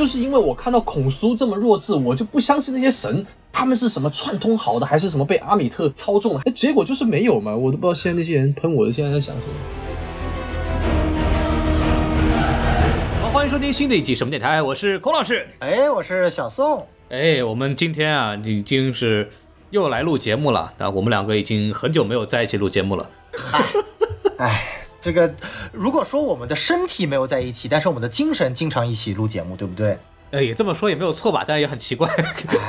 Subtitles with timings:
[0.00, 6.40] 就是因为我看到孔苏这么弱智，我就不相信那些神，他们是什么串通好的，还是什么被阿米特操纵了？
[6.46, 9.52] 哎，结果就是没有嘛，我都不知道现在那些人喷我的现在在想什么。
[13.20, 15.46] 好，欢迎收听新的一季什么电台，我是孔老师。
[15.58, 16.86] 哎，我是小宋。
[17.10, 19.30] 哎，我们今天啊，已经是
[19.68, 20.72] 又来录节目了。
[20.78, 23.06] 啊，我们两个已经很久没有在一起录节目了。
[23.34, 23.62] 嗨，
[24.38, 25.32] 哎，这个
[25.72, 29.98] 如果说我们的身体没有在一起，但是我们的精神经常一起录节目，对不对？
[30.30, 32.08] 哎，也这么说也没有错吧，但是也很奇怪，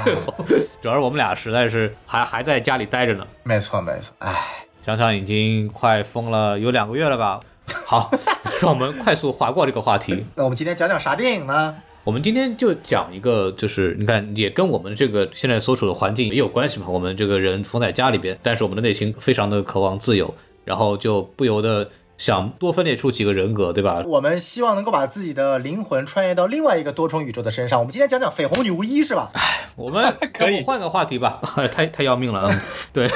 [0.82, 3.28] 主要是我们俩实在是还还在家里待着呢。
[3.44, 4.14] 没错，没错。
[4.20, 7.40] 哎，想想已经快疯了有两个月了吧？
[7.86, 8.10] 好，
[8.62, 10.26] 让我们快速划过这个话题。
[10.34, 11.76] 那我们今天讲讲啥电影呢？
[12.04, 16.88] 我们今天就讲一个，就是你看，也跟我们这个现在所处的环境也有关系嘛。
[16.90, 20.34] 我们这个人封在家里边，但是我们的内心非常的渴望自由，
[20.66, 21.88] 然后就不由得
[22.22, 24.04] 想多分裂出几个人格，对吧？
[24.06, 27.80] 我们希望能够把自己的灵魂穿越到另外一个多重宇宙的身上。
[27.80, 29.32] 我们今天讲讲绯红女巫一是吧？
[29.34, 29.42] 哎
[29.76, 31.42] 我们 可以换个话题吧，
[31.74, 32.62] 太太要命了啊！
[32.94, 33.10] 对，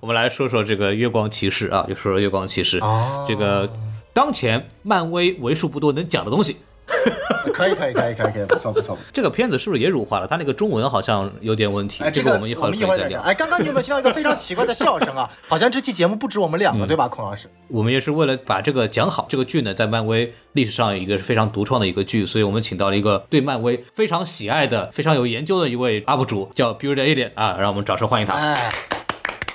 [0.00, 3.70] 我们来说说这个月光骑士啊，就说说月光骑士，哦这个
[4.12, 6.56] 当前漫威为数不多能讲的东西。
[7.52, 8.96] 可以，可以，可以，可以，可以，不错，不错。
[9.12, 10.26] 这个片子是不是也乳化了？
[10.26, 13.20] 它那个中文好像有点问题，哎，这个我们一会儿可以再聊。
[13.22, 15.28] 哎，刚刚你有没有听到一个非常奇怪的笑声啊？
[15.48, 17.48] 好像这期节目不止我们两个，对吧，孔老师？
[17.68, 28.34] 我们也是为了把这个讲好，这个剧呢，在漫威历史上有一个是非常独创的一个剧，所以我们请到了一个对漫威非常喜爱的、非常有研究的一位 UP 主，叫 Build Alien 啊，让我们掌声欢迎他。
[28.34, 28.70] 哎，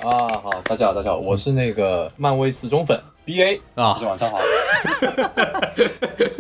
[0.04, 4.38] 啊，好，大家好，大家好，我是那个漫威死忠粉 B A 啊大家晚上好。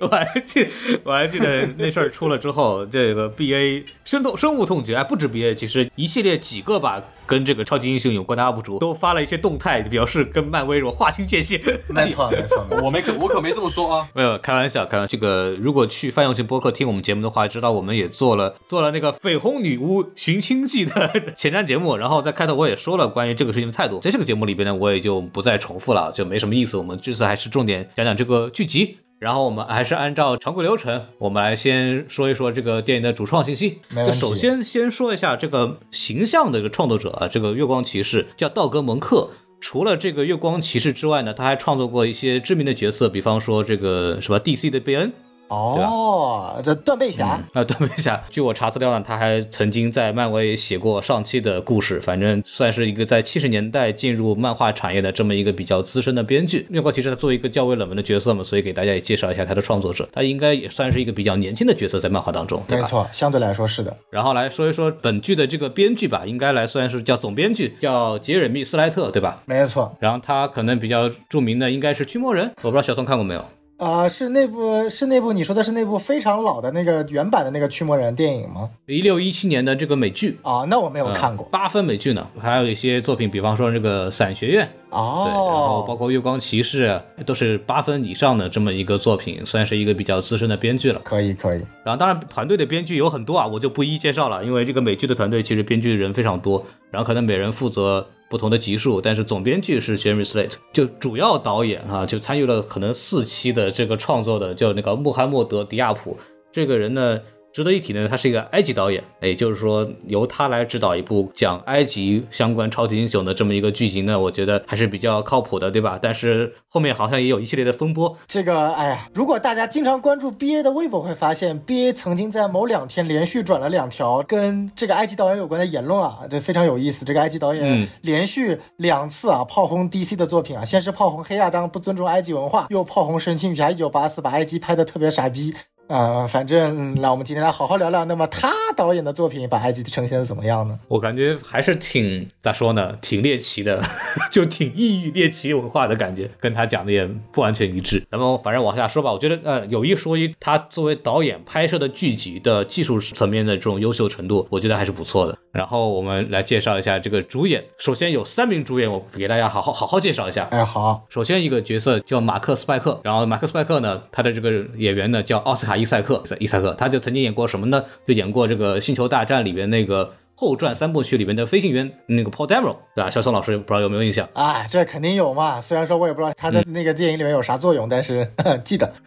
[0.00, 0.66] 我还记，
[1.04, 11.60] 我还记得那事儿出了之后，这个 B A 深痛深恶痛绝，哎，不止 B A，其实一系列几个吧，跟这个超级英雄有关的 UP 主都发了一些动态，表示跟漫威说划清界限。
[11.88, 12.84] 没错，没错，没错。
[12.84, 14.08] 我没可我可没这么说啊。
[14.14, 15.10] 没有开玩笑，开玩笑。
[15.10, 21.96] 这个如果去泛用性播客听我们节目的话，知道我们也做了做了那个绯红女巫寻亲记的 前瞻节目。
[21.96, 26.76] 然后在开头我也说了关于这个事情的态度，在这个节目里边呢，我也就不再重复了，就没什么意思。
[26.76, 28.96] 我们这次还是重点讲讲这个剧集。
[29.20, 33.78] 然后我们还是按照常规流程，我们来先说一说这个电影的主创信息。
[33.94, 39.28] 就首先先说一下这个形象的一个创作者啊，这个月光骑士叫道格蒙克。
[39.60, 45.12] 除了这个月光骑士之外呢，他还创作过一些知名的角色，比方说这个什么 DC 的贝恩，
[45.50, 56.66] 哦，这断背侠，啊，断背侠， 据我查资料呢，他还曾经在漫威写过上期的故事，反正算是一个在七十年代进入漫画产业的这么一个比较资深的编剧。
[56.70, 62.84] 月光其实他作为一个较为冷门的角色嘛，所以给大家也介绍一下他的创作者，他应该也算是一个比较年轻的角色在漫画当中，对吧？
[62.84, 63.96] 没错， 相对来说是的。
[64.10, 69.42] 然后来说一说本剧的这个编剧吧，应该来算是叫总编剧，叫杰瑞米·斯莱特，对吧？
[69.46, 73.44] 没错，然后他可能比较著名的应该是《驱魔人》，我不知道小宋看过没有？
[73.80, 78.68] 啊、是那部是那部你说的是那部非常老的那个原版的那个驱魔人电影吗？
[78.84, 80.38] 一六一七年的这个美剧。
[80.42, 81.48] 啊、那我没有看过。
[81.50, 86.88] 八分美剧呢，还有一些作品，比方说这个《伞学院》，哦，对，然后包括《月光骑士》，
[87.24, 91.00] 都是八分以上的这么一个作品，算是一个比较资深的编剧了。
[91.02, 106.16] 可以可以，然后当然团队的编剧有很多啊，我就不一一介绍了，因为这个美剧的团队其实编剧人非常多，然后可能每人负责不同的集数，但是总编剧是 Jeremy Slate，就主要导演啊，就参与了可能四期的这个创作的，叫那个穆罕默德·迪亚普
[106.52, 107.20] 这个人呢。
[107.52, 115.98] 值得一提呢，他是一个埃及导演，也就是说由他来指导一部讲埃及相关超级英雄的这么一个剧集呢，我觉得还是比较靠谱的，对吧？
[116.00, 127.04] 但是后面好像也有一系列的风波，这个哎呀，如果大家经常关注 BA 的微博，会发现 BA 曾经在某两天连续转了两条跟这个埃及导演有关的言论啊，这非常有意思。
[127.04, 135.52] 这个埃及导演嗯连续两次啊炮轰 DC 的作品啊，先是炮轰黑亚当不尊重埃及文化，又炮轰神奇女侠一九八四把埃及拍的特别傻逼。
[135.90, 138.04] 呃，反正、嗯让我们今天来好好聊聊。
[138.04, 140.78] 那么他导演的作品把埃及呈现的怎么样呢？
[140.86, 143.82] 我感觉还是挺咋说呢，挺猎奇的，
[144.30, 148.06] 就挺异域猎奇文化的感觉，跟他讲的也不完全一致。
[148.08, 155.36] 咱们反正往下说吧，我觉得呃有一说一，他作为导演拍摄的剧集的技术层面的这种优秀程度，我觉得还是不错的。
[155.50, 160.46] 然后我们来介绍一下这个主演，首先有三名主演，我给大家好好好好介绍一下。
[160.52, 167.82] 哎，好，首先一个角色叫马克·斯派克，然后马克·斯派克呢，他的这个演员呢叫奥斯卡·伊塞克，伊塞克，他就曾经演过什么呢？
[168.06, 173.10] 就演过这个《星球大战》里边那个后传三部曲里边的飞行员那个 Paul Dameron，对吧？
[173.10, 174.28] 小宋老师不知道有没有印象？
[174.34, 175.60] 啊，这肯定有嘛。
[175.60, 178.30] 虽然说我也不知道他在那个电影里面有啥作用，但是
[178.64, 178.92] 记得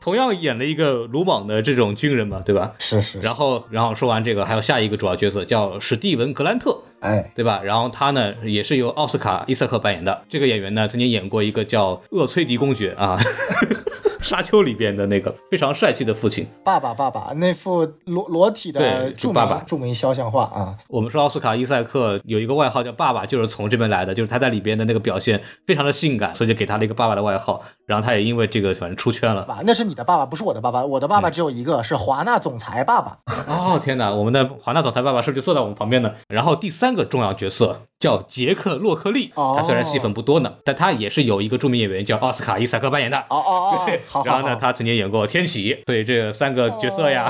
[0.00, 2.74] 同样演了一个鲁莽的这种军人嘛，对吧？
[2.78, 3.18] 是是。
[3.18, 7.60] 然后，然后说完这个，还有下一个主要角色叫史蒂文·格兰特，哎，对吧？
[7.64, 10.22] 然后他呢也是由奥斯卡·伊塞克扮演的。
[10.28, 13.18] 这个演员呢曾经演过一个叫《厄崔迪公爵》啊，
[14.26, 16.44] 沙丘里边的那个非常帅气的父亲。
[16.64, 27.62] 爸爸爸爸那幅裸裸体的著名著名肖像画啊，我们说奥斯卡伊赛克有一个外号叫爸爸，就是从这边来的，就是他在里边的那个表现非常的性感，所以就给他了一个爸爸的外号。
[27.86, 29.44] 然后他也因为这个反正出圈了。
[29.44, 30.84] 爸，那是你的爸爸，不是我的爸爸。
[30.84, 33.18] 我的爸爸只有一个，是华纳总裁爸爸。
[33.46, 36.12] 哦天哪，我们的华纳总裁爸爸是不是就坐在我们旁边呢？
[36.26, 43.16] 然后第三个重要角色叫杰克洛克利，哦他虽然戏份不多呢，但他也是有一个著名演员叫奥斯卡伊萨克扮演的。
[43.30, 47.26] 哦哦哦， 好好然后呢，他曾经演过天启，所以这三个角色呀，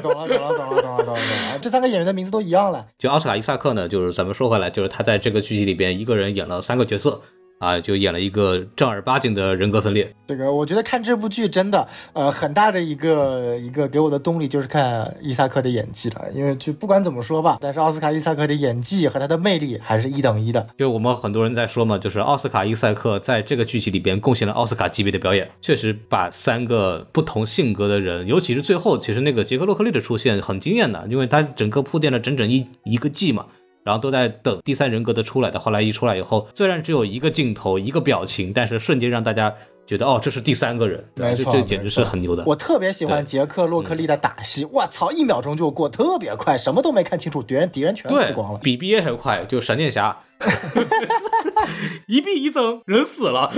[0.00, 2.86] 懂了懂了懂了懂了懂了，这三个演员的名字都一样了。
[2.98, 7.20] 就奥斯卡伊萨克呢，就是咱们说回来，就是他在这个剧集里边一个人演了三个角色
[7.60, 10.10] 啊，就演了一个正儿八经的人格分裂。
[10.26, 20.66] 这个我觉得看这部剧真的，呃，很大的一个一个给我的动力就是看伊萨克的演技了，因为就不管怎么说吧，但是奥斯卡伊萨克的演技和他的魅力还是一等一的。
[20.78, 33.44] 就我们很多人在说嘛，就是奥斯卡伊萨克在这个剧集里边贡献了奥斯卡级别的表演，确实把三个不同性格的人，尤其是最后，其实那个杰克洛克利的出现很惊艳的，因为他整个铺垫了整整一一个季嘛。
[33.84, 39.54] 然后都在等第三人格的出来的，后来一出来以后，虽然只有一个镜头、一个表情，但是瞬间让大家
[39.86, 42.44] 觉得哦，这是第三个人，对这简直是很牛的。
[42.46, 48.60] 我特别喜欢杰克洛克利的打戏，我操，一秒钟就过，特别快，什么都没看清楚，敌人敌人全死光了，。
[48.62, 50.18] 比 BA 还快，就闪电侠，
[52.06, 53.52] 一避一增，人死了。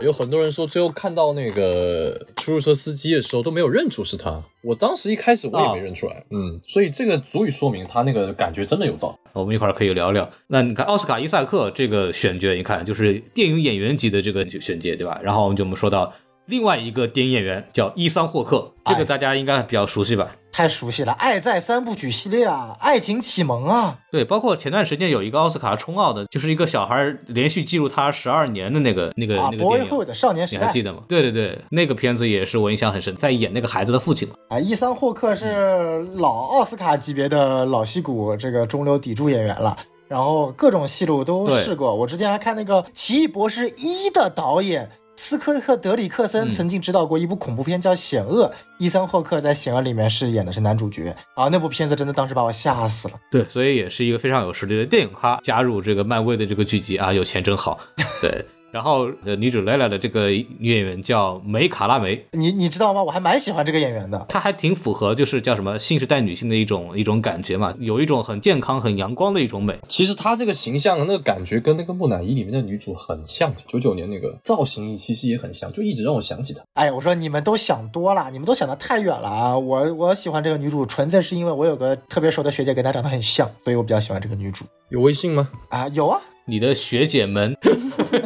[0.00, 4.40] 有很多人说，最后看到那个出租车司机的时候都没有认出是他。
[4.62, 9.18] 我当时一开始我也没认出来，嗯，所以这个足以说明他那个感觉真的有道。
[9.32, 10.28] 我们一会儿可以聊聊。
[10.46, 15.20] 那你看奥斯卡伊萨克这个选角，你看就是电影演员级的这个选角，对吧？
[15.22, 16.12] 然后我们就我们说到
[16.46, 20.36] 另外一个电影演员叫伊桑霍克，这个哎大家应该比较熟悉吧？
[20.52, 29.90] 太熟悉了，《爱在三部曲》系列啊，《爱情启蒙》啊，对，包括前段时间有一个奥斯卡冲奥的，就是一个小孩连续记录他十二年的那个那个啊，那个电影。
[29.90, 31.02] Boyhood 少年时代你还记得吗？
[31.08, 34.34] 对对对，那个片子也是我印象很深，在演那个孩子的父亲嘛。
[34.48, 39.76] 啊，伊桑霍克是老奥斯卡级别的老戏骨，这个中流砥柱演员了。
[40.08, 41.94] 然后各种戏路都试过。
[41.94, 44.88] 我之前还看那个《奇异博士一》的导演
[45.20, 48.46] 斯科特·德里克森嗯曾经执导过一部恐怖片叫《险恶》，
[48.78, 51.14] 伊森霍克在《险恶》里面饰演的是男主角。
[51.34, 53.14] 啊，那部片子真的当时把我吓死了。
[53.28, 57.80] 对，所以也是一个非常有实力的电影咖，加入这个漫威的这个剧集啊，有钱真好。
[58.22, 58.46] 对，
[58.78, 63.02] 然后呃，女主莱莱的这个女演员叫梅卡拉梅，你你知道吗？
[63.02, 64.24] 我还蛮喜欢这个演员的。
[64.28, 69.76] 她还挺符合就是叫什么新时代女性的一种一种感觉嘛，有一种很健康、很阳光的一种美。
[69.88, 76.62] 其实她这个形象、那个感觉跟那个木乃伊里面的女主很像，九九年那个造型其实也很像，就一直让我想起她。
[76.74, 79.58] 哎，我说你们都想多了，你们都想的太远了啊！
[79.58, 85.48] 我我喜欢这个女主，纯粹是因为我有个特别熟的学姐跟她长得很像，所以我比较喜欢这个女主有微信吗？
[85.70, 85.88] 啊。
[85.88, 87.56] 有啊，你的学姐们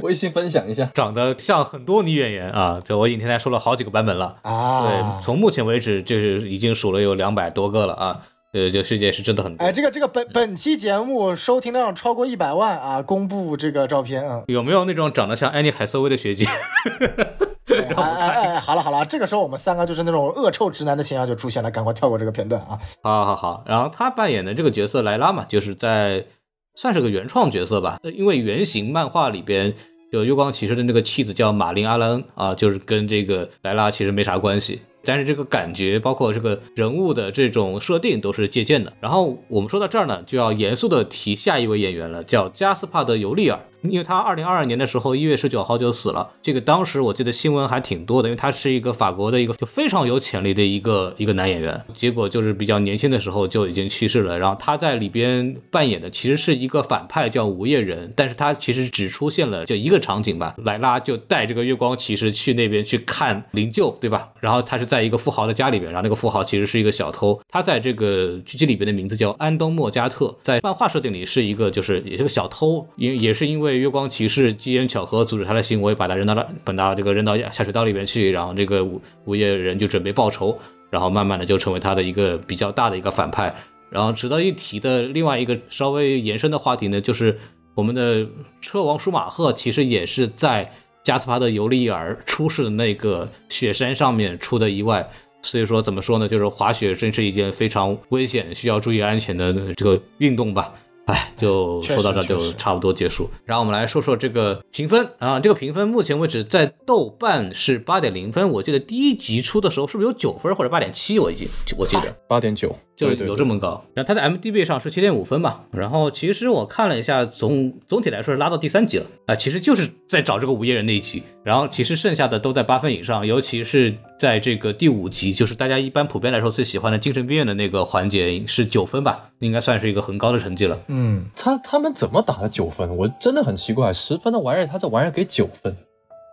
[0.03, 0.91] 微信分享一下。
[0.95, 4.37] 长得像很多女演员啊，这我已经天天说了好几个版本了。
[4.43, 8.21] 啊，对，从目前为止，就是已经数了有两百多个了啊。
[8.53, 9.65] 呃，就学姐是真的很多。
[9.65, 13.01] 哎，这个这个本本期节目收听量超过一百万啊！
[13.01, 14.43] 公布这个照片啊！
[14.49, 16.45] 有没有那种长得像安妮海瑟薇的学姐？
[16.45, 22.79] 哎哎哎哎，好了好了，这个时候我们三个就是那种恶臭直男的形象就出现了，赶快跳过这个片段啊！
[23.03, 26.27] 好好好，然后他扮演的这个角色莱拉嘛，就是在
[26.75, 29.73] 算是个原创角色吧，呃因为原型漫画里边
[30.13, 34.79] 就月光骑士的那个妻子叫马琳阿兰啊，就是跟这个莱拉其实没啥关系。
[35.05, 38.93] 但是这个感觉，包括这个人物的这种设定，都是借鉴的。
[39.01, 43.59] 然后我们说到这儿呢，就要严肃的提下一位演员了，叫加斯帕德·尤利尔。
[43.83, 54.39] 因为他二零二二年的时候一月十九号就死了，这个当时我记得新闻还挺多的，因为他是一个法国的一个就非常有潜力的一个一个男演员，结果就是比较年轻的时候就已经去世了。
[54.39, 64.29] 然后他在里边扮演的其实是一个反派叫无业人，但是他其实只出现了就一个场景吧，莱拉就带这个月光骑士去那边去看灵柩，对吧？
[64.41, 80.55] 然后他是在一个富豪的家里边，然后那个富豪其实是一个小偷，他在这个剧集里边的名字叫安东莫加特，在漫画设定里是一个就是也是个小偷，因也是因为被月光骑士机缘巧合阻止他的行为，把他扔到了把他这个扔到下水道里面去，然后这个无无业人就准备报仇，
[80.91, 83.55] 然后慢慢的就成为他的一个比较大的一个反派。
[83.89, 87.39] 然后值得一提的另外一个稍微延伸的话题呢，就是
[87.75, 88.27] 我们的
[88.61, 90.71] 车王舒马赫其实也是在
[91.03, 95.09] 加斯帕的尤利尔出事的那个雪山上面出的意外。
[95.41, 100.75] 所以说怎么说呢，就是滑雪真是一件非常危险、需要注意安全的这个运动吧。
[101.07, 103.29] 哎，就说到这就差不多结束。
[103.45, 111.19] 然后我们来说说这个评分啊，这个评分目前为止在豆瓣是八点零分，我记得第一集出的时候是不是有九分或者八点七？
[111.19, 112.17] 我已经我记得。
[112.29, 113.83] 八点九，就对对有这么高。
[113.95, 130.79] 然后它在 MDB 上是七点五分嘛，然后其实我看了一下，总总体来说是拉到第三集了啊、其实就是在找这个午夜人那一集，然后其实剩下的都在八分以上，尤其是在这个第五集，就是大家一般普遍来说最喜欢的精神病院的那个环节是九分吧，应该算是一个很高的成绩了。
[130.89, 132.95] 嗯，他他们怎么打了九分？
[132.97, 135.75] 我真的很奇怪，十分的玩意儿，他这玩意儿给九分，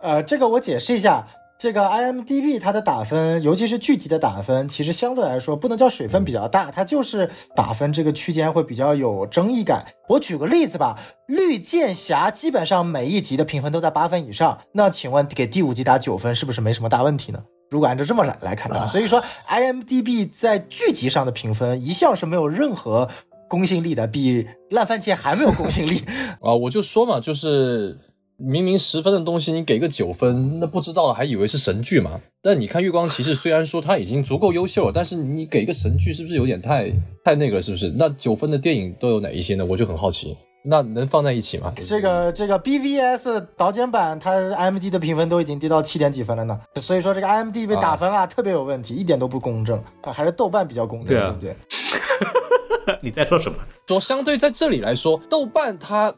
[0.02, 1.26] 呃，这个我解释一下，
[1.60, 9.84] 这个 IMDB 它的打分，尤其是剧集的打分，其实相对来说不能叫水分比较大，它就是打分这个区间会比较有争议感。
[10.08, 17.44] 我举个例子吧，绿箭侠基本上每一集的评分都在八分以上，那请问给第五集打九分是不是没什么大问题呢？
[17.70, 23.06] 如果按照这么来来看的话，所以说 IMDB 在剧集上的评分一向是没有任何
[23.50, 26.02] 公信力的，比烂番茄还没有公信力。
[26.40, 27.98] 啊，我就说嘛，就是
[28.40, 32.20] 明明十分的东西，你给个九分，那不知道的还以为是神剧嘛。
[32.42, 36.90] 但你看《月光骑士》，虽然说它已经足够优秀了，但是你给一个神剧，是不是有点太
[37.24, 37.62] 太那个了？
[37.62, 37.92] 是不是？
[37.96, 39.64] 那九分的电影都有哪一些呢？
[39.64, 40.36] 我就很好奇。
[40.62, 41.72] 那能放在一起吗？
[41.86, 46.58] 这个这个 BVS 导剪版，它 IMD 的评分都已经跌到七点几分了呢。
[46.76, 51.56] 所以说这个 IMD 被打分啊，特别有问题，一点都不公正啊，还是豆瓣比较公正，对啊不对？
[53.00, 53.58] 你在说什么？
[53.86, 56.14] 说相对在这里来说，豆瓣它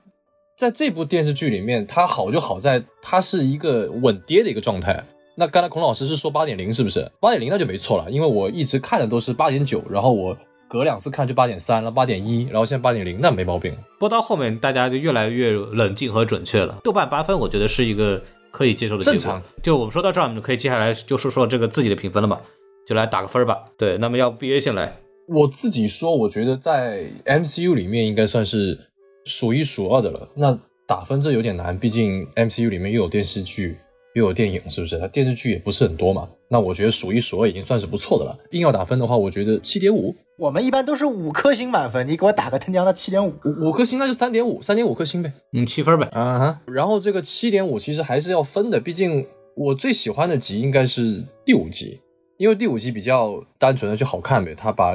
[0.56, 5.04] 在这部电视剧里面，它好就好在它是一个稳跌的一个状态。
[5.34, 7.10] 那刚才孔老师是说八点零，是不是？
[7.20, 10.36] 八点零那就没错了，因为我一直看的都是八点九，然后我
[10.68, 13.74] 隔两次看就八点三了，八点一，然后现在八点零，那没毛病。
[13.98, 16.78] 播到后面，大家就越来越冷静和准确了。
[16.84, 19.42] 豆瓣八分，我觉得是一个可以接受的正常。
[19.62, 22.38] 就我们说到这儿，我们就可以接下来就说说这个自己的评分了嘛，
[22.86, 23.64] 就来打个分吧。
[23.78, 24.94] 对，那么要 BA 先来。
[25.28, 28.78] 我自己说，我觉得在 MCU 里面应该算是
[29.24, 30.28] 数一数二的了。
[30.34, 33.76] 那打分这有点难，毕竟 MCU 里面又有电视剧
[34.14, 34.98] 又有电影，是不是？
[34.98, 36.28] 它电视剧也不是很多嘛。
[36.48, 38.38] 那我觉得数一数二已经算是不错的了。
[38.50, 45.32] 硬要打分的话，我觉得七点五，我们一般都是五颗星满分，你给我打个他娘的七点五，五五颗星那就三点五，三点五颗星呗。
[45.52, 46.06] 嗯，七分呗。
[46.12, 49.26] 啊哈，然后这个七点五其实还是要分的，毕竟
[49.56, 51.98] 我最喜欢的集应该是第五集，
[52.36, 54.94] 因为第五集比较单纯的就好看呗，他把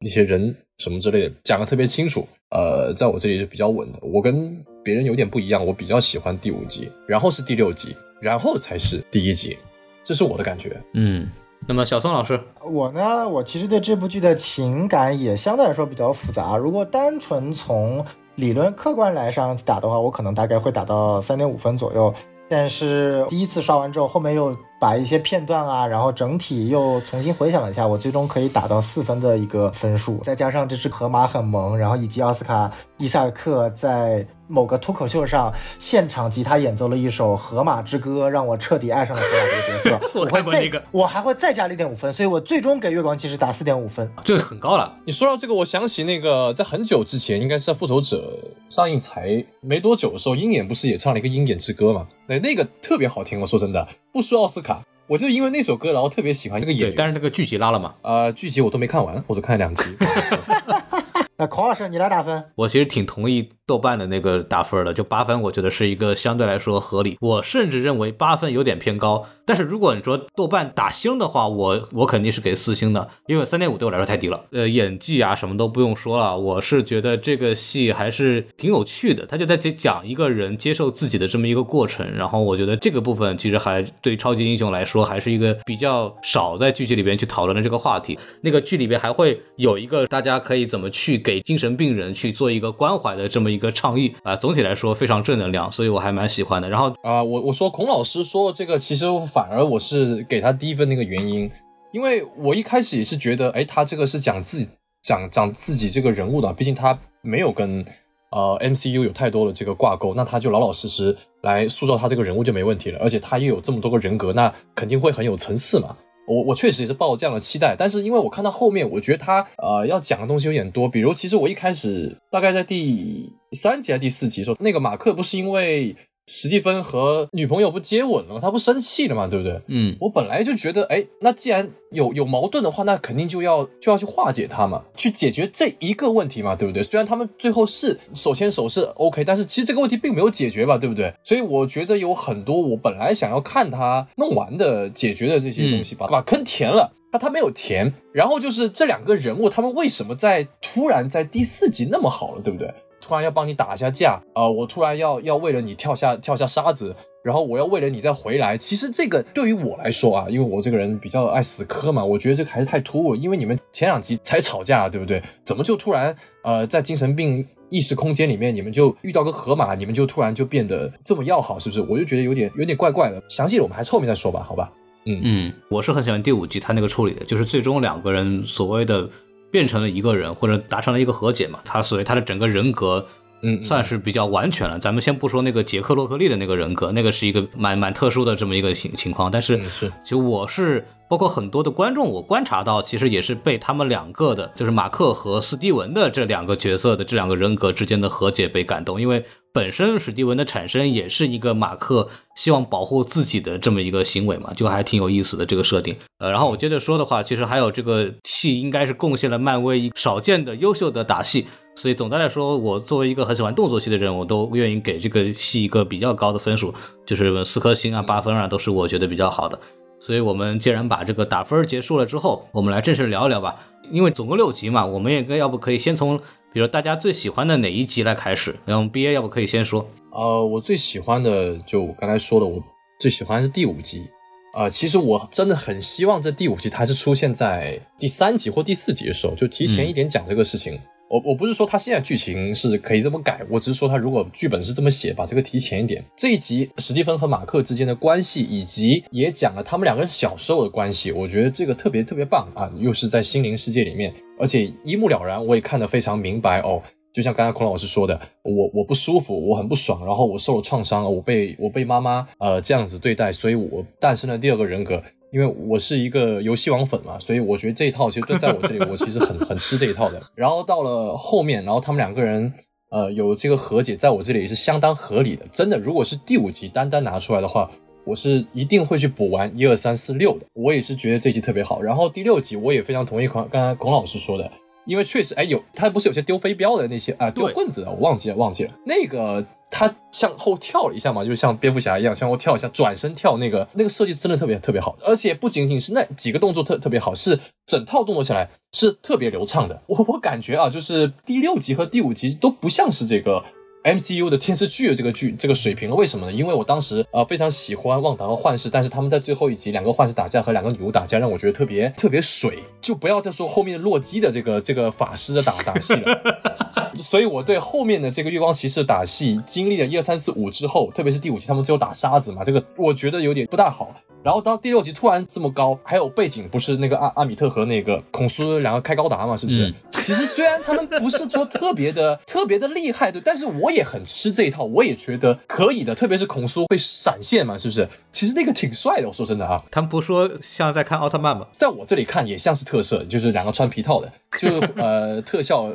[0.00, 3.98] 一些人什么之类的讲的特别清楚，呃，在我这里是比较稳的。
[4.02, 9.56] 我跟别人有点不一样，我比较喜欢第五集，然后是第六集，然后才是第一集，
[10.02, 10.80] 这是我的感觉。
[10.92, 11.28] 嗯，
[11.66, 16.56] 那么小宋老师，我呢，我其实对这部剧的情感也相对来说比较复杂。
[16.58, 18.04] 如果单纯从
[18.34, 22.12] 理论客观来上打的话，我可能大概会打到三点五分左右。
[22.48, 30.18] 但是第一次刷完之后，后面又把一些片段啊，然后整体又重新回想了一下，我最终可以打到四分的一个分数。
[30.18, 40.10] 再加上这只河马很萌，然后以及奥斯卡伊萨克在某个脱口秀上现场吉他演奏了一首《河马之歌》，让我彻底爱上了河马这个角色。
[40.14, 44.08] 我我会再看过那个我还会再加零点五分，所以我最终给月光骑士打四点五分。
[44.22, 44.94] 这个很高了。
[45.04, 48.38] 你说到这个，我想起那个在很久之前，应该是在《复仇者》
[48.74, 52.06] 上映才没多久的时候，鹰眼不是也唱了一个《鹰眼之歌》吗？
[52.28, 54.65] 那那个特别好听，我说真的，不输奥斯卡。
[55.06, 56.92] 我就因为那首歌，然后特别喜欢这个演。
[56.96, 57.94] 但是那个剧集拉了嘛。
[58.02, 59.84] 呃，剧集我都没看完，我只看了两集。
[61.38, 62.44] 那孔老师，你来打分。
[62.54, 67.18] 我其实挺同意豆瓣的那个打分的，就八分，我觉得是一个相对来说合理。
[67.20, 74.46] 我甚至认为八分有点偏高，但是如果你说豆瓣打星的话，我我肯定是给四星的，因为三点五对我来说太低了。
[74.52, 88.18] 呃，演技啊什么都不用说了，我是觉得这个戏还是挺有趣的，他就在讲一个人接受自己的这么一个过程，然后我觉得这个部分其实还对超级英雄来说还是一个比较少在剧集里边去讨论的这个话题。
[88.40, 96.70] 那个剧里边还会有一个大家可以怎么去给精神病人去做一个关怀的这么一个倡议啊、总体来说非常正能量，所以我还蛮喜欢的。
[96.70, 101.50] 然后啊、我我说孔老师说这个，其实反而我是给他低分那个原因，
[101.92, 104.68] 因为我一开始也是觉得，哎，他这个是讲自己
[105.02, 107.84] 讲讲自己这个人物的，毕竟他没有跟
[108.30, 115.96] 呃 MCU 有太多的这个挂钩，那他就老老实实来塑造他这个人物就没问题了，而且他又有这么多个人格，那肯定会很有层次嘛。
[116.26, 129.60] 我我确实也是抱这样的期待，但是因为我看到后面，我觉得他呃要讲的东西有点多，比如其实我一开始大概在第三集还是第四集的时候，那个马克不是因为史蒂芬和女朋友不接吻了吗，他不生气了嘛，对不对？
[129.68, 136.82] 嗯，我本来就觉得，哎，那既然有有矛盾的话，那肯定就要就要去化解它嘛，去解决这一个问题嘛，对不对？
[136.82, 141.14] 虽然他们最后是手牵手是 OK，但是其实这个问题并没有解决吧，对不对？
[141.22, 146.92] 所以我觉得有很多我本来想要看他弄完的解决的这些东西吧，把坑填了。
[147.12, 152.68] 他他没有填，然后就是这两个人物，他们为什么在突然在第四集那么好了，对不对？
[153.06, 158.56] 突然要帮你打一下架啊、呃我突然要要为了你跳下跳下沙子，然后我要为了你再回来。
[158.56, 163.14] 其实这个对于我来说啊，因为我这个人比较爱死磕嘛，我觉得这个还是太突兀。
[163.14, 165.22] 因为你们前两集才吵架，对不对？
[165.44, 171.80] 怎么就突然呃在精神病意识空间里面，你们就遇到个河马，你们就突然就变得这么要好，是不是？
[171.82, 173.22] 我就觉得有点有点怪怪的。
[173.28, 174.72] 详细的我们还是后面再说吧，好吧？
[175.08, 179.08] 嗯嗯，我是很喜欢第五集他那个处理的，就是最终两个人所谓的
[179.50, 181.60] 变成了一个人，或者达成了一个和解嘛。
[181.64, 183.06] 他所以他的整个人格，
[183.42, 184.78] 嗯，算是比较完全了。
[184.78, 189.30] 咱们先不说那个杰克洛克利的那个人格，那个是一个蛮蛮特殊的这么一个情情况。
[189.30, 199.24] 但是，是，其实我是包括很多的观众，我观察到，其实也是被他们两个的，就是马克和斯蒂文的这两个角色的这两个人格之间的和解被感动，因为。
[199.56, 205.96] 本身史蒂文的产生也是一个马克希望保护自己的这么一个行为嘛，就还挺有意思的这个设定。
[206.18, 216.74] 呃，然后我接着说的话，其实还有这个戏应该是贡献了漫威少见的优秀的打戏，所以总的来说，我作为一个很喜欢动作戏的人，我都愿意给这个戏一个比较高的分数，
[217.06, 219.58] 就是四颗星啊、八分啊，都是我觉得比较好的。
[219.98, 223.56] 所以我们既然把这个打分结束了之后，我们来正式聊一聊吧。
[223.90, 226.20] 因为总共六集嘛，我们也该要不可以先从。
[226.52, 228.56] 比如大家最喜欢的哪一集来开始？
[228.64, 229.88] 然后 B A 要不可以先说？
[230.12, 232.62] 呃，我最喜欢的就我刚才说的，我
[232.98, 234.08] 最喜欢是第五集。
[234.54, 240.80] 啊，其实我真的很希望这第五集它是出现在第三集或第四集的时候，就提前一点讲这个事情。
[241.08, 246.04] 我我不是说他现在剧情是可以这么改，我只是说他如果剧本是这么写，把这个提前一点。
[246.16, 252.68] 这一集史蒂芬和马克之间的关系，以及也讲了他们两个人小时候的关系，我觉得这个特别特别棒啊！
[252.76, 256.82] 又是在心灵世界里面，而且一目了然，我也看得非常明白哦。
[257.12, 265.02] 就像刚才孔老师说的，我我不舒服，我很不爽，然后我受了创伤，我被我被妈妈呃这样子对待，所以我诞生了第二个人格。
[265.32, 270.22] 因为我是一个游戏王粉嘛，所以我觉得这一套其实在我这里， 我其实很很吃这一套的。
[270.34, 272.50] 然后到了后面，然后他们两个人
[272.90, 275.44] 呃有这个和解，在我这里也是相当合理的。
[275.50, 277.70] 真的，如果是第五集单单拿出来的话，
[278.06, 280.46] 我是一定会去补完一二三四六的。
[280.54, 281.82] 我也是觉得这集特别好。
[281.82, 284.50] 然后第六集我也非常同意孔刚才孔老师说的。
[284.86, 288.70] 因为确实，哎，有他不是有些丢飞镖的那些啊，丢棍子的，我忘记了，忘记了。
[288.84, 299.82] 那个他向后跳了一下嘛，就像蝙蝠侠一样向后跳一下，转身跳那个那个设计真的特别特别好，而且不仅仅是那几个动作特特别好，是整套动作下来是特别流畅的。
[299.88, 303.42] 我我感觉啊，就是第六集和第五集都不像是这个。
[303.86, 306.32] MCU 的电视剧的这个剧这个水平了，为什么呢？
[306.32, 316.85] 因为我当时呃非常喜欢旺达和幻视，但是他们在最后一集两个幻视打架和两个女巫打架，让我觉得特别特别水，就不要再说后面的洛基的这个这个法师的打打戏了。
[317.02, 323.94] 所以我对后面的这个月光骑士打戏经历了一二三四五之后，特别是第五集他们最后打沙子嘛，这个我觉得有点不大好。
[324.22, 329.72] 然后到第六集突然这么高，还有背景不是那个阿阿米特和那个孔苏两个开高达嘛，是不是？
[329.92, 335.94] 其实虽然他们不是说特别的 特别的厉害，的，但是我也很吃这一套，我也觉得可以的。
[335.94, 337.88] 特别是孔苏会闪现嘛，是不是？
[338.10, 339.62] 其实那个挺帅的，我说真的啊。
[339.70, 341.46] 他们不说像在看奥特曼吗？
[341.56, 345.72] 在我这里看也像是特色，就是两个穿皮套的，就呃特效，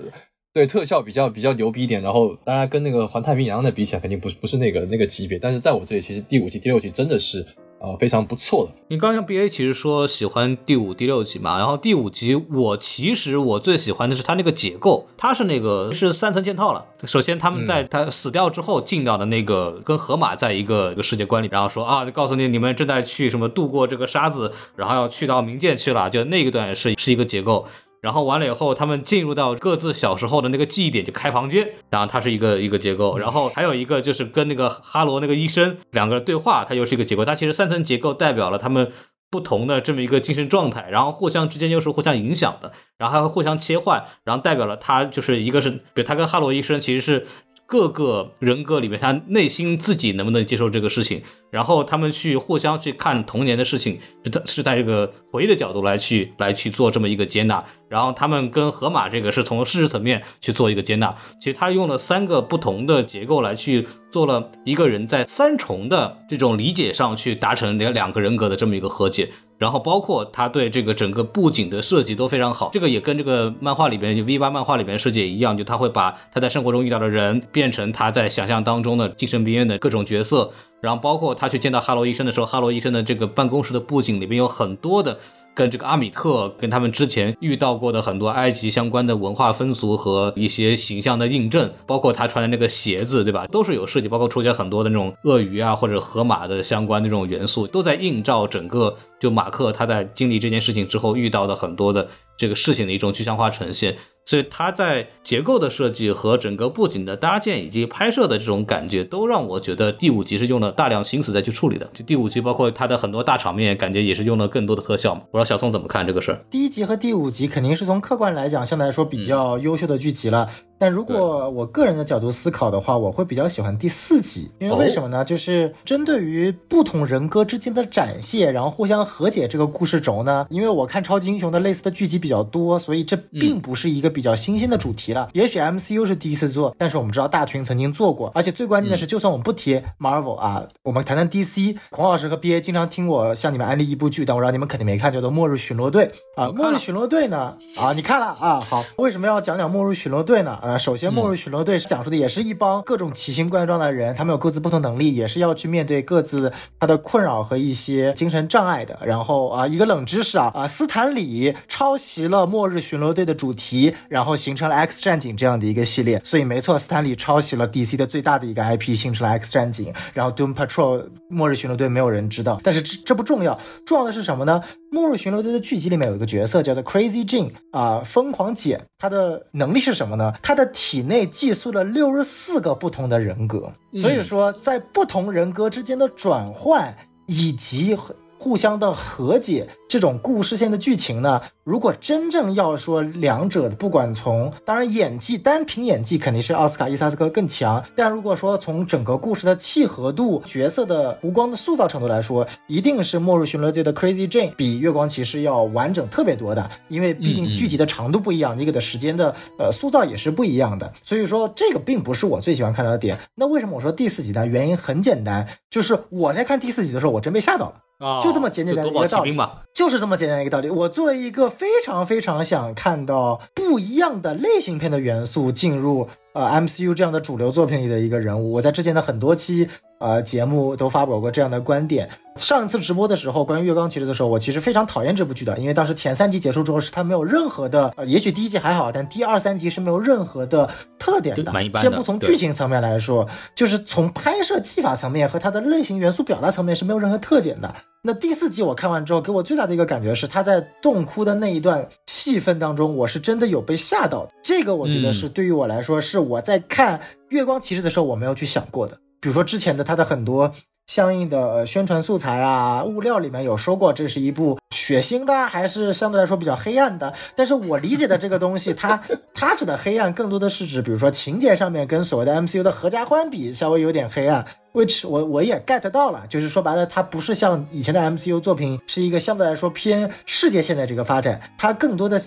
[0.54, 2.02] 对特效比较比较牛逼一点。
[2.02, 5.40] 然后当然跟那个环太平洋的比起来，肯定不是不是那个那个级别。
[5.40, 7.46] 但是在我这里，其实第五集、第六集真的是。
[7.84, 8.72] 呃，非常不错的。
[8.90, 16.86] 你刚刚 B A 其实说喜欢第五、第六集嘛，然后第五集我其实我最喜欢的是它那个结构，它是那个是三层嵌套了。
[17.06, 27.66] 首先他们在他死掉之后进到的那个跟河马在一个一个世界观里，然后说啊，告诉你你们正在去什么渡过这个沙子，然后要去到冥界去了，就那一段是是一个结构。
[28.02, 33.18] 然后完了以后，他们进入到各自小时候的那个记忆点，就开房间，然后它是一个一个结构。
[33.18, 37.24] 然后还有一个就是跟那个哈罗那个医生两个人对话，它又是一个结构。
[37.24, 38.92] 它其实三层结构代表了他们
[39.30, 47.28] 不同的这么一个精神状态，然后互相之间又是互相影响的，然后还会互相切换，然后代表了他就是一个是，比如他跟哈罗医生其实是。
[47.72, 61.16] 各个人格里面，他内心自己能不能接受这个事情，然后他们去互相去看童年的事情，是在是在这个回忆的角度来去来去做这么一个接纳，然后他们跟河马这个是从事实层面去做一个接纳。
[61.40, 69.30] 其实他用了三个不同的结构来去做了一个人在三重的这种理解上去达成两两个人格的这么一个和解。
[69.62, 85.20] 然后包括他对这个整个布景的设计都非常好，这个也跟这个漫画里边就 V 八漫画里边设计也一样，就他会把他在生活中遇到的人变成他在想象当中的精神病院的各种角色，然后包括他去见到哈罗医生的时候，哈罗医生的这个办公室的布景里边有很多的。
[85.54, 93.46] 跟这个阿米特跟他们之前遇到过的很多埃及相关的文化风俗和一些形象的印证，包括他穿的那个鞋子，对吧？
[93.48, 103.98] 都是有设计，包括出现很多的那种鳄鱼啊或者河马的相关的这种元素，都在映照整个就马克他在经历这件事情之后遇到的很多的这个事情的一种具象化呈现。
[104.24, 111.90] 所以它在结构的设计和整个布景的搭建以及拍摄的这种感觉，都让我觉得第五集是用了大量心思再去处理的。
[111.94, 115.22] 就第五集包括它的很多大场面，感觉也是用了更多的特效嘛。
[115.32, 116.46] 不知道小宋怎么看这个事儿？
[116.50, 120.48] 第一集和第五集肯定是从客观来讲，相对来说比较优秀的剧集了。
[120.82, 125.24] 但如果我个人的角度思考的话，我会比较喜欢第四集，因为为什么呢？
[125.24, 130.48] 就是针对于不同人格之间的展现，然后互相和解这个故事轴呢。
[130.50, 135.30] 因为我看超级英雄的类似的剧集比较多，所以这并不是一个比较新鲜的主题了。
[135.34, 141.78] 也许 MCU 是第一次做，但是我们知道大群曾经做过，而且最关键的是，就算我们不提 Marvel 啊，我们谈谈 DC。
[141.92, 146.52] 孔老师和 BA 经常听我向你们安利一部剧，但我知道你们肯定没看，叫做《末日巡逻队》啊。
[146.52, 147.56] 末日巡逻队呢？
[147.78, 148.60] 啊，你看了啊？
[148.62, 150.58] 好，为什么要讲讲末日巡逻队呢？
[150.62, 158.98] 啊，首先末日巡逻队讲述的也是一帮各种奇形怪状的人，他们有各自不同能力，也是要去面对各自他的困扰和一些精神障碍的。
[159.06, 166.22] 然后啊，一个冷知识啊啊，斯坦李抄袭了末日巡逻队的主题，然后形成了 X 战警这样的一个系列。
[166.24, 169.94] 所以没错，斯坦李抄袭了 DC 的最大的一个 IP，形成了 X 战警。
[170.14, 174.62] 然后 Doom Patrol 末日巡逻队没有人知道，但是这这不重要，重要的是什么呢？
[174.92, 180.34] 末日巡逻队的剧集里面有一个角色叫做 Crazy Jean 啊，疯狂姐，她的能力是什么呢？
[180.44, 186.96] 她的体内寄宿了六十四个不同的人格，所以说在不同人格之间的转换
[187.28, 187.96] 以及
[188.42, 189.70] 互相的和解。
[189.88, 197.84] 这种故事线的剧情呢，如果真正要说两者，不管从当然演技，单凭演技肯定是奥斯卡伊萨斯科更强。
[197.96, 206.68] 但如果说从整个故事的契合度、角色的弧光的塑造程度来说，一定是《末日巡逻队》的 Crazy Jane 比《月光骑士》要完整特别多的。
[206.88, 210.92] 因为毕竟剧集的长度不一样，你给的时间的呃塑造也是不一样的。
[211.04, 213.20] 所以说这个并不是我最喜欢看到的点。
[213.36, 214.48] 那为什么我说第四集呢？
[214.48, 217.76] 原因很简单，就是我在看第四集的时候，我真被吓到了，
[218.24, 219.38] 就这么简简单单一个道理。
[219.74, 220.70] 就是这么简单一个道理。
[220.70, 229.70] 我作为一个非常非常想看到不一样的类型片的元素进入呃 MCU 这样的主流作品里的一个人物，我在之前的很多期
[230.02, 232.10] 呃节目都发表过这样的观点。
[232.38, 241.52] 上一次直播的时候，关于月光骑士的时候，我其实非常讨厌这部剧的，因为当时前三集结束之后，是它没有任何的，呃，也许第一集还好，但第二三集是没有任何的特点的。
[241.80, 247.74] 先不从剧情层面来说，就是从拍摄技法层面和它的类型元素表达层面是没有任何特点的。
[248.02, 254.26] 那第四集我看完之后，给我最大的一个感觉是，他在洞窟的那一段戏份当中，我是真的有被吓到。
[254.42, 258.98] 这个我觉得是对于我来说，是我在看《月光骑士》的时候我没有去想过的。
[259.22, 260.52] 比如说之前的他的很多
[260.88, 267.14] 相应的宣传素材啊、物料里面有说过，这是一部血腥的，还是相对来说比较黑暗的。
[267.36, 269.00] 但是我理解的这个东西，它
[269.34, 274.44] 它指的黑暗更多的是指，比如说情节上面跟所谓的 MCU 的合家欢比，稍微有点黑暗。
[274.74, 282.20] which 我我也 get 到了，就是说白了，它不是像以前的 MCU 作品，是一个相对来说偏世界线的这个发展，它更多的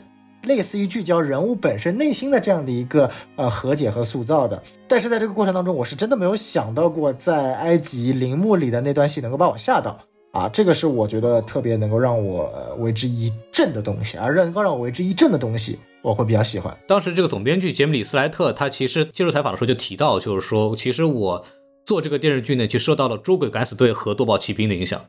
[0.45, 4.63] 类似于聚焦人物本身内心的这样的一个呃和解和塑造的。
[4.87, 9.99] 但是在这个过程当中，我是真的没有想到过，在埃及陵墓里的那段戏能够把我吓到
[10.33, 10.49] 啊！
[10.49, 16.77] 这个是我觉得特别能够让我为之一振的东西，而能够让我为之一振的东西，我会比较喜欢。
[16.87, 21.45] 当时这个总编剧杰米里斯莱特他其实接受采访的时候就提到，就是说，其实我。
[21.87, 25.05] 做这个电视剧呢，就受到了《捉鬼敢死队》和《夺宝奇兵》的影响，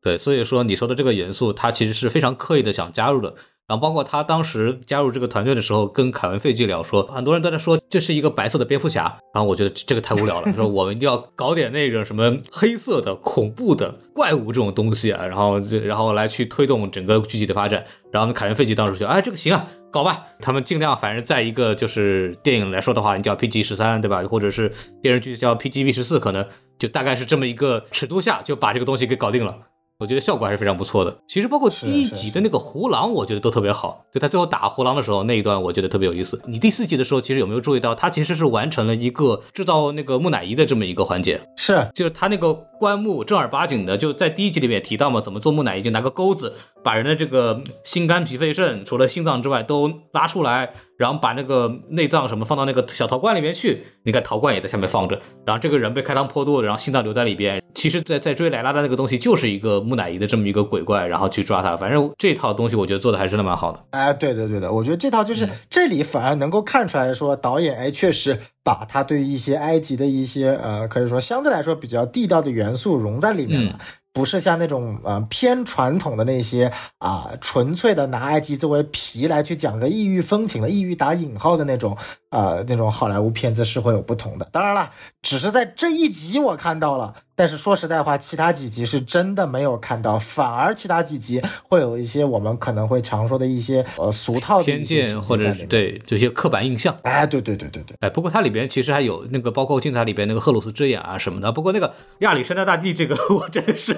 [0.00, 3.34] 对，所以说你说的这个元素，他其实是非常刻意的想加入的。
[3.68, 9.18] 然后包括他当时加入这个团队的时候，跟凯文费基聊说，很多人都在说这是一个白色的蝙蝠侠。
[9.32, 17.84] 然后我觉得这个太无聊了，说我们一定要搞点那个什么黑色的、恐怖的怪物这种东西啊，然后然后来去推动整个剧集的发展。
[18.10, 20.26] 然后凯文费基当时就，哎，这个行啊，搞吧。
[20.40, 24.22] 他们尽量，反正在一个就是电影来说的话，你叫 PG 十三，对吧？
[24.24, 24.70] 或者是
[25.00, 26.46] 电视剧叫 PGV 十四，可能
[26.78, 29.56] 就大概是这么一个尺度下就把这个东西给搞定了。
[30.02, 31.16] 我觉得效果还是非常不错的。
[31.28, 34.04] 其实包括第一集的那个胡狼，我觉得都特别好。
[34.12, 36.42] 就他最后打胡狼的时候那一段，我觉得特别有意思。
[36.44, 41.40] 你第四集的时候，其实有没有注意到，他其实是完成了一个制造那个木乃伊的这么一个环节？
[41.56, 50.72] 是，就是他那个棺木正儿八经的，就在第一集里面提到嘛，怎么做木乃伊，就拿个钩子把人的这个心肝脾肺肾，除了心脏之外都拉出来。
[50.98, 55.20] 然后把那个内脏什么放到那个小陶罐里面去，你看陶罐也在下面放着。
[55.44, 57.60] 然后这个人被开膛破肚，然后心脏留在里边。
[57.74, 61.76] 其实，在在追莱拉的那个东西就是一个木乃伊的这么一个鬼怪，然后去抓他。
[61.76, 63.84] 反正这套东西我觉得做的还是真的蛮好的。
[63.90, 73.78] 哎，对的对的，我觉得这套就是这里反而能够看出来说导演哎确实把他对一些埃及的一些呃可以说相对来说比较地道的元素融在里面了。
[74.14, 81.96] 不是像那种呃偏传统的那些啊，纯粹的拿埃及作为皮来去讲个异域风情的异域打引号的那种
[82.28, 84.46] 呃那种好莱坞片子是会有不同的。
[84.52, 84.90] 当然了，
[85.22, 96.94] 只是在这一集我看到了，但是说实在话，其他几集是真的没有看到，反而其他几集会有一些我们可能会常说的一些呃俗套的偏见或者是对这些刻板印象。
[97.02, 97.96] 哎，对对对对对。
[98.00, 101.50] 哎，不过它里边其实还有那个包括竞彩里边那个赫鲁斯之眼啊什么的。
[101.50, 103.96] 不过那个亚历山大大帝这个， 我真的是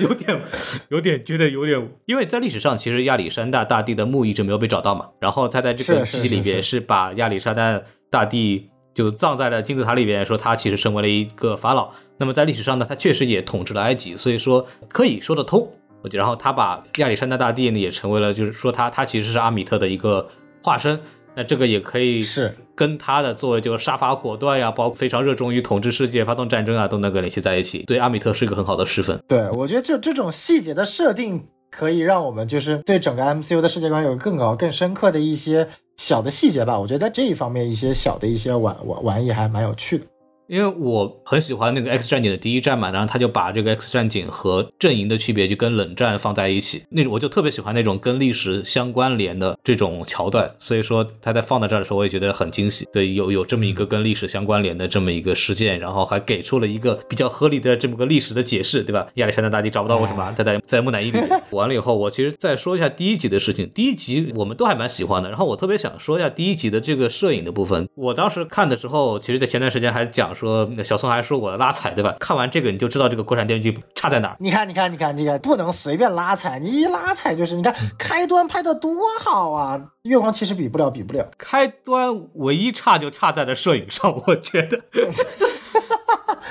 [0.00, 0.40] 有点
[0.88, 5.10] 有点觉得有点，因为在历史上其实亚历山大大帝的墓一直没有被找到嘛。
[5.20, 8.70] 然后他在这个剧集里边是把亚历山大大帝。
[9.02, 11.90] 就葬在了金字塔里边，说他其实成为了一个法老。
[12.18, 15.66] 那么在历史上呢，他确实也统治了埃及，所以说可以说得通。
[16.12, 20.28] 然后他把亚历山大大帝呢也成为了，就是说他他其实是阿米特的一个
[20.62, 21.00] 化身。
[21.34, 27.84] 那这个也可以是跟他的作为就杀伐果断呀，包括非常热衷于统治世界、发动战争啊，都能够联系在一起。
[27.86, 29.18] 对阿米特是一个很好的示范。
[29.26, 31.46] 对我觉得就这种细节的设定。
[31.72, 35.68] 可以让我们就是对整个 MCU 的世界观有更高、更深刻的一些
[36.00, 36.80] 小的细节吧。
[36.80, 40.04] 我觉得在这一方面，一些小的一些玩玩玩意还蛮有趣的。
[40.50, 52.84] 因为我很喜欢那个 X 战警的第一战嘛，然后他就把这个 X 战警和阵营的区别就跟冷战放在一起，那我就特别喜欢那种跟历史相关联的这种桥段，所以说他在放在这儿的时候，我也觉得很惊喜。
[52.92, 59.06] 对，有有这么一个跟历史相关联的这么一个事件，然后还给出了一个比较合理的这么个历史的解释，对吧？
[59.14, 60.34] 亚历山大大帝找不到为什么？
[60.36, 61.28] 他在在木乃伊里面。
[61.52, 63.70] 完了以后，我其实再说一下第一集的事情。
[63.72, 67.88] 第一集我们都还蛮喜欢的，然后我特别想说一下第一集的这个摄影的部分。
[67.94, 71.20] 我当时看的时候，其实在前段时间还讲说小宋还。
[71.20, 72.16] 说我拉踩对吧？
[72.18, 74.36] 看完这个你就知道这个国产电视剧差在哪儿。
[74.40, 79.78] 你看，你看，你看，这个不能随便拉踩，你一拉踩就是你看开端拍的多好啊！
[80.02, 81.30] 月光其实比不了，比不了。
[81.36, 84.80] 开端唯一差就差在了摄影上，我觉得。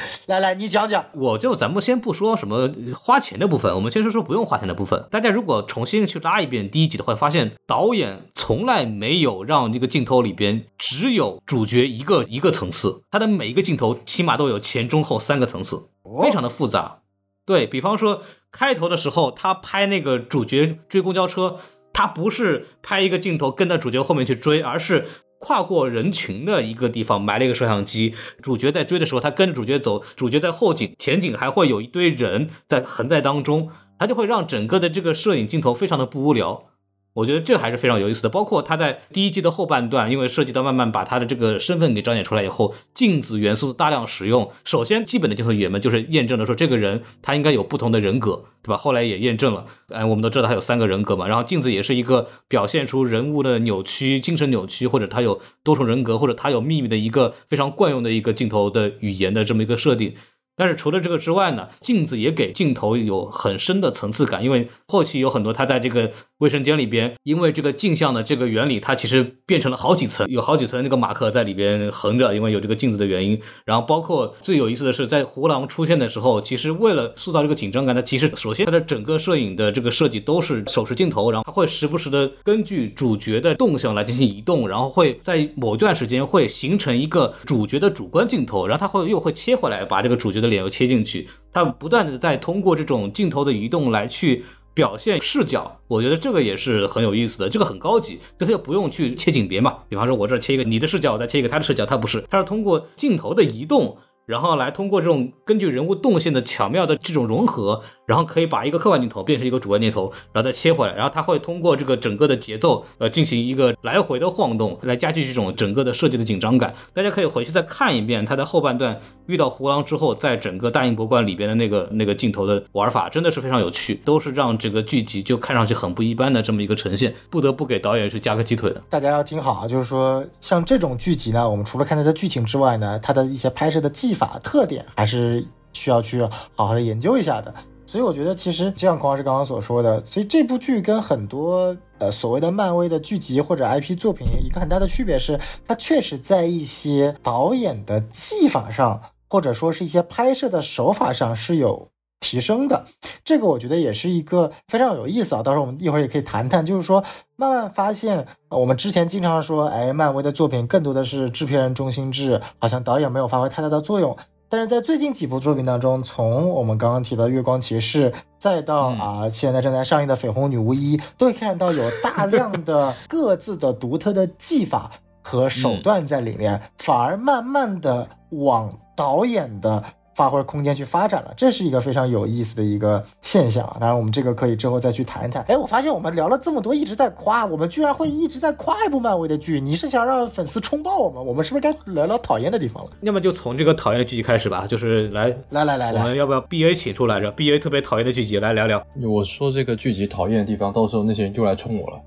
[0.27, 1.05] 来来，你讲讲。
[1.13, 5.07] 我就咱们先不说什么花钱的部分，我们先说说不用花钱的部分。
[5.11, 15.89] 大家如果重新去拉一遍第一集的话，发现导演从来没有让这个镜头里边只有主角一个一个层次，他的每一个镜头起码都有前中后三个层次，
[16.21, 16.99] 非常的复杂。
[17.45, 21.57] 对比方说开头的时候，他拍那个主角追公交车，
[21.91, 25.05] 他不是拍一个镜头跟着主角后面去追，而是。
[25.39, 36.65] 跨过人群的一个地方埋了一个摄像机，主角在追的时候，他跟着主角走，主角在后景，前景还会有一堆人在横在当中，他就会让整个的这个摄影镜头非常的不无聊。
[37.13, 44.49] 我觉得这还是非常有意思的，包括他在第一季的后半段，因为涉及到慢慢把他的这个身份给彰显出来以后，镜子元素的大量使用。
[44.63, 48.77] 首先，基本的镜头语言，就是验证了说这个人他应该有不同的人格，对吧？
[48.77, 51.27] 后来也验证了，哎，我们都知道他有三个人格嘛。
[51.27, 60.13] 然后镜子也是一个表现出人物的扭曲、精神扭曲，或者他有多重人格，或者他有秘密的一个非常惯用的一个镜头的语言的这么一个设定。
[60.59, 73.39] 但是除了这个之外呢，镜子也给镜头有很深的层次感，因为后期有很多他在这个卫生间里边，因为这个镜像的这个原理，它其实变成了好几层，有好几层那个马克在里边横着，因为有这个镜子的原因。
[73.63, 90.48] 然后包括最有意思的是，在胡狼出现的时候，其实为了塑造这个紧张感，它其实首先它的整个摄影的这个设计都是手持镜头，然后它会时不时的根据主角的动向来进行移动，然后会在某一段时间会形成一个主角的主观镜头，然后它会又会切回来把这个主角的。
[90.49, 103.97] 脸又切进去，他不断的在通过这种镜头的移动来去表现视角，我觉得这个也是很有意思的，这个很高级，就他不用去切景别嘛，比方说我这切一个你的视角，我再切一个他的视角，他不是，他是通过镜头的移动。
[104.29, 116.71] 然后来通过这种根据人物动线的巧妙的这种融合，然后可以把一个客观镜头变成一个主观镜头，然后再切回来，然后它会通过这个整个的节奏，呃，进行一个来回的晃动，来加剧这种整个的设计的紧张感。
[116.93, 128.79] 大家可以回去再看一遍他在后半段遇到胡狼之后，在整个大英博物馆里边的那个那个镜头的玩法，真的是非常有趣，都是让这个剧集就看上去很不一般的这么一个呈现，不得不给导演去加个鸡腿的。
[128.91, 136.21] 大家要听好啊，就是说像这种剧集呢，我们除了看它的剧情之外呢，它的一些拍摄的技法特点还是需要去
[136.55, 137.53] 好好的研究一下的，
[137.85, 152.85] 所以我觉得其实就像孔老师刚刚所说的，所以这部剧跟很多呃所谓的漫威的剧集或者 IP 作品一个很大的区别是，它确实在一些导演的技法上，或者说是一些拍摄的手法上是有提升的。
[153.23, 157.03] 这个我觉得也是一个非常有意思啊，到时候我们一会儿也可以谈谈，就是说
[157.35, 164.15] 慢慢发现我们之前经常说，哎，漫威的作品更多的是制片人中心制，好像导演没有发挥太大的作用。
[164.51, 174.89] 但是在最近几部作品当中，从我们刚刚提到《月光骑士》，再到啊现在正在上映的《绯红女巫一》，都会看到有大量的 各自的独特的技法
[175.21, 179.83] 和手段在里面，反而慢慢的往导演的
[180.19, 183.77] 发挥空间去发展了，这是一个非常有意思的一个现象啊。
[183.79, 185.41] 当然，我们这个可以之后再去谈一谈。
[185.47, 189.61] 哎，我发现我们聊了这么多，一直在夸，我们居然会一直在夸一部漫威的剧。
[189.61, 191.25] 你是想让粉丝冲爆我们？
[191.25, 192.89] 我们是不是该聊聊讨厌的地方了？
[192.99, 198.85] 要么就从这个讨厌的剧集开始吧，就是来来来来来，我们要不要 B A 请出来着？B A 特别讨厌的剧集来聊聊。
[199.01, 202.01] 我说这个剧集讨厌的地方，到时候那些人就来冲我了。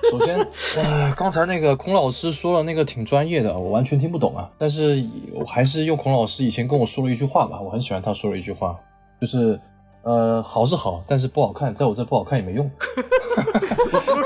[0.10, 0.38] 首先，
[0.76, 4.50] 呃，刚才那个孔老师说了那个挺专业的，我完全听不懂啊。
[4.56, 8.78] 但是我还是用孔老师以前跟我说了一句话吧，我很喜欢他说了一句话，
[9.20, 9.58] 就是
[10.02, 12.70] 呃，好是好，但是不好看，在我这不好看也没用。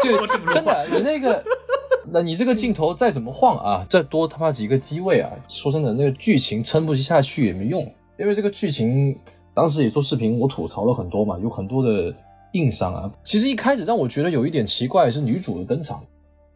[0.03, 1.45] 就真的，你那个，
[2.13, 7.83] 那你这个镜头再怎么晃啊，再多他妈几个机位啊，说真的，那个剧情撑不下去也没用，
[8.19, 9.19] 因为这个剧情
[9.55, 12.15] 当时也做视频，我吐槽了很多嘛，有很多的。
[12.53, 13.13] 硬伤啊！
[13.23, 16.05] 其实一开始让我觉得有一点奇怪是女主的登场，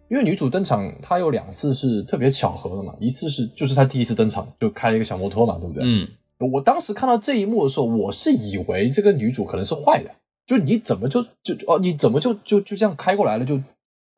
[0.08, 5.82] 因为女主登场她有两次是特别巧合的嘛，一次是就是她第一次登场就开了一个小摩托嘛，对不对？
[5.84, 6.06] 嗯，
[6.52, 10.10] 我当时看到这一幕的时候，我是以为这个女主可能是坏的，
[10.46, 13.58] 就你怎么就就哦你怎么就就就这样开过来了就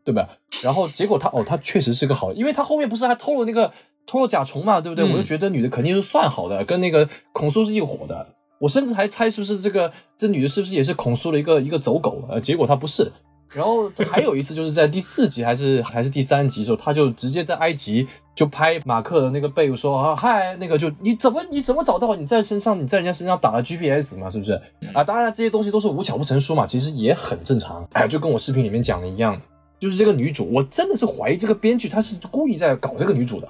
[0.04, 0.28] 对吧？
[0.62, 3.72] 然后结果她哦她确实是个好，因为她后面不是还偷了那个
[4.06, 5.04] 偷了甲虫嘛，对不对？
[5.04, 8.34] 我就觉得这女的肯定是算好的，跟那个孔苏是一伙的。
[8.58, 12.24] 我甚至还猜是不是这个这女的是不是也是孔苏的一个一个走狗？
[12.28, 13.10] 呃，结果她不是。
[13.54, 24.52] 然后还有一次就是在第四集还是还是第三集的时候，他就直接在埃及就拍马克的那个背，说啊嗨，那个就你怎么你怎么找到你在身上你在人家身上打了 GPS 嘛，是不是？
[24.92, 27.88] 啊，当然这些东西都是无巧不成书嘛，其实也很正常。
[27.92, 29.40] 哎，就跟我视频里面讲的一样，
[29.78, 33.48] 就是这个女主，我真的是怀疑这个编剧他是故意在搞这个女主的。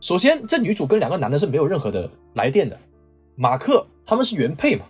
[0.00, 2.78] 首先，这女主跟两个男的是没有任何的来电的。
[3.34, 4.84] 马克他们是原配嘛，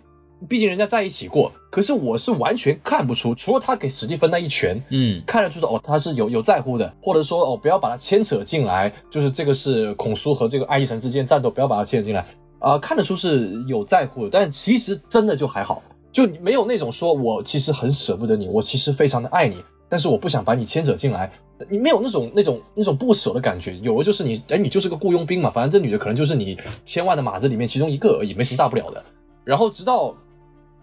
[0.47, 1.51] 毕竟人家在一起过。
[1.71, 12.25] 可是我是完全看不出，除了他给史蒂芬那一拳，嗯，看得出的哦，他是有有在乎的，或者说哦，不要把他牵扯进来，就是这个是孔苏和这个爱伊城之间战斗，不要把他牵扯进来
[12.59, 14.29] 啊，看得出是有在乎的。
[14.31, 19.57] 但其实真的就还好，就没有那种说我其实很舍不得你，我其实非常的爱你，
[19.89, 21.31] 但是我不想把你牵扯进来。
[21.69, 29.03] 你没有那种那种那种不舍的感觉，有的就是你，哎，你就是个雇佣兵嘛，反正这女的可能就是你千万的马子里面其中一个而已，没什么大不了的。
[29.43, 30.15] 然后直到，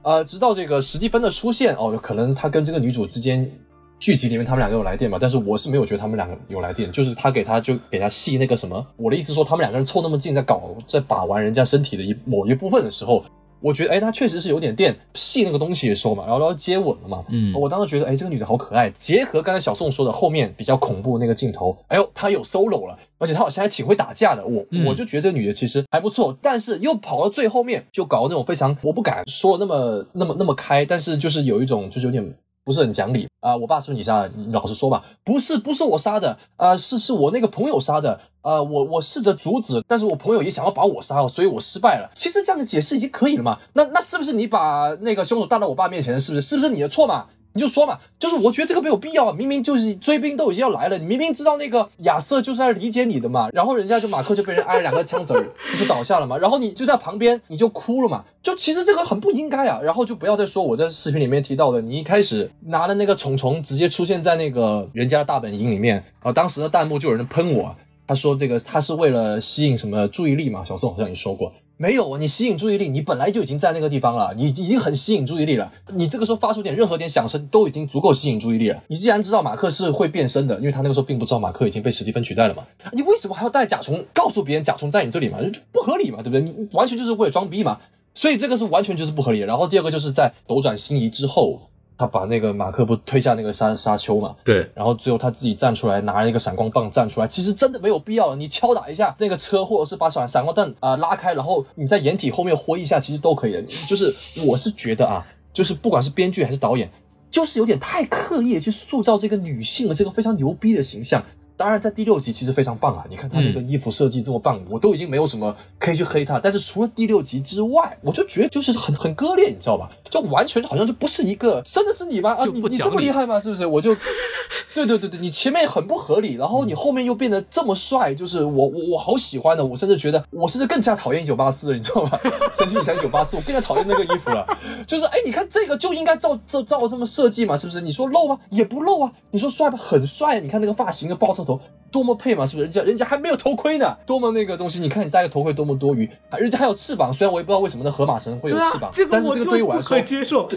[0.02, 3.50] 呃，直到这个史蒂芬的出现，哦，可能他跟这个女主之间
[3.98, 13.24] 剧集里面他们两个有来电嘛，但是我是没有觉得他们两个有来电，就是他给他就给他戏那个什么，我的意思说他们两个人凑那么近在搞在把玩人家身体的一某一部分的时候。
[13.60, 18.90] 我觉得，哎，他确实是有点电戏那个东西的时候嘛，然后然后接吻了嘛，嗯，我当时觉得，哎，这个女的好可爱。
[18.90, 26.36] 结合刚才小宋说的后面比较恐怖那个镜头，哎呦，她有 solo 了，而且她好像还挺会打架的，我我就觉得这个女的其实还不错。
[26.40, 32.34] 但是又跑到最后面，就搞那种非常，我不敢说那么那么那么开，但是就是有一种就是有点。
[32.64, 33.56] 不是很讲理啊！
[33.56, 34.30] 我爸是不是你杀的？
[34.36, 35.04] 你老实说吧。
[35.24, 38.62] 不是，不是我杀的啊，是是我那个朋友杀的啊。
[38.62, 42.10] 我我试着阻止，但是我朋友也想要把我杀了，所以我失败了。
[42.14, 43.58] 其实这样的解释已经可以了嘛？
[43.72, 46.20] 那那是不是你把那个凶手带到我爸面前？
[46.20, 46.46] 是不是？
[46.46, 47.26] 是不是你的错嘛？
[47.52, 49.32] 你就说嘛，就是我觉得这个没有必要啊！
[49.32, 55.44] 明明就是追兵都已经要来了，你明明知道那个亚瑟就是在理解你的嘛，然后人家就马克就被人挨了两个枪子儿，
[55.78, 59.80] 就倒下了嘛，然后你就在旁边你就哭了嘛，就其实这个很不应该啊！
[59.82, 67.74] 然后就不要再说我在视频里面提到的，你一开始拿了那个虫虫直接出现在那个人家的大本营里面啊，当时的弹幕就有人喷我，
[68.06, 70.62] 他说这个他是为了吸引什么注意力嘛？
[70.64, 71.52] 小宋好像也说过。
[71.80, 75.72] 没有啊，你吸引注意力，你本来就已经在那个地方了，你已经很吸引注意力了。
[75.94, 78.82] 你这个时候发出点任何点响声，都已经足够吸引注意力了。
[78.88, 85.38] 你既然知道马克是会变身的，因为他那个时候并不知道马克已经被史蒂芬取代了嘛，你为什么还要带甲虫告诉别人甲虫在你这里嘛？
[85.40, 86.42] 就不合理嘛，对不对？
[86.42, 87.78] 你完全就是为了装逼嘛。
[88.12, 89.46] 所以这个是完全就是不合理的。
[89.46, 91.62] 然后第二个就是在斗转星移之后。
[92.00, 94.34] 他把那个马克不推下那个沙沙丘嘛？
[94.42, 97.26] 对，然后最后他自己站出来，拿一个闪光棒站出来。
[97.26, 103.62] 其实真的没有必要，你敲打一下那个车，或者是把闪闪光弹啊拉开，然后你在掩体后面挥一下，其实都可以的。
[103.86, 104.14] 就是
[104.46, 106.90] 我是觉得啊，就是不管是编剧还是导演，
[107.30, 111.22] 就是有点太刻意去塑造这个女性的这个非常牛逼的形象。
[111.60, 113.04] 当然，在第六集其实非常棒啊！
[113.10, 116.40] 你看他那个衣服设计这么棒，我都已经没有什么可以去黑他。
[116.40, 119.90] 但是除了第六集之外，我就觉得就是很很割裂，你知道吧？
[120.08, 122.30] 就完全好像就不是一个，真的是你吗？
[122.30, 123.38] 啊，你你这么厉害吗？
[123.38, 123.66] 是不是？
[123.66, 123.94] 我就，
[124.74, 132.18] 对对对对，你前面很不合理，然后你后面又变得这么帅，就是我我我好喜欢的，我甚至觉得我甚至更加讨厌一九八四了，你知道吗？
[132.56, 134.46] 神奇女侠一九八四，我更加讨厌那个衣服了。
[134.88, 137.82] 就是哎，你看这个就应该照照照这么设计嘛，是不是？
[137.82, 138.38] 你说露吗？
[138.48, 139.12] 也不露啊。
[139.32, 140.40] 你说帅吧，很帅。
[140.40, 141.49] 你看那个发型，个爆炸头。
[141.58, 141.60] 头。
[141.92, 142.66] 多么配嘛，是不是？
[142.66, 144.78] 人家人家还没有头盔呢，多么那个东西？
[144.78, 146.08] 你看你戴个头盔多么多余，
[146.38, 147.12] 人家还有翅膀。
[147.12, 150.48] 虽然我也不知道为什么那河马神会有翅膀，但是这个对于我来说可以接受。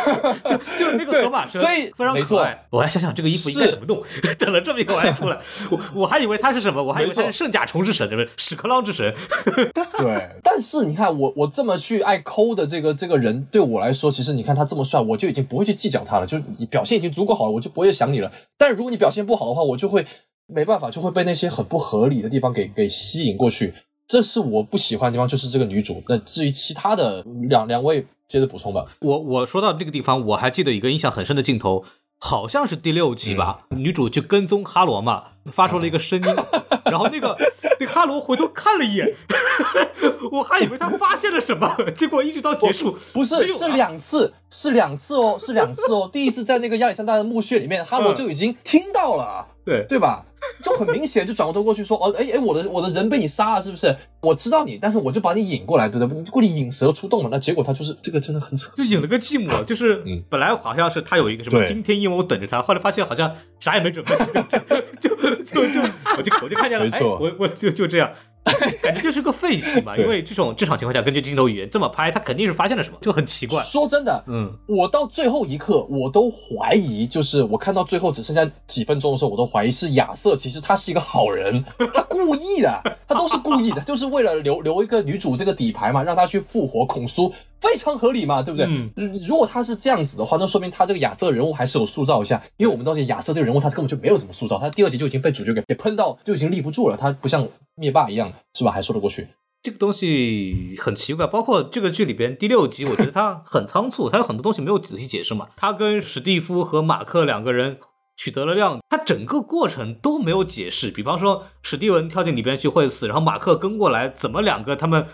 [0.00, 2.64] 就就那个河马神，所以非常可爱。
[2.70, 4.00] 我来想想这个衣服应该怎么弄，
[4.38, 5.36] 整了这么一个玩意出来，
[5.72, 6.80] 我我还以为他是什么？
[6.80, 8.30] 我还以为他是圣甲虫之神，对不对？
[8.36, 9.12] 屎壳郎之神。
[9.98, 16.26] 对，但是你看我我这么去爱抠的这个这个人，对我来说，其实你看他这么帅，我就已经不会去计较他了。
[16.26, 18.30] 就是你表现已经足够好了，我就不会想你了。
[18.56, 20.06] 但是如果你表现不好的话，我就会。
[20.52, 23.72] 没办法，就会被那些很不合理的地方给给吸引过去，
[24.06, 26.02] 这是我不喜欢的地方，就是这个女主。
[26.08, 28.84] 那至于其他的两两位，接着补充吧。
[29.00, 31.84] 我我说到这个地方，我还记得一个印象很深的镜头，
[32.18, 36.34] 好像是第六集吧，女主就跟踪哈罗嘛，发出了一个声音，
[36.86, 37.36] 然后那个
[37.78, 39.14] 那哈罗回头看了一眼，
[40.32, 46.10] 我还以为他发现了什么， 结果一直到结束，不是是两次，是两次哦，是两次哦。
[46.12, 49.46] 第一次在那个亚历山大的墓穴里面，哈罗就已经听到了。
[49.64, 50.24] 对对吧？
[50.62, 53.94] 就很明显，就转过头过去说：“哦，哎哎，我的我的人被你杀了，是不是？
[54.20, 56.18] 我知道你，但是我就把你引过来，对不对？
[56.18, 57.28] 你故意引蛇出洞嘛。
[57.30, 59.62] 那结果他就是这个，真的很扯，就引了个寂寞。
[59.64, 64.16] 就是本来好像是他有一个什么惊天阴谋等着他，后来发现好像啥也没准备，
[65.00, 65.80] 就就就
[66.16, 68.10] 我就我就看见了，哎，我我就就这样。”
[68.80, 73.60] 感觉就是个废戏嘛，因为这种这场情况下，根据镜头语言这么拍，他肯定是发现了什么，就很奇怪。
[73.62, 87.32] 说真的，嗯，我到最后一刻，我都怀疑，就是我看到最后只剩下几分钟的时候，我都怀疑是亚瑟，其实他是一个好人， 他故意的，他都是故意的，就是为了留留一个女主这个底牌嘛，让他去复活孔苏。
[87.60, 88.66] 非常合理嘛，对不对？
[88.66, 88.90] 嗯，
[89.26, 92.42] 如果他是这样子的话，那说明他这个亚瑟人物还是有塑造一下。
[92.56, 96.96] 因为我们知道亚瑟这个人物，他根本就没有怎么塑造，他第二集就已经被主角给给喷到，就已经立不住了。
[96.96, 97.46] 他不像
[97.76, 98.70] 灭霸一样，是吧？
[98.72, 99.28] 还说得过去。
[99.62, 105.48] 这个东西很奇怪，包括这个剧里边第六集，我觉得他很仓促，他有很多东西没有仔细解释嘛。
[105.56, 107.78] 他跟史蒂夫和马克两个人
[108.16, 110.90] 取得了量，他整个过程都没有解释。
[110.90, 115.06] 比方说史蒂文跳进里边去会死，然后马克跟过来，怎么两个他们？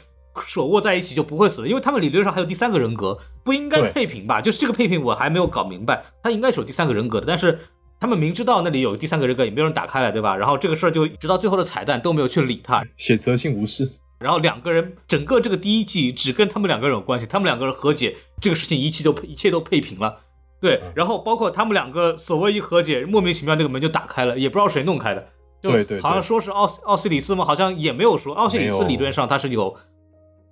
[0.45, 4.41] 手握在一起就不会死了，因为他们理论上还有第三个人格，不应该配平吧？
[4.41, 7.59] 就是这个配平我还没有搞明白，他应该是有第三个人格的，但是
[7.99, 10.37] 他们明知道那里有第三个人格，也没有人打开来，对吧？
[10.37, 13.91] 然后这个事儿就直到最后的彩蛋都没有去理他，选择性无视。
[14.19, 20.21] 然后两个人整个这个第一季只跟他们两个人有关系，他们两个人和解，这个事情一切都一切都配平了，
[20.61, 20.81] 对。
[20.95, 25.29] 然后包括他们两个所谓一和解，莫名其妙那个门就打开了，也不知道谁弄开的，
[25.61, 27.45] 对对好像说是奥奥西里斯吗？
[27.45, 29.77] 好像也没有说，奥西里斯理论上他是有。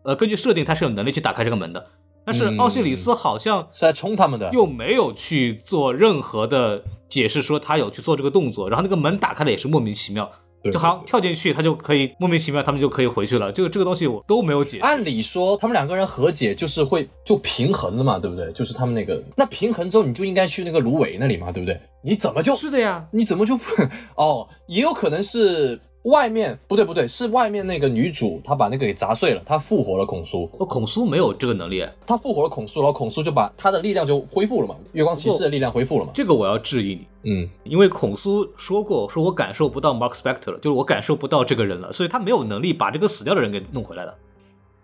[0.04, 1.86] 呃，根据设定，他是有能力去打开这个门的，
[2.24, 10.30] 但是奥西里斯好像是来冲他们的，又没有去做任何的解释，说他有去做这个动作，然后那个门打开的也是莫名其妙。
[10.72, 13.52] 就好像跳进去，他就可以莫名其妙，他们就可以回去了。
[13.52, 14.82] 这个这个东西我都没有解释。
[14.82, 18.50] 按理说，他们两个人和解就是会就平衡了嘛，对不对？
[18.52, 21.78] 就是他们那个那平衡之后，你就应该去那个芦苇那里嘛，对不对？
[22.02, 22.54] 你怎么就？
[22.54, 23.58] 是的呀，你怎么就
[24.16, 24.48] 哦？
[24.66, 25.78] 也有可能是。
[26.04, 30.50] 外面不对不对，是外面那个女主，她把那个给砸碎了，她复活了孔苏。
[30.58, 36.10] 哦，孔苏没有这个能力，她复活了孔苏，然后孔苏就把她的力量就恢复了嘛，月光骑士的力量恢复了嘛。
[36.14, 44.14] 这个我要质疑你，嗯，因为孔苏说过，说我感受不到 Mark Spector 了，就是我感受不到这个人了，所以他没有能力把这个死掉的人给弄回来的。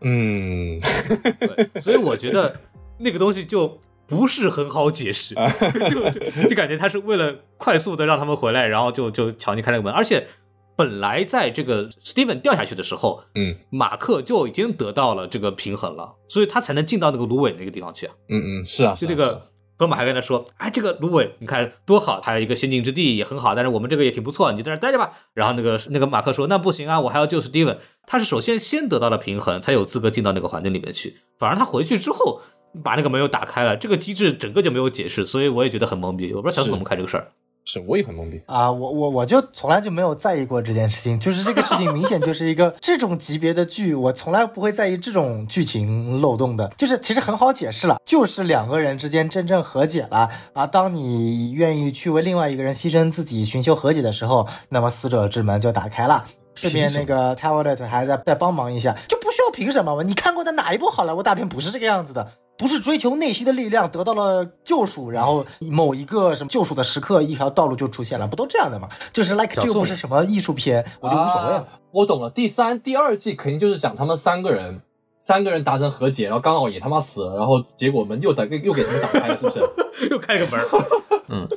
[0.00, 0.80] 嗯，
[1.38, 2.56] 对，所以我觉得
[2.96, 5.34] 那个东西就不是很好解释，
[5.90, 10.26] 就就就感觉他是为了快速的让他们回来，然后就就强行开了个门，而且。
[10.80, 18.14] 本来在这个 Steven 掉下去的时候，嗯，马克就已经得到了这个平衡了，所以他才能进到那个芦苇那个地方去啊。
[18.30, 25.10] 嗯嗯，是啊，就那个河马还跟他说，哎，这个芦苇你看多好，它有一个仙境之地也很好，但是我们这个也挺不错，你在那待着吧。
[25.34, 27.76] 然后那个那个马克说，那不行啊，我还要救 Steven。
[28.06, 31.18] 他是首先先得到了平衡，才有资格进到那个环境里面去。
[31.38, 32.40] 反而他回去之后
[32.82, 36.32] 把那个门又打开了，这个机制整个就没有解释，所以我也觉得很懵逼。
[36.32, 37.30] 我不知道小组怎么看这个事儿。
[37.72, 38.68] 是，我也很懵逼啊！
[38.68, 46.68] 我我我就从来就没有在意过这件事情，就是这个事情明显就是一个 这种级别的剧，我从来不会在意这种剧情漏洞的。
[46.76, 50.66] 就是其实很好解释了，就是两个人之间真正和解了啊。
[50.66, 56.24] 当你愿意去为另外一个人牺牲自己，寻求和解的时候，那么死者之门就打开了。
[56.56, 60.02] 顺便那个 t a w l e t 还在再帮忙一下，就不需要凭什么嘛？
[60.02, 62.26] 你看过的哪一部好莱坞大片不是这个样子的？
[62.60, 68.86] 不是追求内心的力量，得到了救赎，然后某一个什么救赎的时刻，一条道路就出现了，不都这样的吗？
[69.14, 71.66] 就是 like 这个不是什么艺术片，我就无所谓了。
[71.90, 74.82] 我懂了，第三、第二季肯定就是讲他们三个人，
[75.18, 79.60] 三个人达成和解，然后刚好也他妈死了，然后结果门又打又给他们打开了，是不是？
[80.10, 80.60] 又开个门。
[81.28, 81.48] 嗯，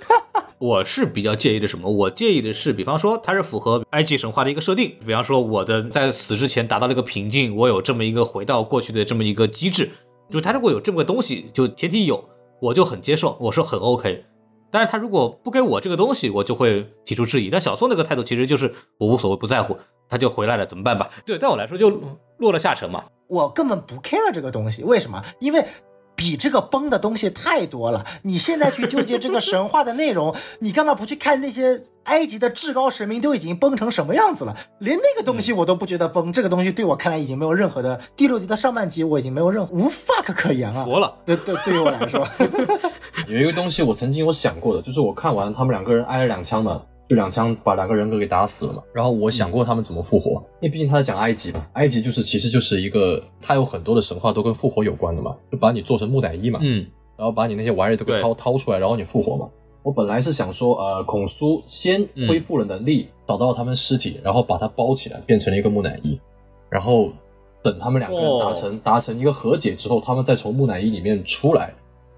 [0.59, 1.91] 我是比较介意的什么？
[1.91, 9.89] 我介意的是，比方说它是符合埃及神话的一个设定，比方说我的在死之前达到了一个平静，我有这么一个回到过去的这么一个机制。
[10.33, 12.27] 就是他如果有这么个东西，就前提有，
[12.59, 14.25] 我就很接受，我是很 OK。
[14.71, 17.51] 但是他如果不给我这个东西，我就会提出质疑。
[17.51, 19.77] 但小宋那个态度其实就是我无所谓，不在乎，
[20.09, 21.07] 他就回来了，怎么办吧？
[21.23, 21.91] 对，对我来说就
[22.39, 23.03] 落了下乘嘛。
[23.27, 25.23] 我根本不 care 这个东西，为什么？
[25.39, 25.63] 因为。
[26.15, 34.55] 比这个崩的东西太多了，你现在去纠结这个神话的内容， 你干嘛不去看那些埃及的至高神明都已经崩成什么样子了？
[34.79, 40.83] 连那个东西我都不觉得崩，这个东西对我看来已经没有任何的第六集的上半集我已经没有任何无 fuck 可言了。
[40.85, 42.27] 服了，对对，对于我来说，
[43.27, 46.81] 有一个东西我曾经有想过的，就是我看完他们两个人挨了两枪嘛。
[47.09, 56.87] 就两枪把两个人格给打死了嘛，然后我想过他们怎么复活，因为毕竟他在讲埃及嘛，埃及就是其实就是一个，他有很多的神话都跟复活有关的嘛，就把你做成木乃伊嘛，嗯，
[57.17, 59.49] 然后把你那些玩意儿都给掏掏出来，然后你复活嘛。
[59.83, 66.17] 我本来是想说，呃，孔苏先恢复了能力，找到他们尸体，然后把它包起来，变成了一个木乃伊，
[66.69, 67.11] 然后
[67.61, 71.73] 等他们两个人达成达成一个和解之后，他们再从木乃伊里面出来。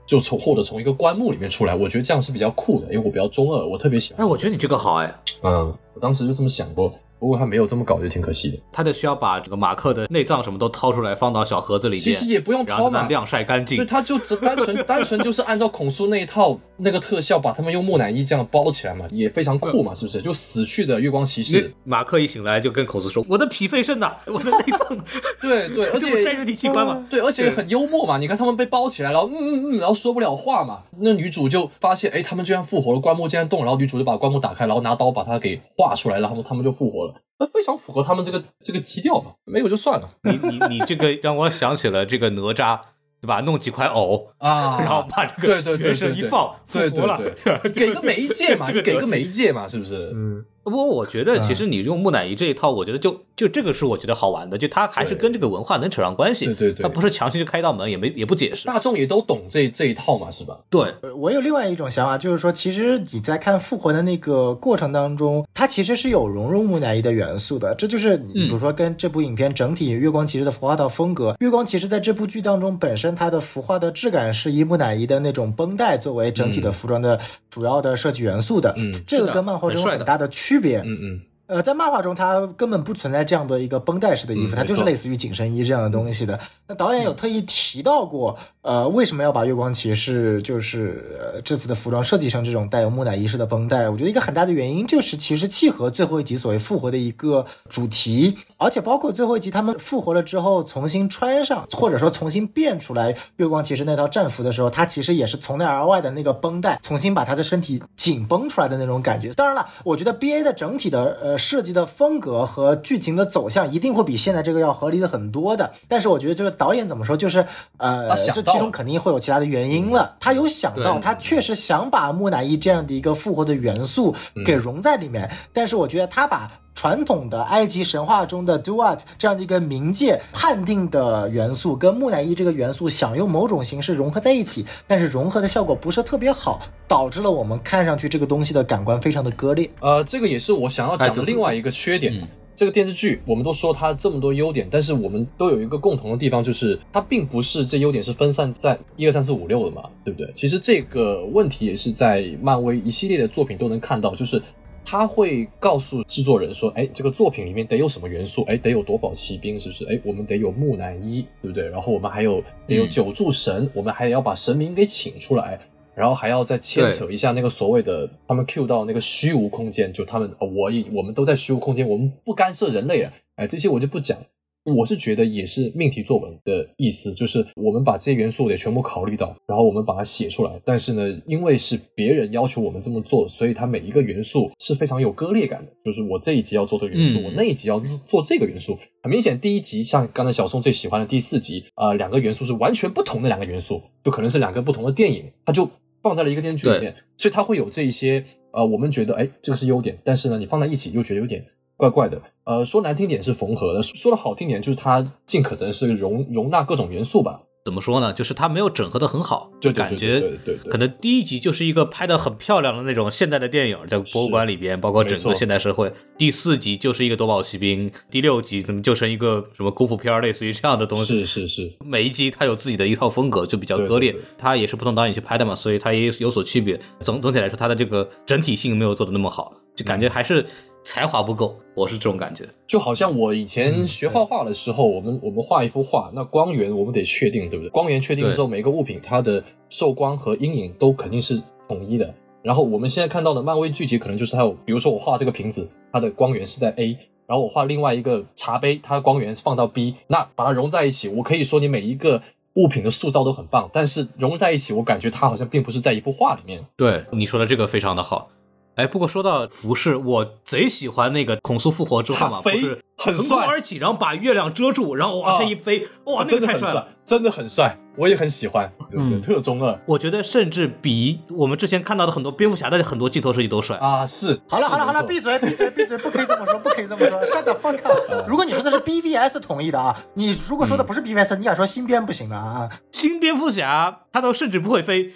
[0.05, 4.23] 就从或者从一个棺木里面出来，我觉得这样是比较酷的，因为我比较中二，我特别喜欢。
[4.23, 6.93] 哎，我觉得你这个好哎，嗯，我当时就这么想过。
[7.25, 8.57] 不过他没有这么搞，就挺可惜的。
[8.71, 11.99] 他得需要把这个马克的内脏什么都掏出来，放到小盒子里面。
[11.99, 13.77] 其实也不用掏嘛，晾晒干净。
[13.77, 20.21] 对，他就只单纯 单纯就是按照孔苏那一套那个特效，把他们用木乃伊这样包起来嘛，也非常酷嘛，是不是？
[20.21, 24.95] 就死去的月光骑士马克一醒来就跟孔苏说：“我的脾肺肾呐， 我的内脏。
[25.41, 27.03] ”对对，而且摘人体器官嘛。
[27.09, 28.19] 对，而且很幽默嘛。
[28.19, 30.83] 你看他们被包起来，然后嗯嗯嗯，然后说不了话嘛。
[30.99, 37.14] 那女主就发现，哎，他们居然复活了，棺木竟然动，然后女主就把棺木打开，然后拿刀把它给划出来，然后他们就复活了。
[37.39, 40.09] 那非常符合他们这个这个基调嘛，没有就算了。
[40.23, 42.79] 你你你这个让我想起了这个哪吒，
[43.21, 43.41] 对吧？
[43.41, 47.19] 弄几块藕啊， 然后把这个原神一放，复活了，
[47.73, 50.11] 给个媒介嘛，给个媒介嘛，是不是？
[50.15, 50.45] 嗯。
[50.65, 56.45] 不过我觉得，其实你用木乃伊这一套，我觉得就就这个是我觉得好玩的，就它还是跟这个文化能扯上关系。
[56.47, 60.57] 对对对，它不是强行就开一道门，也没也不解释，大众也都懂这这一套嘛，是吧？
[60.69, 67.75] 对，我有另外一种想法，就是说，其实你在看复活的那个过程当中，它其实是有融入木乃伊的元素的。
[67.75, 77.19] 这就是你比如说跟这部影片整体月光骑士的服化道风格，月光骑士在这部剧当中本身它的服化的质感是以木乃伊的那种绷带作为整体的服装的
[77.51, 78.73] 主要的设计元素的。
[78.77, 80.79] 嗯，这个跟漫画中有很大的区别。
[80.79, 81.21] 嗯嗯。
[81.47, 86.39] 呃，在漫画中，它根本不存在这样的一个绷带式的衣服，它就是类似于紧身衣这样的东西的。
[86.67, 88.35] 那导演有特意提到过，
[88.65, 93.87] 呃，为什么要把月光骑士就是这次的服装设计成这种带有木乃伊式的绷带？
[93.87, 109.31] 我觉得一个很大的原因就是，其实契合最后一集所谓复活的一个主题，而且包括最后一集他们复活了之后重新穿上，或者说重新变出来月光骑士那套战服的时候，他其实也是从内而外的那个绷带重新把他的身体紧绷出来的那种感觉。
[109.33, 111.35] 当然了，我觉得 B A 的整体的呃。
[111.37, 117.45] 设计的风格和剧情的走向一定会比现在这个要合理的很多的，但是我觉得这个导演怎么说，就是
[117.77, 120.15] 呃，这其中肯定会有其他的原因了。
[120.19, 126.51] 他有想到，他确实想把木乃伊这样的一个复活的元素给融在里面，但是我觉得他把。
[126.77, 139.69] 传统的埃及神话中的 Duat 这样的一个冥界判定的元素，跟木乃伊这个元素想用某种形式融合在一起，但是融合的效果不是特别好，导致了我们看上去这个东西的感官非常的割裂。
[139.79, 142.27] 呃，这个也是我想要讲的另外一个缺点。
[142.55, 150.31] 这个电视剧我们都说它这么多优点，但是我们都有一个共同的地方，就是它并不是这优点是分散在一二三四五六的嘛，对不对？
[150.33, 154.41] 其实这个问题也是在漫威一系列的作品都能看到，就是。
[154.87, 158.43] 他会告诉制作人说：“哎，这个作品里面得有什么元素？
[158.43, 159.83] 哎，得有夺宝奇兵，是不是？
[159.85, 161.67] 哎，我们得有木乃伊，对不对？
[161.69, 165.59] 然后我们还有得有九柱神，我们还要把神明给请出来，
[165.95, 173.13] 然后还要再牵扯一下那个所谓的他们 Q 到那个虚无空间，就他们我我们都在虚无空间，我们不干涉人类啊。
[173.35, 174.17] 哎，这些我就不讲。”
[174.65, 180.59] 我是觉得也是命题作文的意思，就是我们把这些元素得全部考虑到，然后我们把它写出来。
[180.65, 185.71] 但是呢，因为是别人要求我们这么做，所以它每一个元素是非常有割裂感的。
[185.83, 188.75] 就是我这一集要做这个元素，我那一集要做这个元素。
[189.03, 195.69] 很明显，第一集像刚才小宋最喜欢的第四集，啊，两个元素是完全不同的两个元素，就可能是两个不同的电影，它就
[196.05, 201.43] 放在了一个电视剧里面，所以它会有这一些呃，我们觉得哎，这个是优点，但是呢，你放在一起又觉得有点。
[201.77, 207.41] 怪怪的，呃，说难听点是缝合的，说的好听点就是它尽可能是容容纳各种元素吧。
[207.65, 208.13] 怎么说呢？
[208.13, 210.21] 就是它没有整合的很好，就感觉
[210.69, 215.91] 可能第一集就是一个拍的很漂亮的那种现代的电影，在博物馆里边，包括整个现代社会。
[216.15, 221.25] 第四集就是一个夺宝奇兵，第六集怎么就成一个什么功夫片，类似于这样的东西。
[221.25, 224.15] 是是是，每一集它有自己的一套风格，就比较割裂。
[224.37, 226.79] 它也是不同导演去拍的嘛，所以它也有所区别。
[226.99, 230.45] 总总体来说，它的这个整体性没有做的那么好，就感觉还是。
[230.85, 232.47] 才华不够，我是这种感觉。
[232.67, 237.69] 就好像我以前学画画的时候，我们我们画一幅画，那光源我们得确定，对不对？
[237.71, 242.13] 光源确定之后，每个物品它的受光和阴影都肯定是统一的。
[242.43, 252.21] 然后我们现在看到的漫威剧集可能就是还有，比如说我画这个瓶子，它的光源是在 A，然后我画另外一个茶杯，它的光源放到 B，那把它融在一起，我可以说你每一个
[252.53, 256.63] 物品的塑造都很棒，但是融在一起，我感觉它好像并不是在一幅画里面。
[256.77, 258.29] 对你说的这个非常的好。
[258.75, 266.89] 哎，不过说到服饰，我贼喜欢那个孔苏复活之后嘛，不是很腾空帅而起，然后把月亮遮住，然后往前一飞，哇，那个太帅了。
[267.05, 268.69] 帅，真的很帅，我也很喜欢。
[268.97, 273.77] 嗯有特中二我觉得甚至比我们之前看到的很多蝙蝠侠的很多镜头设计都帅。
[273.77, 274.39] 啊，是。
[274.47, 278.25] 好了好了好了，闭嘴闭嘴闭嘴，不可以这么说，不可以这么说，shut the fuck up。
[278.27, 282.69] 如果你说的是 BVS 同意的啊，你如果说的不是 BVS，你敢说新编不行的啊？
[282.91, 285.11] 新蝙蝠侠他都甚至不会飞。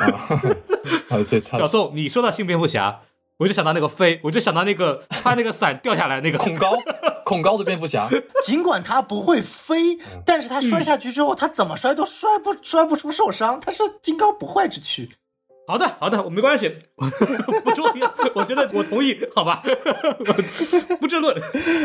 [0.00, 3.00] 啊， 这他小宋，你说到新蝙蝠侠，
[3.38, 6.76] 我就想到那个飞，我就想到那个 穿那个伞掉下来那个恐高，
[7.24, 8.08] 恐高的蝙蝠侠，
[8.44, 15.10] 尽管他不会飞，但是他摔下去之后，他怎么摔都摔不摔不出受伤，他是金刚不坏之躯。
[15.68, 16.76] 好的，好的，我没关系，
[17.64, 18.14] 不重要。
[18.34, 19.62] 我觉得我同意，好吧，
[21.00, 21.34] 不争论。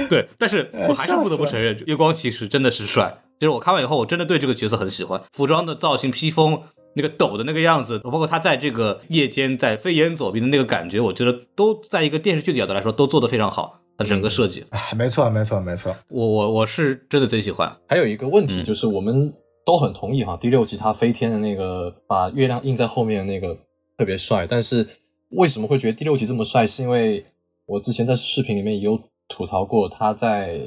[0.07, 3.23] 对，但是我还是不得不承认，月光骑士真的是帅。
[3.39, 6.61] 就是我看完以后，我真的对这个角色很喜欢，服装的造型、披风、
[6.95, 13.79] 那个抖的那个样子，包括他在这个夜间在飞檐走壁的那个感觉，我觉得都在一个电视剧的角度来说都做得非常好。
[13.97, 17.71] 它整个设计，哎，没错没错没错，我我我是真的最喜欢。
[17.87, 19.31] 还有一个问题嗯就是，我们
[19.63, 23.55] 都很同意哈，第六集他飞天的那个把月亮印在后面的那个
[23.99, 24.87] 特别帅，但是
[25.31, 26.65] 为什么会觉得第六集这么帅？
[26.65, 27.23] 是因为
[27.67, 30.59] 我之前在视频里面也有吐槽过，他在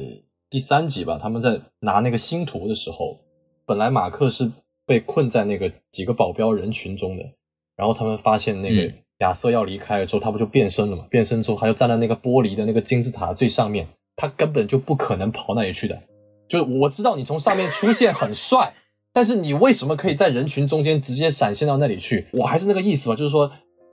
[0.49, 3.19] 第三集吧，他们在拿那个星图的时候，
[3.67, 4.49] 本来马克是
[4.87, 7.25] 被困在那个几个保镖人群中的，
[7.77, 11.07] 然后他们发现那个嗯亚瑟要离开了之后，他不就变身了嘛？
[11.09, 15.99] 变身之后，他就站在那个玻璃的那个金字塔最上面，他根本就不可能跑那里去的。
[16.49, 18.75] 就是我知道你从上面出现很帅，
[19.13, 22.27] 但是你为什么可以在人群中间直接闪现到那里去？
[22.33, 23.51] 我还是那个意思吧，就是说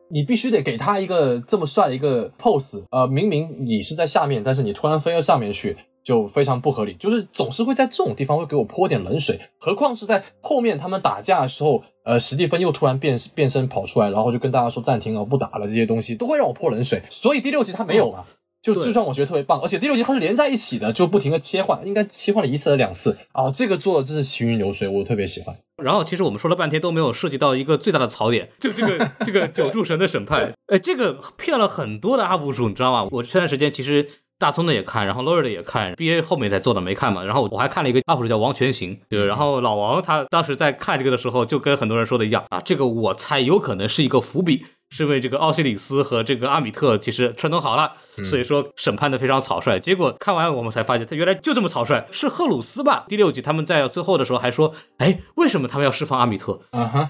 [0.09, 2.83] 你必须得给他一个这么帅的一个 pose。
[2.91, 6.93] 呃，明明你是在下面，但是你突然飞到上面去，就非常不合理。
[6.95, 17.02] 就是总是会在这种地方会给我泼点冷水，何况是在后面他们打架的时候，呃，史蒂芬又突然变变身跑出来，然后就跟大家说暂停了，不打了，这些东西都会让我泼冷水。
[17.10, 18.26] 所以第六集他没有嘛。
[18.62, 25.56] 就就算我觉得特别棒，而且第六集它是连在一起的，就不停的切换，应该切换了一次还是两次啊、这个做的真是行云流水，我特别喜欢。
[25.84, 33.10] 然后其实我们说了半天都没有涉及到一个最大的槽点，就这个这个九柱神的审判， 哎，这个骗了很多的 UP 主，你知道吗？
[33.10, 34.08] 我这段时间其实
[34.41, 44.65] 大葱的也看，然后 Lori 的也看，BA 后面才做的没看嘛，然后我还看了一个 UP 主叫王全行，对，然后老王他当时在看这个的时候，就跟很多人说的一样啊，这个我猜有可能是一个伏笔。
[44.91, 47.93] 是为这个奥西里斯和这个阿米特其实串通好了，
[48.25, 49.79] 所以说审判的非常草率。
[49.79, 53.05] 结果看完我们才发现，他原来就这么草率，是赫鲁斯吧？
[53.07, 56.59] 第六集他们在最后的时候还说，哎，为什么他们要释放阿米特？
[56.71, 57.09] 啊哈，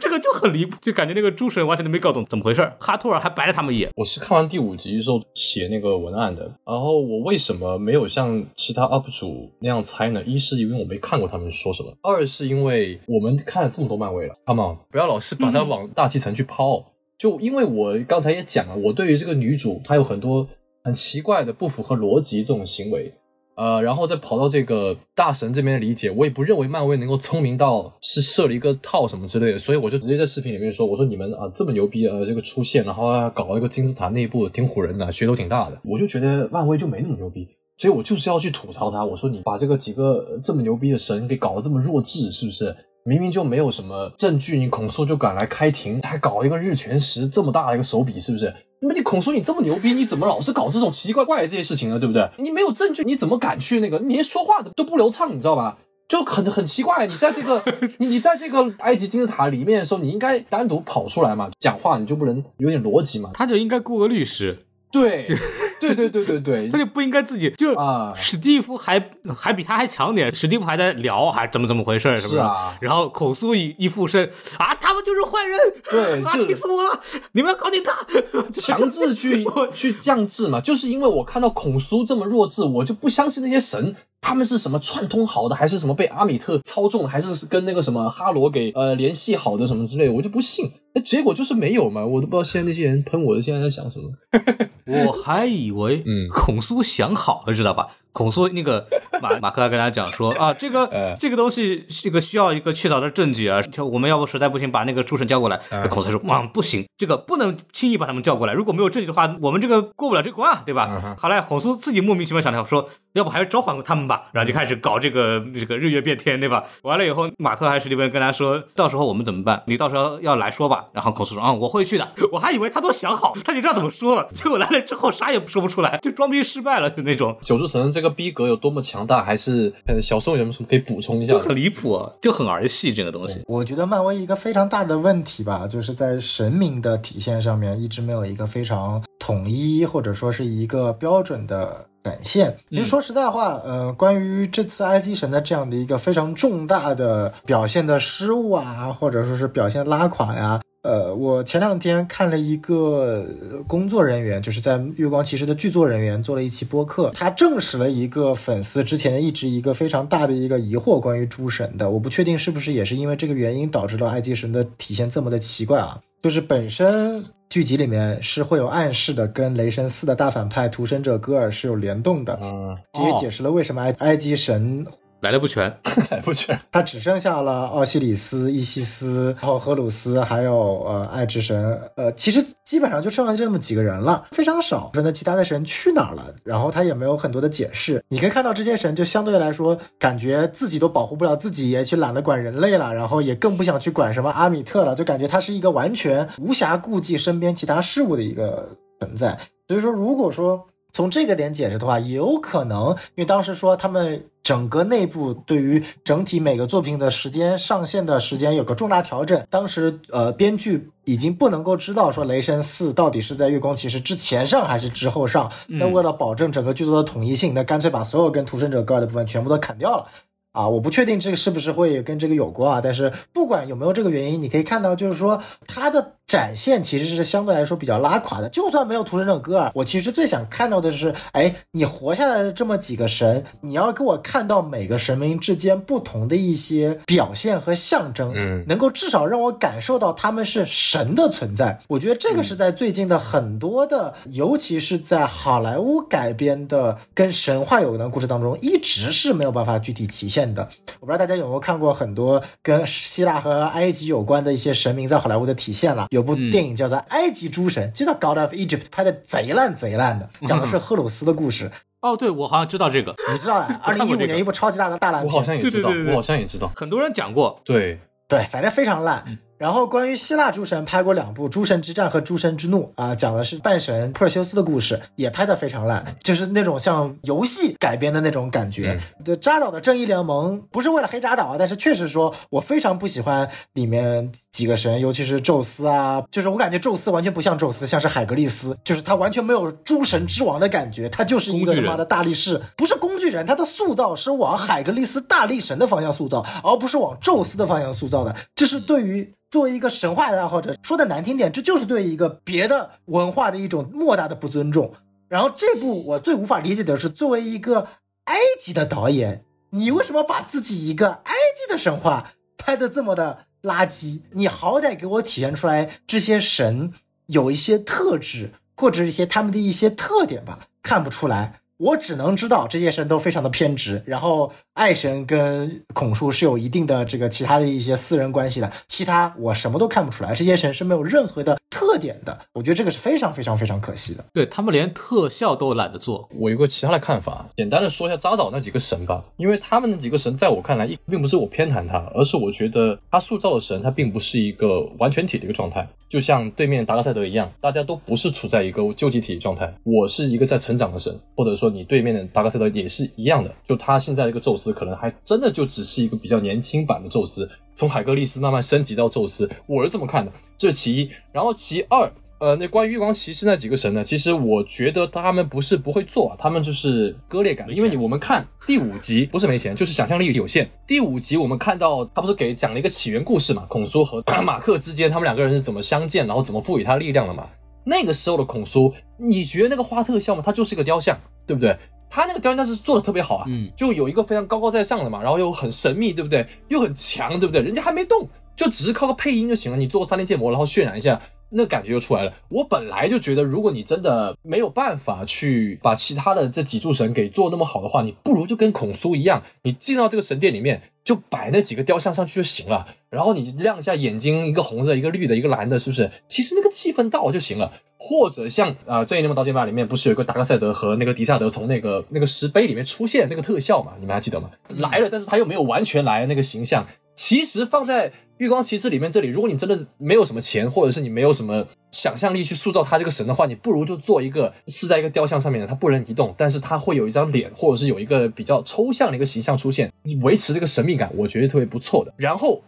[0.00, 2.76] 这个就很离谱，就感觉那个诸神完全都没搞懂怎么回事儿。
[2.78, 3.90] 哈托尔还白了他们一眼。
[3.96, 10.22] 我是看完第五集之后写那个文案的，然后我为什么没有像其他 UP 主那样猜呢？
[10.22, 16.83] 一是因为我没看过他们说什么，二是因为我们看了这么多漫威了，Come on，不要老是把它往大气层去抛。
[17.18, 20.46] 就因为我刚才也讲了，我对于这个女主她有很多
[20.82, 23.12] 很奇怪的、不符合逻辑这种行为，
[23.56, 37.46] 呃，然后再跑到这个大神这边理解，我也不认为漫威能够聪明到是设了一个套什么之类的，所以我就直接在视频里面说，我说你们啊这么牛逼，呃，这个出现，然后搞一个金字塔内部挺唬人的，噱头挺大的，我就觉得漫威就没那么牛逼。
[37.76, 42.74] 所以我就是要去吐槽他，我说你把这个几个这么牛逼的神给搞得这么弱智，是不是？
[43.04, 48.52] 明明就没有什么证据，你孔叔就敢来开庭，他还搞一个日全食这么大的一个手笔，是不是？
[48.80, 51.98] 那么你孔叔你这么牛逼，你怎么老是搞这种奇奇怪怪的这些事情呢？
[51.98, 52.28] 对不对？
[52.38, 53.98] 你没有证据，你怎么敢去那个？
[53.98, 55.76] 你连说话的都不流畅，你知道吧？
[56.08, 57.62] 就很很奇怪，你在这个
[57.98, 63.30] 你你在这个埃及金字塔里面的时候，你应该单独跑出来嘛，讲话你就不能有点逻辑嘛？
[63.34, 65.26] 他就应该雇个律师，对，
[65.80, 74.24] 对对对对对他就不应该自己就啊史蒂夫还还比他还强点，史蒂夫还在聊，还怎么怎么回事儿，是不是啊然后孔苏一一附身
[74.58, 77.00] 啊，他们就是坏人， 啊，对啊气死我了！
[77.32, 77.96] 你们要搞定他，
[78.52, 83.94] 强制去 去降智嘛，就是因为我看到孔苏这么弱智，我就不相信那些神
[84.26, 90.72] 他们是什么串通好的，还是什么被阿米特操纵，还是跟那个什么哈罗给呃联系好的什么之类的，我就不信。
[90.94, 94.10] 那结果就是没有嘛，我都不知道现在那些人喷我的现在在想什么。
[94.86, 97.88] 我还以为嗯孔苏想好了，知道吧？
[98.14, 98.86] 孔苏那个
[99.20, 103.60] 马 马克还跟他讲说 啊，这个呃这个东西这个需要一个确凿的证据啊，
[103.90, 105.60] 我们要不实在不行把那个诸神叫过来。
[105.70, 110.88] 嗯孔苏说啊不行，这个不能轻易把他们叫过来，如果没有证据的话，我们这个过不了这关啊，对吧？
[110.90, 116.62] 嗯哼后来孔苏自己莫名其妙想到说，要不还是召唤他们吧，然后就开始搞这个这个日月变天，对吧？
[116.82, 119.62] 完了以后，马克还是里边跟他说，到时候我们怎么办？
[119.66, 120.84] 你到时候要来说吧。
[120.92, 122.12] 然后孔苏说啊，我会去的。
[122.30, 124.28] 我还以为他都想好，他就知道怎么说了。
[124.32, 127.36] 结果来了之后啥也说不出来，就装逼失败了，就那种。
[127.42, 131.38] 九柱神这个逼格有多么强大，还是呃小宋有什么可以补充一下就？
[131.38, 133.42] 很离谱，啊就很儿戏这个东西。
[133.46, 142.56] 我觉得漫威一个非常大的问题吧，就是在神明的体现上面一直没有一个非常统一或者说是一个标准的展现。
[142.70, 150.60] 其实说实在话，呃，关于这次埃及神的这样的一个非常重大的表现的失误啊，或者说是表现拉垮呀。
[150.84, 165.98] 呃，我前两天看了一个呃工作人员，就是在《月光骑士》的剧作人员做了一期播客，他证实了一个粉丝之前一直一个非常大的一个疑惑，关于诸神的，我不确定是不是也是因为这个原因导致了埃及神的体现这么的奇怪啊。
[166.22, 174.86] 就是本身剧集里面是会有暗示的，跟雷神四的大反派屠神者戈尔是有联动的，嗯，这也解释了为什么埃埃及神
[175.24, 175.74] 来的不全，
[176.12, 176.58] 来不全。
[176.70, 184.90] 他只剩下了奥西里斯、伊西斯，然后荷鲁斯，还有呃爱之神，呃，其实基本上就剩下这么几个人了，非常少。
[184.92, 186.26] 说那其他的神去哪儿了？
[186.44, 188.04] 然后他也没有很多的解释。
[188.10, 198.68] 你可以看到这些神就相对来说，感觉自己都保护不了自己，也去懒得管人类了，然后也更不想去管什么阿米特了，就感觉他是一个完全无暇顾及身边其他事物的一个
[199.00, 199.38] 存在。
[199.66, 209.44] 所以说，如果说从这个点解释的话，也有可能，因为当时说他们整个内部对于整体每个作品的时间上线的时间有个重大调整。
[209.50, 215.50] 当时呃，编剧已经不能够知道说《雷神四》到底是在《月光骑士》之前上还是之后上。
[215.66, 220.06] 那为了保证整个剧作的统一性，那干脆把所有跟屠神者高的部分全部都砍掉了。
[220.54, 228.48] 啊，我不确定这个是不是会跟这个有关啊，但是不管有没有这个原因，你可以看到，就是说它的展现其实是相对来说比较拉垮的。
[228.48, 241.80] 就算没有屠神者戈尔，我其实最想看到的是，哎，你活下来的这么几个神，你要给我看到每个神明之间不同的一些表现和象征，嗯能够至少让我感受到他们是神的存在。
[241.88, 250.68] 我觉得这个是在最近的很多的，尤其是在好莱坞改编的跟神话有关的故事当中，一直是没有办法具体体现的。
[251.00, 256.06] 我不知道大家有没有看过很多跟希腊和埃及有关的一些神明在好莱坞的体现了。
[256.10, 261.70] 有部电影叫做《埃及诸神》，就叫《God of Egypt》，拍的贼烂贼烂的，讲的是赫鲁斯的故事。
[262.00, 266.70] 哦，对，我好像知道这个，你知道的， 二零一五年一部超级大的大烂片，我好像也知道，我好像也知道。
[266.76, 267.58] 很多人讲过。
[267.64, 269.24] 对，对，反正非常烂。
[269.26, 279.00] 嗯然后关于希腊诸神拍过两部《诸神之战》和《诸神之怒》啊，讲的是半神珀修斯的故事，也拍得非常烂，就是那种像游戏改编的那种感觉。
[279.24, 298.34] 对，扎导的正义联盟不是为了黑扎导啊，但是确实说我非常不喜欢里面几个神，尤其是宙斯啊，就是我感觉宙斯完全不像宙斯，像是海格力斯，就是他完全没有诸神之王的感觉，他就是一个他妈的大力士，不是工具人，他的塑造是往海格力斯大力神的方向塑造，而不是往宙斯的方向塑造的。
[298.54, 304.92] 这是对于作为一个神话的爱好者，说的难听点，这就是对一个别的文化的一种莫大的不尊重。
[305.28, 307.86] 然后这部我最无法理解的是，作为一个
[308.24, 314.22] 埃及的导演，你为什么把自己一个埃及的神话拍的这么的垃圾？
[314.32, 316.92] 你好歹给我体现出来这些神
[317.26, 321.60] 有一些特质，或者一些他们的一些特点吧，看不出来。
[321.76, 330.34] 我只能知道这些神都非常的偏执，然后爱神跟孔叔是有一定的这个其他的一些私人关系的，其他我什么都看不出来。
[330.34, 334.24] 这些神是没有任何的特点的，我觉得这个是非常非常非常可惜的。
[334.32, 349.72] 对他们连特效都懒得做，我有个其他的看法，简单的说一下扎导那几个神吧，因为他们那几个神在我看来，一并不是我偏袒他，而是我觉得他塑造的神，他并不是一个完全体的一个状态，就像对面达拉赛德一样，大家都不是处在一个究极体状态。
[349.84, 361.10] 我是一个在成长的神，或者说你对面的达拉赛德也是一样的，就他现在这个宙斯，可能还真的就只是一个比较年轻版的宙斯，从海格力斯慢慢升级到宙斯，我是这么看的，这是其一。
[361.32, 362.10] 然后其二，
[362.40, 364.02] 呃，那关于月光骑士那几个神呢？
[364.02, 367.66] 其实我觉得他们不是不会做啊，他们就是割裂感。
[367.74, 370.68] 因为你我们看第五集不是没钱，就是想象力有限。
[370.86, 377.48] 第五集我们看到他不是给讲了一个起源故事嘛，孔苏和马克之间他们两个人是怎么相见，然后怎么赋予他力量的嘛。
[377.86, 380.42] 那个时候的孔苏，你觉得那个花特效吗？
[380.44, 381.76] 它就是一个雕像，对不对？
[382.10, 386.46] 他那个雕像但是做的特别好啊，嗯就有一个非常高高在上的嘛，然后又很神秘，对不对？
[386.68, 387.60] 又很强，对不对？
[387.60, 389.76] 人家还没动，就只是靠个配音就行了。
[389.76, 391.20] 你做个三 D 建模，然后渲染一下，
[391.54, 392.32] 那感觉就出来了。
[392.48, 402.86] 我本来就觉得，如果你真的没有办法去把其他的这几柱神给做那么好的话，你不如就跟孔苏一样，你进到这个神殿里面，就摆那几个雕像上去就行了。
[403.08, 406.10] 然后你亮一下眼睛，一个红的，一个绿的，一个蓝的，是不是？
[406.26, 407.72] 其实那个气氛到就行了。
[407.96, 413.92] 或者像啊，《正义联盟》刀剑版里面不是有个达克赛德和那个迪萨德从那个那个石碑里面出现那个特效嘛？
[413.98, 414.50] 你们还记得吗？
[414.76, 416.86] 来了，但是他又没有完全来那个形象。
[417.14, 432.12] 其实放在月光骑士里面这里，如果你真的没有什么钱，或者是你没有什么想象力去塑造他这个神的话，你不如就做一个是在一个雕像上面的，他不能移动，但是他会有一张脸，或者是有一个比较抽象的一个形象出现，你维持这个神秘感，我觉得特别不错的。
[432.16, 432.60] 然后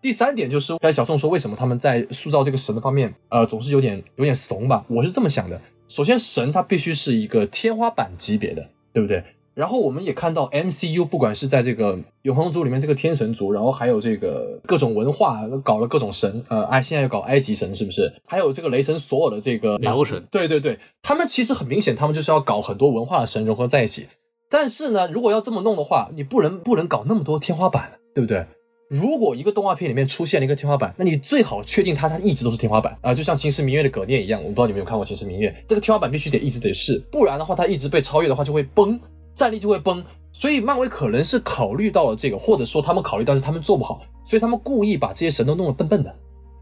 [0.00, 4.84] 第三点就是，刚才小宋说为什么他们在塑造这个神的方面，呃，总是有点有点怂吧？
[4.88, 5.60] 我是这么想的。
[5.88, 9.22] 首先，神他必须是一个天花板级别的，对不对？
[9.54, 18.12] 然后我们也看到 MCU，不管是在这个永恒族里面这个天神族，然后还有这个各种文化搞了各种神，呃，埃现在又搞埃及神，是不是？
[18.26, 24.06] 还有这个雷神所有的这个北欧神，对对对，他们其实很明显，他们就是要搞很多文化的神融合在一起。
[24.48, 28.46] 但是呢，如果要这么弄的话，你不能不能搞那么多天花板，对不对？
[28.90, 39.00] 如果一个动画片里面出现了一个天花板，那你最好确定它它一直都是天花板啊，就像《秦时明月》的葛聂一样，我不知道你们有看过《秦时明月》，这个天花板必须得一直得是，不然的话它一直被超越的话就会崩，
[39.34, 40.04] 战力就会崩。
[40.32, 46.14] 所以漫威可能是考虑到了这个，或者说他们考虑到是他们做不好，所以他们故意把这些神都弄得笨笨的。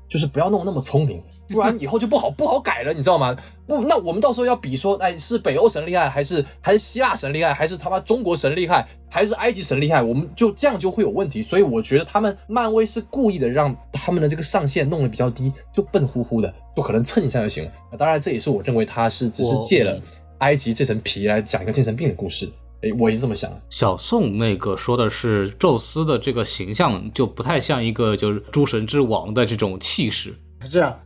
[0.08, 3.32] 就是不要弄那么聪明， 不然以后就不好不好改了，你知道吗？
[3.64, 10.02] 不，那我们到时候要比说，哎，是北欧神厉害，还是还是希腊神厉害，还是他妈中国神厉害，还是埃及神厉害？
[10.02, 11.40] 我们就这样就会有问题。
[11.40, 17.70] 所以我觉得他们漫威是故意的让他们的这个上限弄得比较低，就笨乎乎的，就可能蹭一下就行了。
[17.96, 19.96] 当然，这也是我认为他是只是借了
[20.38, 22.50] 埃及这层皮来讲一个精神病的故事。
[22.82, 23.50] 哎，我也是这么想。
[23.68, 30.34] 小宋那个说的是宙斯的这个形象，就不太像一个就是诸神之王的这种气势。
[30.62, 30.98] 是这样。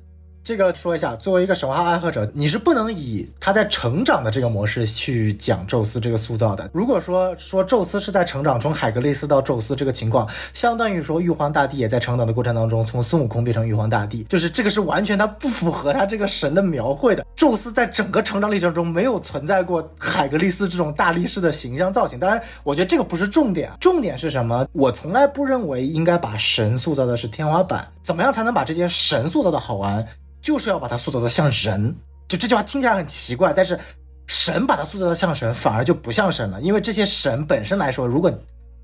[0.44, 6.68] 这个说一下，作为一个神话爱好者，你是不能以他在成长的这个模式去讲宙斯这个塑造的。
[6.70, 17.24] 如果说说宙斯是在成长，从海格力斯到宙斯这个情况，相当于说玉皇大帝也在成长的过程当中，从孙悟空变成玉皇大帝，就是这个是完全他不符合他这个神的描绘的。
[17.34, 22.18] 宙斯在整个成长历程中没有存在过海格力斯这种大力士的形象造型。
[22.18, 24.68] 当然，我觉得这个不是重点，重点是什么？
[24.72, 30.06] 我从来不认为应该把神塑造的是天花板，怎么样才能把这些神塑造的好玩？
[30.42, 31.96] 就是要把它塑造的像人，
[32.28, 33.80] 就这句话听起来很奇怪，但是
[34.26, 36.60] 神把它塑造的像神，反而就不像神了。
[36.60, 38.30] 因为这些神本身来说，如果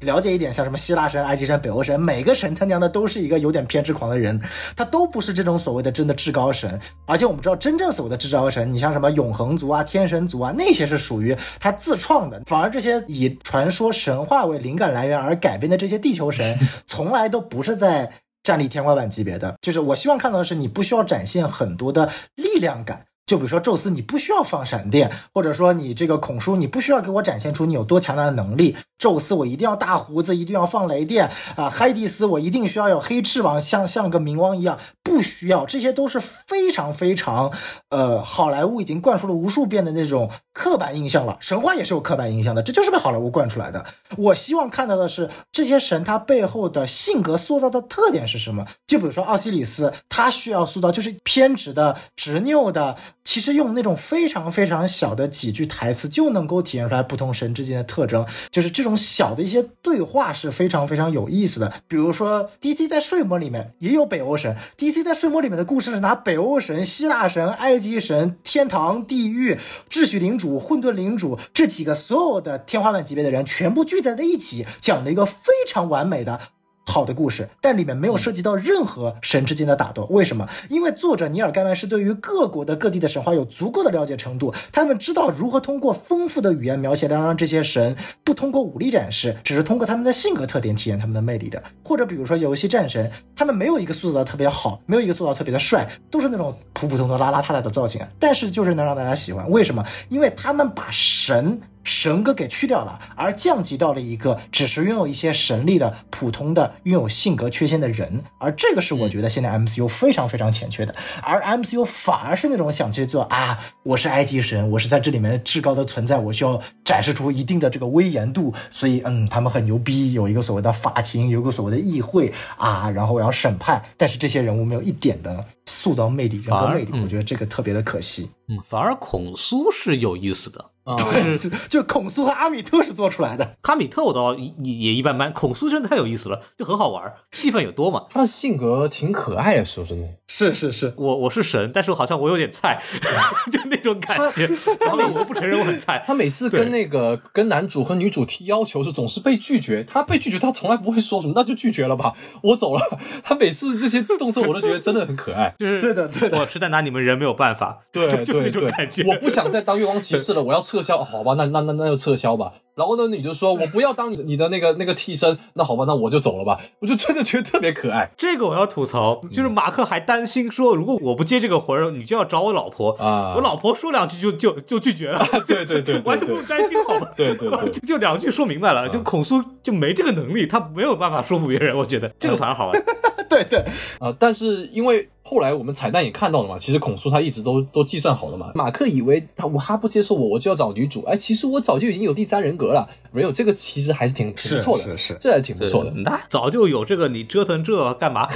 [0.01, 4.41] 了解一点，像什么希腊神、埃及神、北欧神，每个神他娘的都是一个有点偏执狂的人，
[4.75, 6.81] 他都不是这种所谓的真的至高神。
[7.07, 12.41] 而且我们知道，真正所谓的至高神，你像什么永恒族啊、天神族啊，那些是属于他自创的。
[12.47, 18.11] 反而这些以传说神话为灵感来源而改编的这些地球神，从来都不是在。
[18.43, 23.07] 战力天花板级别的，就是我希望看到的是，你不需要展现很多的力量感。
[23.31, 28.77] 就比如说宙斯，你不需要放闪电，或者说你这个孔叔，你不需要给我展现出你有多强大的能力。
[28.99, 31.71] 宙斯，我一定要大胡子，一定要放雷电啊！
[31.71, 37.53] 海蒂斯，我一定需要有黑翅膀，像像个冥王一样，不需要，这些都是非常非常，
[37.91, 41.39] 呃，好莱坞已经灌输了无数遍的那种刻板印象了。
[41.41, 43.87] 神话也是有刻板印象的，这就是被好莱坞灌出来的。
[44.19, 48.67] 我希望看到的是这些神他背后的性格塑造的特点是什么？
[48.89, 52.97] 就比如说奥西里斯，他需要塑造就是偏执的、执拗的。
[53.23, 61.73] 其实用那种非常非常小的几句台词就能够体现出来不同神之间的特征，就是这种小的一些对话是非常非常有意思的。
[61.87, 69.59] 比如说，DC 在睡魔里面也有北欧神，DC 在睡魔里面的故事是拿北欧神、希腊神、埃及神、天堂、地狱、
[69.89, 76.41] 秩序领主、混沌领主这几个所有的天花板级别的人全部聚在了一起，讲了一个非常完美的。
[76.87, 80.07] 好的故事，但里面没有涉及到任何神之间的打斗。
[80.11, 80.49] 为什么？
[80.69, 91.63] 因为作者尼尔·盖曼是对于各国的各地的神话有足够的了解程度，他们知道如何通过丰富的语言描写，来让这些神不通过武力展示，只是通过他们的性格特点体现他们的魅力的。
[91.85, 99.49] 或者比如说游戏战神，他们没有一个塑造的特别好，没有一个塑造特别的帅，都是那种普普通通、邋邋遢遢的造型，但是就是能让大家喜欢。
[99.51, 99.85] 为什么？
[100.09, 101.61] 因为他们把神。
[101.83, 128.31] 神格给去掉了，而降级到了一个只是拥有一些神力的普通的拥有性格缺陷的人，而这个是我觉得现在 MCU 非常非常欠缺的，而 MCU 反而是那种想去做啊，我是埃及神，我是在这里面至高的存在，我需要展示出一定的这个威严度，所以嗯，他们很牛逼，有一个所谓的法庭，有一个所谓的议会啊，然后我要审判，但是这些人物没有一点的塑造魅力，人格魅力，我觉得这个特别的可惜。
[128.49, 130.65] 嗯，反而孔苏是有意思的。
[130.97, 133.57] 对，就孔苏和阿米特是做出来的。
[133.63, 138.05] 卡米特我倒也也一般般，孔苏真的太有意思了，就很好玩，戏份也多嘛。
[138.11, 140.09] 他的性格挺可爱啊，说真的。
[140.27, 142.81] 是是是，我我是神，但是好像我有点菜，
[143.51, 144.49] 就那种感觉。
[144.81, 146.03] 然后我不承认我很菜。
[146.07, 152.99] 他每次跟那个跟男主和女主提要求是总是被拒绝，他被拒绝他从来不会说什么，那就拒绝了吧，我走了。
[153.25, 155.53] 他每次这些动作我都觉得真的很可爱。
[155.59, 157.81] 就是对的对的，我实在拿你们人没有办法。
[157.91, 159.03] 对就那种感觉。
[159.03, 162.55] 我不想再当月光骑士了， 我要撤撤销，好吧，那那那那就撤销吧。
[162.81, 166.59] 然后呢，你就说我不要当你的你的那个那个替身，那好吧，那我就走了吧。
[166.79, 168.11] 我就真的觉得特别可爱。
[168.17, 173.35] 这个我要吐槽，就是马克还担心说，如果我不接这个活儿，你就要找我老婆啊。
[173.37, 177.07] 我老婆说两句就就就拒绝了， 对对对对完全不用担心好吗？
[177.15, 177.71] 对对对。
[177.71, 182.83] 就 就两句说明白了，就孔苏就没这个能力，他没有办法说服别人，我觉得这个反而好玩。
[183.29, 183.61] 对对，
[184.01, 188.51] 啊、但是因为后来我们彩蛋也看到了嘛，其实孔苏他一直都都计算好了嘛。
[188.57, 192.89] 马克以为他我他不接受我，我就要找女主，哎，其实我早就已经有第三人格了。
[193.13, 195.91] 没有这个其实还是挺挺不错的，是是是这还挺不错的。
[196.05, 198.29] 那早就有这个，你折腾这干嘛？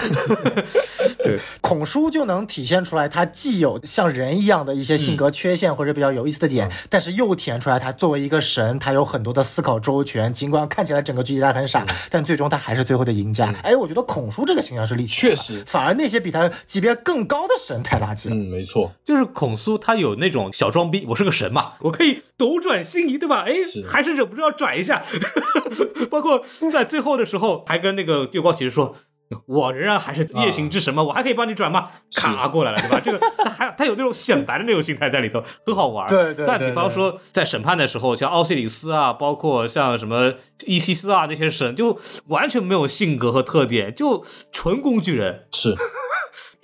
[1.23, 10.33] 对，孔叔就能体现出来，他既有像人一样的一些性格缺陷或者比较有意思的点，但是又体现出来他作为一个神，他有很多的思考周全。
[10.33, 13.55] 尽管看起来整个剧集他很傻，但最终他还是最后的赢家。
[13.63, 18.35] 哎，我觉得孔叔这个形象是立体的，确实反而那些比他级别更高的神太垃圾了。
[18.35, 23.45] 嗯，没错，就是孔苏他有那种小装逼，我是个神嘛，我可以斗转星移，对吧？
[23.47, 23.55] 哎，
[23.87, 25.03] 还是忍不住要转一下。
[26.11, 28.95] 包括在最后的时候，还跟那个月光骑士说。
[29.47, 31.89] 我仍然还是夜行之神嘛，我还可以帮你转嘛？
[32.15, 33.01] 卡过来了，对吧？
[33.03, 36.07] 这个他还他有那种显摆的那种心态在里头，很好玩。
[36.09, 40.35] 对对对但比方说在审判的时候，像奥西里斯啊，包括像什么
[40.67, 45.49] 伊西斯啊那些神，就完全没有性格和特点，就纯工具人。
[45.53, 45.75] 是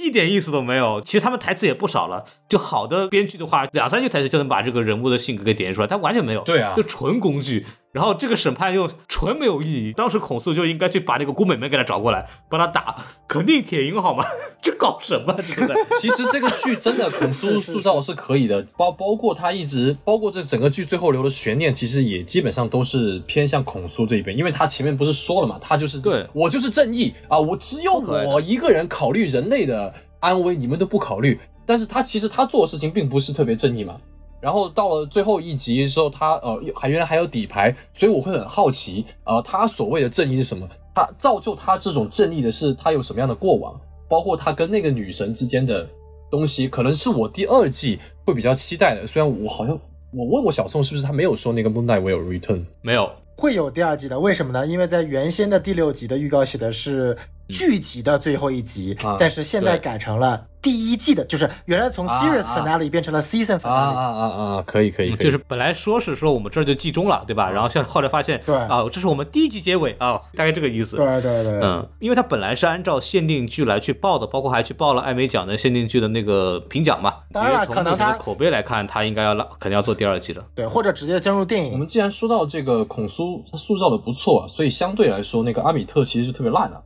[0.01, 1.01] 一点意思都没有。
[1.01, 6.42] 其实他们台词也不少了，就好的编剧的话，两三句台词就能把这个人物的性格给点出来，但完全没有。
[6.42, 7.66] 对啊就纯工具。
[7.93, 9.93] 然后这个审判又纯没有意义。
[9.93, 14.24] 当时孔肃就应该去把那个姑美美给他找过来，帮他打，肯定铁赢好吗？
[14.62, 15.34] 这搞什么？
[15.57, 31.38] 这个 其实这个剧真的孔 苏塑造是可以的，包包括他一直，包括这整个剧最后留的悬念，其实也基本上都是偏向孔苏这一边，因为他前面不是说了嘛，他就是对我就是正义啊，我只有我一个人考虑人类的安危，你们都不考虑。
[31.66, 33.97] 但是他其实他做的事情并不是特别正义嘛。
[34.41, 40.68] 然后到了最后一集的时候，他呃还原来还有底牌，所以我会很好奇，呃，他所谓的正义是什么？
[40.95, 43.78] 他造就他这种正义的是他有什么样的过往？
[44.09, 45.86] 包括他跟那个女神之间的
[46.30, 49.07] 东西，可能是我第二季会比较期待的。
[49.07, 49.78] 虽然我好像
[50.12, 53.09] 我问过小宋是不是他没有说那个 Moonlight will return，没有。
[53.36, 54.66] 会有第二季的，为什么呢？
[54.66, 57.16] 因为在原先的第六集的预告写的是
[57.51, 63.94] 剧集的最后一集，啊但是现在改成了第一季的，就是原来从啊 series 啊 finale 变成了 season 啊 finale。
[63.94, 64.26] 啊啊
[64.57, 67.51] 啊，可以可以，可以就是本来说是说我们这儿就季中了，对吧？
[67.51, 70.96] 然后现在后来发现，对啊，这是我们第一集结尾啊，大概这个意思。
[70.96, 77.14] 对对对，嗯，因为它本来是按照限定剧来去报的，包括还去报了艾美奖的限定剧的那个评奖嘛。
[77.32, 80.44] 当然从可能它目前的口碑来看，它应该要拉，肯定要做第二季的。
[80.55, 81.86] 对，或者直接进入电影我们。
[81.86, 86.80] 既然说到这个孔苏，他塑造的不错，所以相对来说，那个阿米特其实是特别烂的，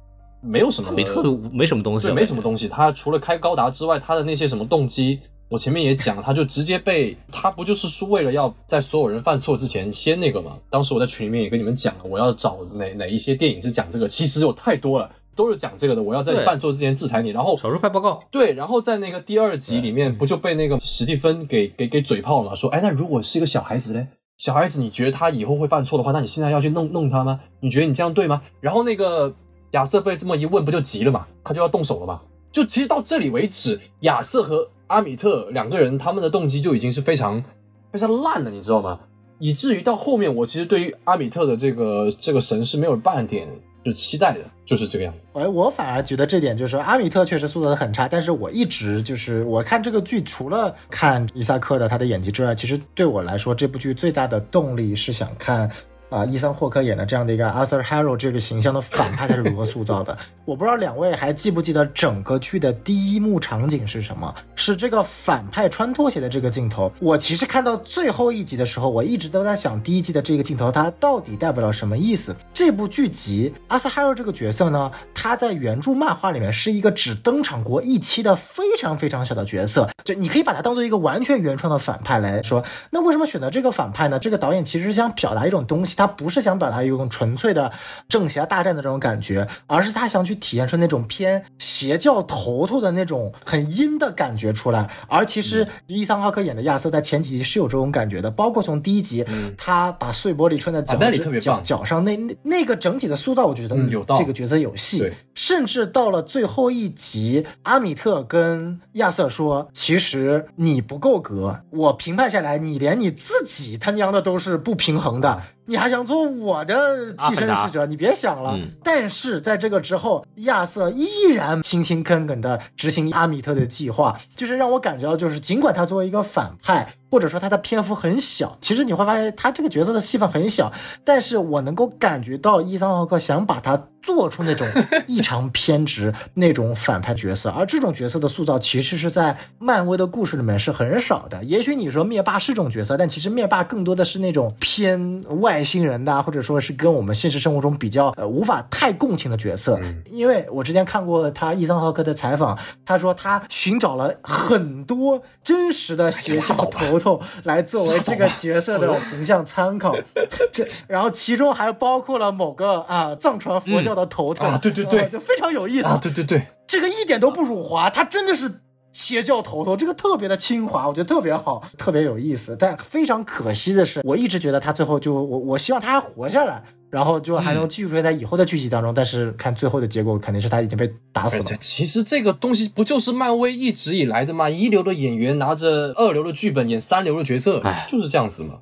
[0.44, 1.22] 没有什么没特
[1.52, 2.68] 没什么东西没什么东西。
[2.68, 5.18] 他除了开高达之外，他的那些什么动机，
[5.48, 10.56] 我前面也讲，他就直接被他不就是说为了要在所有人犯错之前先那个嘛？
[10.70, 16.02] 当时我在群里面也跟你们讲了，我要找哪哪一些电影是讲这个，其实有太多了，都是讲这个的。
[16.02, 18.20] 我要在你犯错之前制裁你，然后少数派报告。
[18.30, 22.54] 对，然后在那个第二集里面，不就被那个史蒂芬给给给嘴炮了嘛？
[22.54, 24.06] 说，哎，那如果是一个小孩子嘞？
[24.36, 27.38] 小孩子，你觉得他以后会犯错的话，那你现在要去弄弄他吗？
[27.60, 28.42] 你觉得你这样对吗？
[28.60, 29.32] 然后那个
[29.74, 31.26] 亚瑟被这么一问，不就急了嘛？
[31.44, 32.20] 他就要动手了嘛？
[32.50, 37.42] 就其实到这里为止，亚瑟和阿米特两个人他们的动机就已经是非常
[37.90, 39.00] 非常烂了，你知道吗？
[39.40, 43.48] 以至于到后面，我其实对于阿米特的这个这个神是没有半点
[43.82, 45.26] 就期待的，就是这个样子。
[45.32, 55.68] 哎，我反而觉得这点就是阿米特确实塑造的很差，但是我一直就是我看这个剧，除了看伊萨克的他的演技之外，其实对我来说，这部剧最大的动力是想看。
[56.10, 60.16] 啊，伊桑霍克演的这样的一个 Arthur Harrow 这个形象的反派，他是如何塑造的？
[60.44, 64.32] 我不知道两位还记不记得整个剧的第一幕场景是什么？
[64.54, 66.92] 是这个反派穿拖鞋的这个镜头。
[67.00, 72.36] 我其实看到最后一集的时候，我一直都在想，第一季的这个镜头它到底代表了什么意思？
[72.52, 82.62] 这部剧集 Arthur Harrow 这个角色呢，他在原著漫画里面是一个只登场过一期的非常非常小的角色，就你可以把它当做一个完全原创的反派来说。
[82.90, 84.18] 那为什么选择这个反派呢？
[84.18, 87.72] 这个导演其实想表达一种东西，他不是想表达一种纯粹的
[88.08, 94.90] 正邪大战的这种感觉，而是他想去体现出那种偏邪教头头的那种很阴的感觉出来。
[95.08, 99.24] 而其实伊桑浩克演的亚瑟在前几集是有这种感觉的，包括从第一集、
[99.56, 100.98] 他把碎玻璃穿在脚、
[101.40, 104.98] 脚脚上那那那个整体的塑造，我觉得嗯有道这个角色有戏。
[104.98, 105.14] 对。
[105.34, 117.86] 甚至到了最后一集，阿米特跟亚瑟说：“其实你不够格，我评判下来，你连你自己他娘的都是不平衡的，你还想做我的替身使者？
[117.86, 118.52] 你别想了。
[118.56, 128.58] 嗯但是在这个之后，亚瑟依然勤勤恳恳的执行阿米特的计划，就是让我感觉到，就是尽管他作为一个反派，或者说他的篇幅很小。
[128.60, 130.72] 其实你会发现他这个角色的戏份很小，
[131.04, 134.66] 但是我能够感觉到伊桑浩克想把他做出那种
[135.06, 141.44] 异常偏执 那种反派角色，而这种角色的塑造其实是在漫威的故事里面是很少的。
[141.44, 149.78] 也许你说灭霸是这种角色，但其实灭霸更多的是那种偏外星人的，或者说是跟我们现实生活中比较呃无法太共情的角色。
[150.10, 159.94] 因为我之前看过他伊桑浩克的采访，他说他寻找了很多真实的邪教头头来作为这个角色的形象参考，
[160.50, 165.02] 这然后其中还包括了某个啊藏传佛教的头头啊对对对。
[165.02, 168.60] 呃就非常有意思啊，对对对，这个一点都不辱华，他真的是
[168.92, 172.56] 邪教头头，这个特别的清华，我觉得特别好，特别有意思。
[172.58, 176.62] 但非常可惜的是，我一直觉得他最后就我我希望他还活下来，
[176.94, 178.94] 然后就还能继续出现在以后的剧集当中。
[178.94, 181.50] 但是看最后的结果，肯定是他已经被打死了。
[181.58, 184.48] 其实这个东西不就是漫威一直以来的吗？
[184.48, 188.60] 一流的演员拿着二流的剧本演三流的角色哎，就是这样子嘛。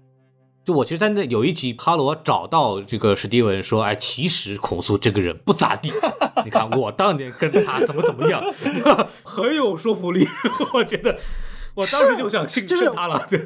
[0.65, 5.93] 就我其实，在那有一集，哈罗找到这个史蒂文说：“哎，其实孔苏这个人不咋地，
[6.45, 8.41] 你看我当年跟他怎么怎么样，
[9.25, 10.25] 很有说服力。
[10.73, 11.19] 我觉得
[11.75, 13.27] 我当时就想信就是他了。
[13.29, 13.43] 对，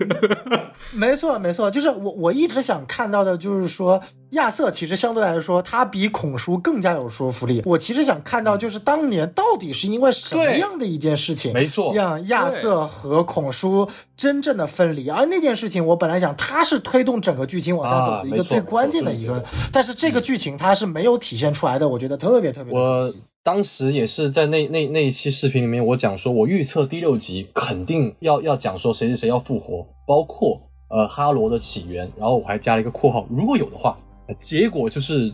[0.93, 3.99] 没错，没错，就是我我一直想看到的，就是说
[4.37, 7.63] 亚瑟其实相对来说，他比孔叔更加有说服力。
[7.67, 15.11] 我其实想看到，就是当年到底是因为什么样的一件事情，没错让亚瑟和孔叔真正的分离。
[15.11, 23.23] 而那件事情，我本来想他是推动整个剧情往下走的一个最关键的一个但是这个剧情它是没有体现出来的，我觉得特别特别我惜。
[23.43, 30.61] 当时也是在那那那一期视频里面，我讲说，我预测第六集肯定要要讲说谁谁谁要复活，包括
[30.91, 35.33] 呃哈罗的起源，然后我还加了一个括号，如果有的话，呃结果就是，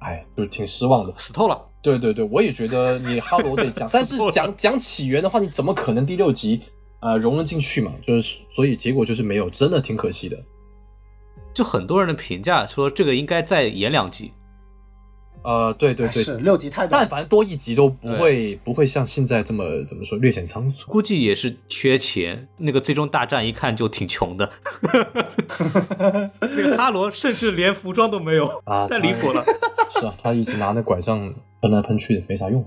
[0.00, 1.12] 哎，就是挺失望的。
[1.16, 1.60] 死透了。
[1.82, 6.60] 对对对，我也觉得你 哈罗得讲，但是讲讲起源的话，你怎么可能第六集
[7.00, 7.92] 呃融了进去嘛？
[8.00, 10.42] 就是所以结果就是没有，真的挺可惜的。
[11.52, 14.32] 就很多人的评价说，这个应该再演两集。
[15.44, 20.90] 呃，对对对，是六集太短，但凡多一集都不会不会像现在这么怎么说略显仓促。
[20.90, 22.48] 估计也是缺钱。
[22.56, 24.50] 那个最终大战一看就挺穷的，
[26.40, 29.44] 那个哈罗甚至连服装都没有啊太离谱了。
[29.90, 32.64] 是啊，他一直拿那拐杖喷来喷去的，没啥用。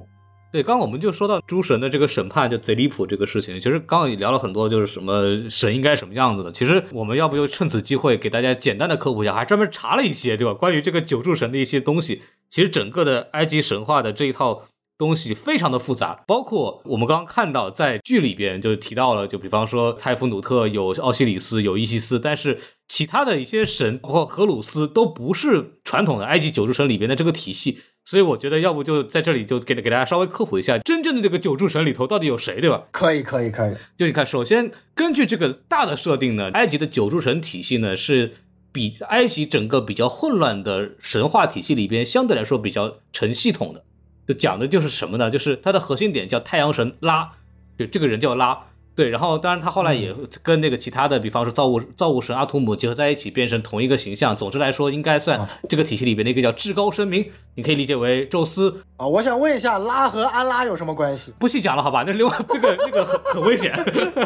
[0.58, 6.51] 对，刚刚我们就说到诸神的这个审判就贼离谱这个事情，其实刚刚也聊了很多，就是什么神应该什么样子的。
[6.51, 10.55] 其实我们要不就趁此机会给大家简单的科普一下，还专门查了一些，对吧？
[10.55, 12.24] 关于这个九柱神的一些东西。
[12.49, 14.64] 其实整个的埃及神话的这一套
[14.97, 22.58] 东西非常的复杂，包括我们刚刚看到在剧里边就提到了，就比方说泰夫努特有奥西里斯有伊西斯，但是
[22.88, 27.80] 其他的一些神，包括荷鲁斯都不是传统的埃及九柱神里边的这个体系。
[28.06, 32.88] 所以我觉得，要不就在这里就给给大家稍微科普一下，真正的这个九柱神里头到底有谁，对吧？
[32.92, 38.36] 可以可以可以，就你看，首先根据这个大的设定呢，埃及的九柱神体系呢是
[38.72, 43.84] 比埃及整个比较混乱的神话体系里边相对来说比较成系统的。
[44.26, 45.30] 就讲的就是什么呢？
[45.30, 47.30] 就是它的核心点叫太阳神拉，
[47.78, 48.68] 就这个人叫拉。
[48.98, 54.36] 对，然后当然他后来也跟那个其他的，比方说造物造物神阿图姆结合在一起，变成同一个形象。
[54.36, 61.32] 总之来说，应该算这个体系里边的一个叫至高神明，你可以理解为宙斯，啊，我想问一下，拉和安拉有什么关系？
[61.38, 62.04] 不细讲了，好吧？
[62.08, 63.72] 那另外这个这个很很危险，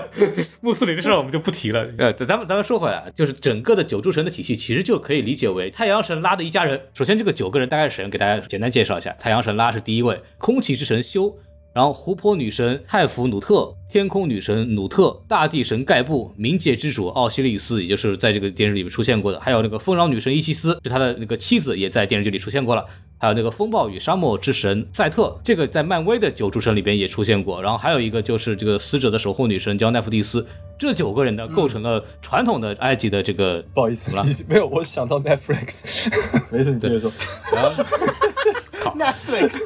[0.61, 1.85] 穆斯林的事儿我们就不提了。
[1.97, 6.79] 呃，咱们咱们说回来，就是整个的九柱神的体系，其实就可以理解为太阳神拉的一家人。
[6.93, 8.07] 首先，这个九个人大概是谁？
[8.07, 9.13] 给大家简单介绍一下。
[9.19, 11.35] 太阳神拉是第一位，空气之神修，
[11.73, 22.85] 然后湖泊女神泰芙努特，天空女神努特，大地神盖布，冥界之主奥西里斯，也就是在这个电视里面出现过的，还有那个丰饶女神伊西斯，是他的那个妻子，也在电视剧里出现过了。
[23.17, 27.61] 还有那个风暴与沙漠之神赛特，这个在漫威的九柱神里边也出现过。
[27.61, 30.45] 然后还有一个就是这个死者的守护女神叫奈芙蒂斯，
[30.79, 33.63] 这九个人呢构成了传统的埃及的这个。
[33.75, 34.11] 不好意思
[34.49, 36.09] 没有，我想到 Netflix，
[36.51, 37.11] 没事，你接着说。
[37.53, 37.83] 然后
[38.97, 39.57] Netflix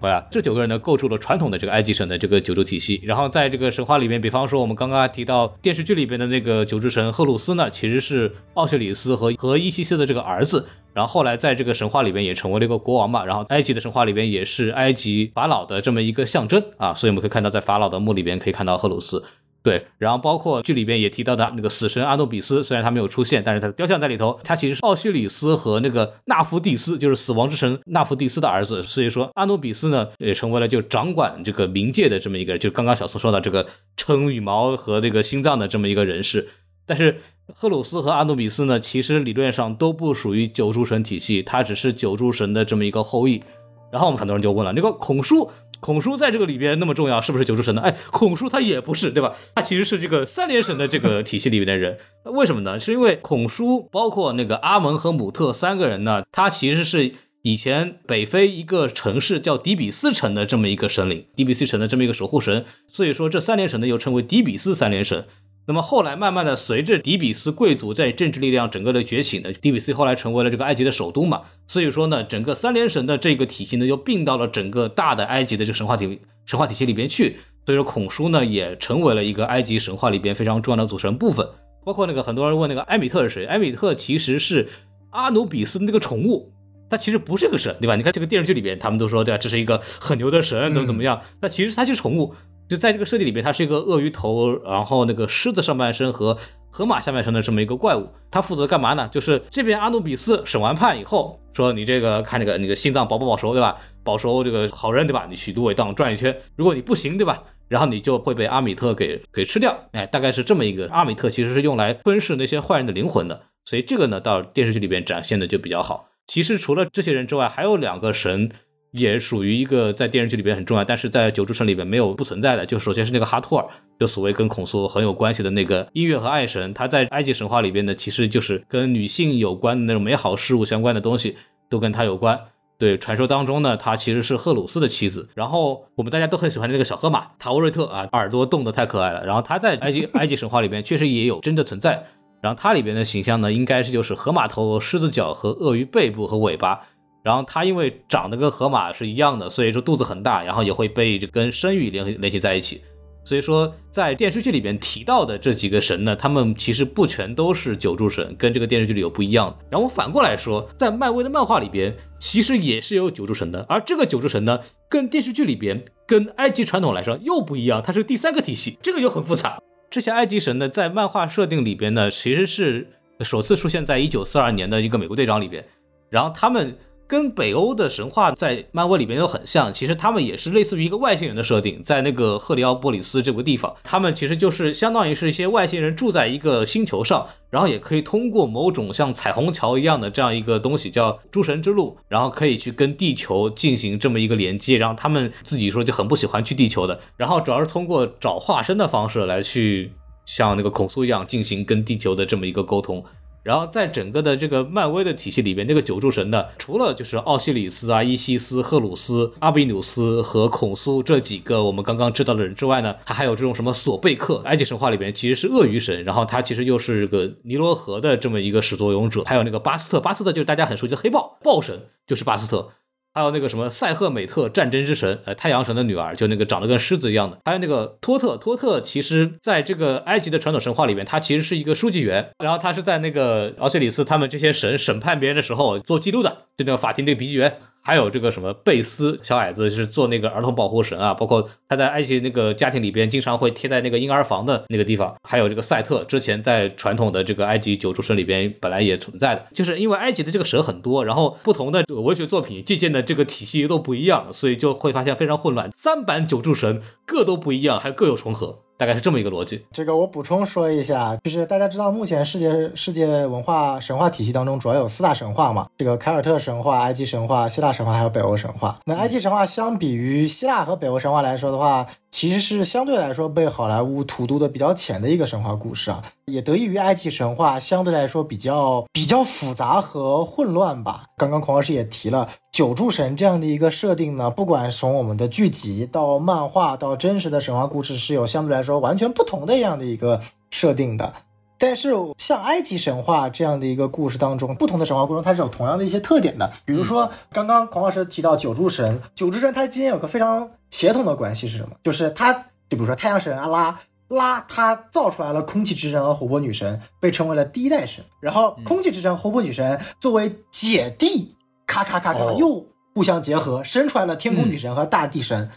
[0.00, 3.00] 回来，这九个人呢构筑了传统的这个埃及神的这个九柱体系。
[3.04, 10.66] 然后在这个神话里面，比方说我们刚刚提到电视剧里边的那个九柱神赫鲁斯呢，其实是奥西里斯和和伊西斯的这个儿子。
[10.92, 13.24] 然后后来在这个神话里边也成为了一个国王嘛。
[13.24, 19.22] 然后埃及的神话里边也是埃及法老的这么一个象征啊，所以我们可以看到在法老的墓里边可以看到赫鲁斯。
[19.64, 24.38] 对，然后包括剧里边也提到的那个死神阿努比斯，虽然他没有出现，但是他的雕像在里头。
[24.44, 28.82] 他其实是奥西里斯和那个纳夫蒂斯，就是死亡之神纳夫蒂斯的儿子。
[28.82, 33.66] 所以说阿努比斯呢，也成为了就掌管这个冥界的这么一个，就刚刚小宋说的这个
[33.96, 36.46] 撑羽毛和这个心脏的这么一个人士。
[36.84, 37.22] 但是
[37.54, 43.42] 赫鲁斯和阿努比斯呢，其实理论上都不属于九柱神体系，他只是九柱神的这么一个后裔。
[43.90, 45.50] 然后我们很多人就问了，那个孔叔
[45.84, 47.82] 孔叔在这个里边那么重要，是不是九柱神呢？
[47.82, 49.34] 哎，孔叔他也不是，对吧？
[49.54, 51.98] 他其实是这个三连神的这个体系里面的人。
[52.24, 52.80] 为什么呢？
[52.80, 57.12] 是因为孔叔包括那个阿蒙和姆特三个人呢，他其实是
[57.42, 62.64] 以前北非一个城市叫迪比斯城的这么一个神灵，迪比斯城的这么一个守护神。
[62.90, 65.26] 所以说这三连神呢又称为迪比斯三连神。
[65.66, 77.36] 那么后来慢慢的，随着底比斯贵族在政治力量整个的崛起呢，底比斯后来成为了这个埃及的首都嘛，所以说呢，整个三联神的这个体系呢，又并到了整个大的埃及的这个神话体神话体系里边去。
[77.64, 81.48] 所以说孔书呢，也成为了一个埃及神话里边非常重要的组成部分。
[81.82, 84.68] 包括那个很多人问那个埃米特是谁，埃米特其实是
[85.10, 86.52] 阿努比斯的那个宠物，
[86.90, 87.96] 他其实不是个神，对吧？
[87.96, 91.22] 你看这个电视剧里边，他们都说对吧，这是一个很牛的神，怎么怎么样？
[91.40, 92.34] 那其实他就是宠物。
[92.68, 96.36] 就在这个设定里面，它是一个鳄鱼头，然后那个狮子上半身和
[96.70, 98.08] 河马下半身的这么一个怪物。
[98.30, 99.08] 它负责干嘛呢？
[99.12, 103.76] 就是这边阿努比斯审完判以后，说你这个看那个那个心脏保不保熟，对吧？
[104.02, 105.26] 保熟这个好人，对吧？
[105.28, 107.42] 你去芦苇荡转一圈，如果你不行，对吧？
[107.68, 109.78] 然后你就会被阿米特给给吃掉。
[109.92, 110.88] 哎，大概是这么一个。
[110.88, 116.08] 阿米特其实是用来吞噬那些坏人的灵魂的，所以这个呢，到电视剧里边展现的就比较好。
[116.26, 118.50] 其实除了这些人之外，还有两个神。
[118.96, 122.64] 也属于一个在电视剧里边很重要，但是在九柱神里边没有不存在的。
[122.64, 123.66] 就首先是那个哈托尔，
[123.98, 131.36] 就所谓跟孔苏很有关系的那个音乐和爱神，他在埃及神话里边呢，其实就是跟女性有关的那种美好事物相关的东西，
[131.68, 132.38] 都跟他有关。
[132.78, 135.28] 对，传说当中呢，他其实是赫鲁斯的妻子。
[135.34, 139.26] 然后我们大家都很喜欢的那个小河马塔沃瑞特啊，耳朵动的太可爱了。
[139.26, 142.04] 然后他在埃及埃及神话里边确实也有真的存在。
[142.40, 146.86] 然后它里边的形象呢，应该是就是河马头、狮子角和鳄鱼背部和尾巴。
[147.24, 152.82] 然后它因为长得跟河马是一样的，所以说肚子很大，然后也会被这跟生育联联系在一起。
[153.24, 159.56] 所以说在电视剧里边提到的这几个神呢，他们其实不全都是九柱神，跟这个电视剧里有不一样的。
[159.70, 164.60] 然后反过来说，在漫威的漫画里边，其实也是有九柱神的，而这个九柱神呢，
[164.90, 169.58] 跟电视剧里边跟埃及传统来说又不一样，它是第三个体系，这个又很复杂。
[169.90, 172.86] 这些埃及神呢，在漫画设定里边呢，其实是
[173.20, 175.64] 首次出现在一九四二年的一个美国队长里边，
[176.10, 176.76] 然后他们。
[177.06, 199.92] 跟北欧的神话在漫威里边又很像，其实他们也是类似于一个外星人的设定，在那个赫里奥波里斯这个地方，他们其实就是相当于是一些外星人住在一个星球上，然后也可以通过某种像彩虹桥一样的这样一个东西叫诸神之路，然后可以去跟地球进行这么一个连接，然后他们自己说就很不喜欢去地球的，然后主要是通过找化身的方式来去
[200.24, 203.04] 像那个孔苏一样进行跟地球的这么一个沟通。
[203.44, 222.70] 然后在整个的这个漫威的体系里边，这个九柱神呢，除了就是奥西里斯啊、伊西斯、赫鲁斯、阿比努斯和孔苏这几个我们刚刚知道的人之外呢，他还有这种什么索贝克，埃及神话里边其实是鳄鱼神，然后他其实又是个尼罗河的这么一个始作俑者，还有那个巴斯特，巴斯特就是大家很熟悉的黑豹，豹神就是巴斯特。
[223.14, 227.38] 还有那个什么塞赫美特战争之神，呃，太阳神的女儿，就那个长得跟狮子一样的。
[227.44, 237.56] 还有那个托特，托特其实在这个埃及的传统神话里面，他其实是一个书记员，然后他是在那个奥西里斯他们这些神审判别人的时候做记录的，就那个法庭那个笔记员。
[237.86, 245.14] 还有这个什么贝斯小矮子是做那个儿童保护神啊，包括他在埃及那个家庭里边经常会贴在那个婴儿房的那个地方。
[245.22, 255.70] 还有这个赛特，之前在传统的这个埃及九柱神里边本来也存在的，就是因为埃及的这个神很多，然后不同的文学作品借鉴的这个体系都不一样，所以就会发现非常混乱。
[255.76, 258.63] 三版九柱神各都不一样，还各有重合。
[258.76, 259.64] 大概是这么一个逻辑。
[259.72, 265.68] 这个我补充说一下，就是大家知道，目前世界世界文化神话体系当中，主要有四大神话嘛。
[265.78, 268.78] 这个凯尔特神话、埃及神话、希腊神话还有北欧神话。
[268.84, 276.00] 那埃及神话相比于希腊和北欧神话来说的话，其实是相对来说被好莱坞荼毒的比较浅的一个神话故事啊。
[276.26, 281.06] 也得益于埃及神话相对来说比较比较复杂和混乱吧。
[281.16, 290.20] 刚刚孔老师也提了九柱神这样的一个设定呢，不管从我们的剧集到漫画到真实的神话故事，是有相对来说完全不同的这样的一个
[290.52, 291.12] 设定的。
[291.56, 296.52] 但是像埃及神话这样的一个故事当中，不同的神话故事它是有同样的一些特点的。
[296.64, 301.76] 比如说刚刚孔老师提到九柱神，九柱神它今天有个非常协同的关系是什么？
[301.84, 302.32] 就是它，
[302.68, 303.78] 就比如说太阳神阿拉。
[304.08, 308.04] 拉他造出来了空气之神和活泼女神，被称为了第一代神。
[308.20, 311.34] 然后空气之神、活泼女神作为姐弟，
[311.66, 312.64] 咔咔咔咔又
[312.94, 315.48] 互相结合，生出来了天空女神和大地神。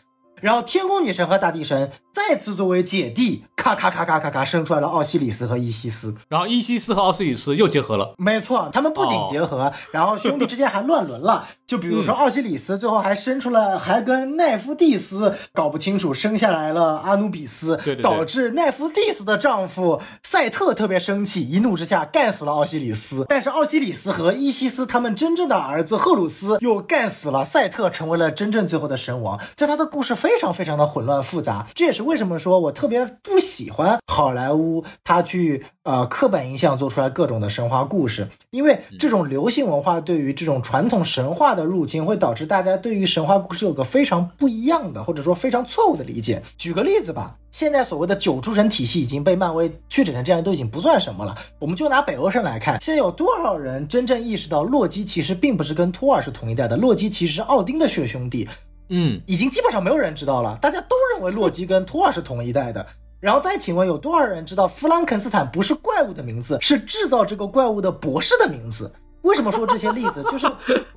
[0.42, 6.16] 然后天空女神和大地神再次作为姐弟，咔咔咔咔咔咔生出来了奥西里斯和伊西斯。
[6.30, 8.16] 然后伊西斯和奥西里斯又结合了。
[8.18, 11.48] 没错，他们不仅结合，然后兄弟之间还乱伦了。
[11.68, 23.26] 就比如说奥西里斯最后还生出了，还跟奈芙蒂斯搞不清楚，生下来了阿努比斯，对对对导致奈芙蒂斯的丈夫赛特特别生气，一怒之下干死了奥西里斯。
[23.30, 29.40] 但是奥西里斯和伊西斯他们真正的儿子赫鲁斯又干死了赛特，成为了真正最后的神王。
[29.56, 46.42] 就他的故事非常非常的混乱复杂，这也是为什么说我特别不喜欢好莱坞他去呃刻板印象做出来各种的神话故事，因为这种流行文化对于这种传统神话的入侵，会导致大家对于神话故事有个非常不一样的，或者说非常错误的理解。
[46.58, 51.38] 举个例子吧，现在所谓的九诸神体系已经被漫威确诊成这样，都已经不算什么了。
[51.60, 58.48] 我们就拿北欧神来看，现在有多少人真正意识到洛基其实并不是跟托尔是同一代的，洛基其实是奥丁的血兄弟。
[58.90, 62.86] 嗯，已经基本上没有人知道了，大家都认为洛基跟托尔是同一代的。
[63.20, 68.92] 然后再请问，有多少人知道弗兰肯斯坦不是怪物的名字，是制造这个怪物的博士的名字？
[69.24, 70.24] 为什么说这些例子？
[70.32, 70.50] 就是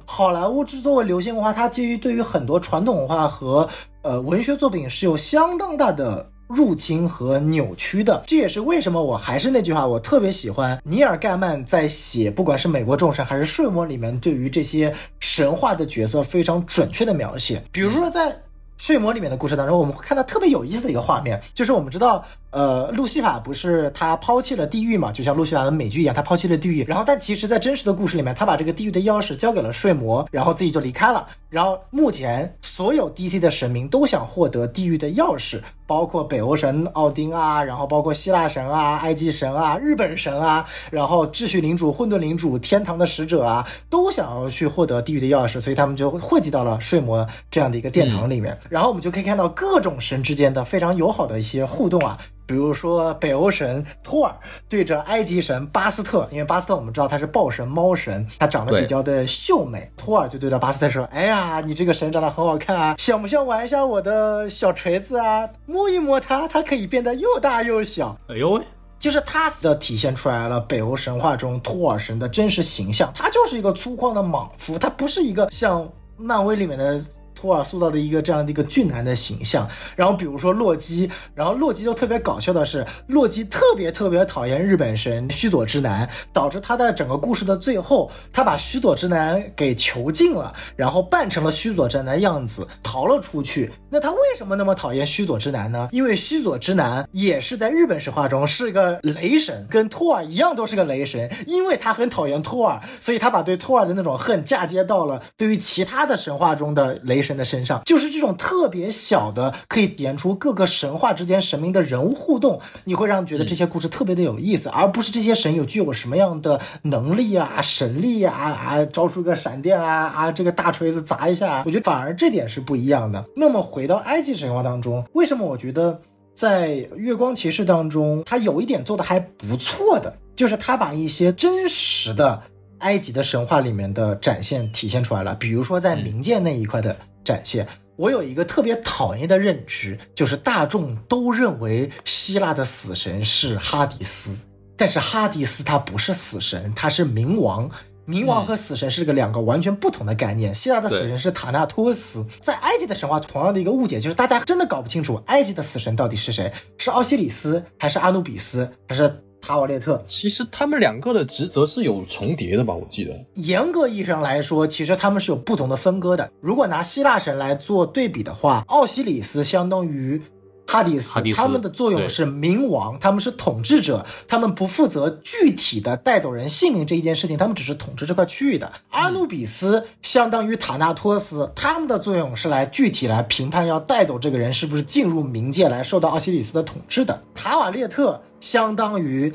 [0.05, 3.67] 好莱坞之作为流行文化，它基于对于很多传统文化和
[4.03, 8.23] 呃文学作品是有相当大的入侵和扭曲的。
[8.27, 17.63] 这也是为什么我还是那句话，我特别喜欢尼尔盖曼在写不管是美国众神还是睡魔里面对于这些神话的角色非常准确的描写。
[17.71, 18.37] 比如说在
[18.77, 26.85] 睡魔里面的故事当中，我们会看到特别有意思的一个画面，就是我们知道，呃，路西法不是他抛弃了地狱嘛，就像路西法的美剧一样，他抛弃了地狱。
[26.85, 31.27] 然后，但其实，在真实的故事里面，他把这个地狱的钥匙交给了睡魔，然后自己就离开了。
[31.49, 48.57] 然后，目前所有 DC 的神明都想获得地狱的钥匙，包括北欧神奥丁啊，然后包括希腊神啊、埃及神啊、日本神啊，然后秩序领主、混沌领主、天堂的使者啊，都想要去获得地狱的钥匙，所以他们就汇集到了睡魔这样的一个殿堂里面。
[48.69, 52.17] 然后我们就可以看到各种神之间的非常友好的一些互动啊，
[52.51, 54.35] 比如说北欧神托尔
[54.69, 65.49] 对着埃及神巴斯特，因为巴斯特我们知道他是豹神、猫神，他长得比较的秀美，托尔就对着巴斯特说：“哎呀，你这个神长得很好看啊，想不想玩一下我的小锤子啊？
[65.65, 68.63] 摸一摸它，它可以变得又大又小。”哎呦喂！
[68.99, 77.01] 就是它的体现出来了北欧神话中托尔神的真实形象，他就是一个粗犷的莽夫，他不是一个像漫威里面的。
[77.41, 93.73] 托尔塑造的一个这样的一个俊男的形象，然后比如说洛基，然后洛基就特别搞笑的是，洛基特别特别讨厌日本神须佐之男，导致他在整个故事的最后，他把须佐之男给囚禁了，然后扮成了须佐之男的样子逃了出去。
[93.89, 95.89] 那他为什么那么讨厌须佐之男呢？
[95.93, 107.30] 因为须佐之男也是在日本神话中是个雷神，跟托尔一样都是个雷神，因为他很讨厌托尔，所以他把对托尔的那种恨嫁接到了对于其他的神话中的雷神。
[107.31, 123.25] 神的身上，就是这种特别小的，可以点出各个神话之间神明的人物互动，你会让觉得这些故事特别的有意思，而不是这些神有具有什么样的能力啊、神力啊啊，招出个闪电啊啊，这个大锤子砸一下，我觉得反而这点是不一样的。
[123.37, 126.01] 那么回到埃及神话当中，为什么我觉得
[126.35, 132.43] 在月光骑士当中，他有一点做的还不错的，就是他把一些真实的
[132.79, 136.97] 埃及的神话里面的展现体现出来了，比如说在冥界那一块的。
[137.25, 137.67] 展现
[137.97, 144.41] 我有一个特别讨厌的认知，就是大众都认为希腊的死神是哈迪斯，
[144.77, 147.71] 但是哈迪斯他不是死神，他是冥王。
[148.07, 150.53] 冥王和死神是个两个完全不同的概念。
[150.55, 159.23] 希腊的死神是塔纳托斯，在埃及的神话同样的一个误解就是大家真的搞不清楚埃及的死神到底是谁，是奥西里斯还是阿努比斯还是？
[159.41, 162.75] 塔瓦列特，其实他们两个的职责是有重叠的吧？
[162.75, 166.31] 我记得，严格意义上来说，其实他们是有不同的分割的。
[166.41, 170.21] 如果拿希腊神来做对比的话，奥西里斯相当于
[170.67, 178.71] 哈迪斯，他们的作用是冥王，他们是统治者，他们不负责具体的带走人性命这一件事情，他们只是统治这块区域的。
[178.91, 187.21] 阿努比斯相当于塔纳托斯，他们的作用是来具体来评判要带走这个人是不是进入冥界来受到奥西里斯的统治的。
[187.35, 188.21] 塔瓦列特。
[188.41, 189.33] 相当于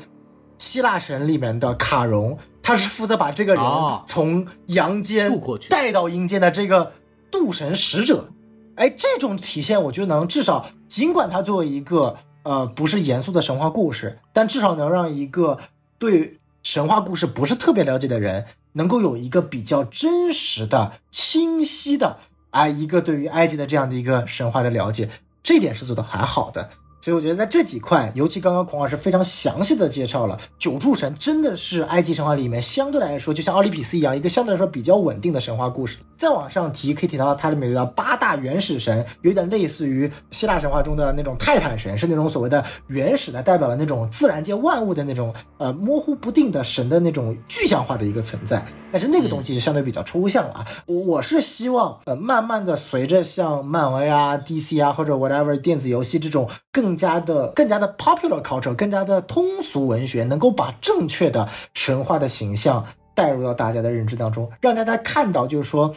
[0.58, 3.64] 希腊神里面的卡戎，他是负责把这个人
[4.06, 5.32] 从阳间
[5.70, 6.92] 带到阴间的这个
[7.30, 8.28] 渡神使者。
[8.74, 15.58] 哎，这种体现我觉得能至少，尽管他作为一个呃不是严肃的神话故事，但至少能让一个
[15.98, 22.18] 对神话故事不是特别了解的人，能够有一个比较真实的、清晰的
[22.50, 25.08] 哎一个对于埃及的这样的一个神话的了解。
[25.42, 26.68] 这点是做的还好的。
[27.06, 35.98] 所以我觉得在这几块，尤其刚刚孔老师非常详细的介绍了九柱神，真的是埃及神话里面相对来说，就像奥林匹斯一样，一个相对来说比较稳定的神话故事。
[36.16, 48.60] 再往上提，可以提到它里面有八大原始神，有点类似于希腊神话中的那种泰坦神，是那种所谓的原始的，代表了那种自然界万物的那种呃模糊不定的神的那种具象化的一个存在。
[48.96, 50.66] 但是那个东西就相对比较抽象了啊。
[50.86, 62.82] 我我是希望呃慢慢的随着像漫威啊、DC 啊或者 whatever 电子游戏这种更加的更加的 popular culture，更加的通俗文学，能够把正确的神话的形象。
[63.14, 65.94] 带入到大家的认知当中，让大家看到，就是说，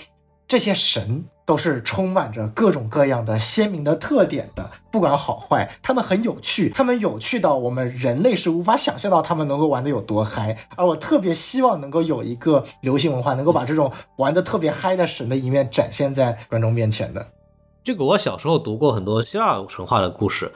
[0.50, 10.58] 这些神都是充满着各种各样的鲜明的特点的，不管好坏，他们很有趣，他们有趣到我们人类是无法想象到他们能够玩的有多嗨。
[10.76, 17.24] 而我特别希望能够有一个流行文化，能够把这种玩的特别嗨的神的一面展现在观众面前的。
[17.84, 20.52] 这个我小时候读过很多希腊神话的故事，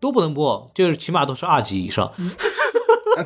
[0.00, 2.10] 都不能播，就是起码都是二级以上。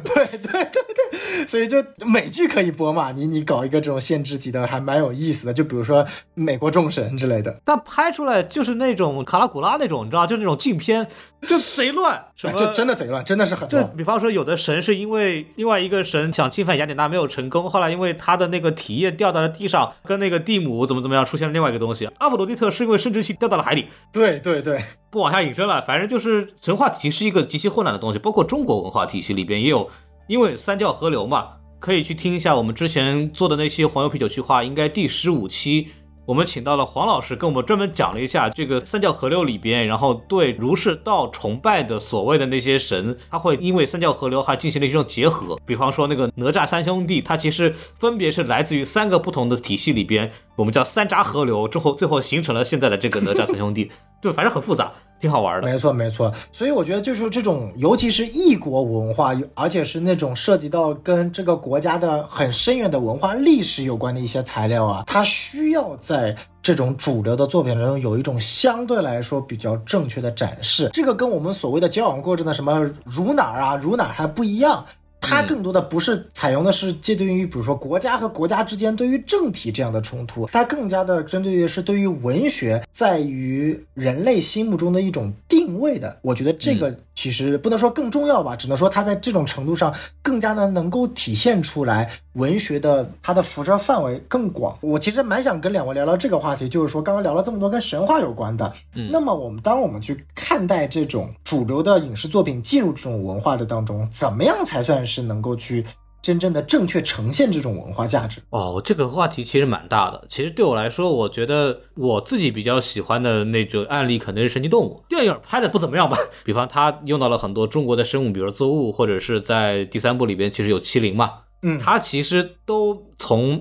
[0.05, 3.13] 对对对对，所以就美剧可以播嘛？
[3.13, 5.53] 你你搞一个这种限制级的，还蛮有意思的。
[5.53, 11.07] 就比如说美国众神之类的，但拍出来就是那种卡拉古拉那种，你知道，就那种禁片，
[11.43, 22.09] 就贼乱，什么就真的贼乱，真的是很就比方说，有的神是因为另外一个神想侵犯雅典娜没有成功，后来因为他的那个体液掉到了地上，跟那个蒂姆怎么怎么样，出现了另外一个东西。
[22.19, 23.87] 阿弗罗狄特是因为生殖器掉到了海里。
[24.13, 29.78] 对对对，不往下引申了，反正就是神话体系是一个极其混乱的东西，包括中国文化体系里边也有。
[30.27, 31.49] 因为三教合流嘛，
[31.79, 35.89] 可以去听一下我们之前做的那些黄油啤酒趣话，应该第十五期，
[36.29, 53.91] 我们请到了黄老师，跟我们专门讲了一下这个三教合流里边，然后对儒释道崇拜的所谓的那些神，他会因为三教合流还进行了一种结合，比方说那个哪吒三兄弟，他其实分别是来自于三个不同的体系里边，我们叫三扎合流，之后最后形成了现在的这个哪吒三兄弟，
[54.21, 54.93] 对，反正很复杂。
[55.21, 66.18] 挺好玩的，没错没错，所以我觉得就是这种，尤其是异国文化，而且是那种涉及到跟这个国家的很深远的文化历史有关的一些材料啊，它需要在
[66.63, 70.91] 这种主流的作品中有一种相对来说比较正确的展示。
[70.93, 74.85] 这个跟我们所谓的交往过程的什么如哪儿啊如哪儿还不一样。
[75.21, 86.17] 它更多的不是采用的是借对于，比如说国家和国家之间对于政体这样的冲突，它更加的针对于是对于文学在于人类心目中的一种定位的。
[86.23, 89.93] 我觉得这个其实不能说更重要吧，只能说它在这种程度上
[90.23, 92.09] 更加的能够体现出来
[92.39, 94.79] 文学的它的辐射范围更广。
[94.81, 98.73] 我其实蛮想跟两位聊聊这个话题，就是说刚刚聊了这么多跟神话有关的，
[99.11, 105.05] 那么我们当我们去看待这种主流的影视作品进入这种文化的当中，怎么样才算？
[105.05, 105.85] 是能够去
[106.21, 108.83] 真正的正确呈现这种文化价值哦。
[108.85, 110.27] 这个话题其实蛮大的。
[110.29, 116.17] 其实对我来说，我觉得我自己比较喜欢的那种案例可能是神奇动物电影拍的不怎么样吧。
[116.45, 121.31] 比方他用到了很多中国的生物，比如邹物，或者是在第三部里边其实有麒麟嘛。
[121.63, 123.61] 嗯，它其实都从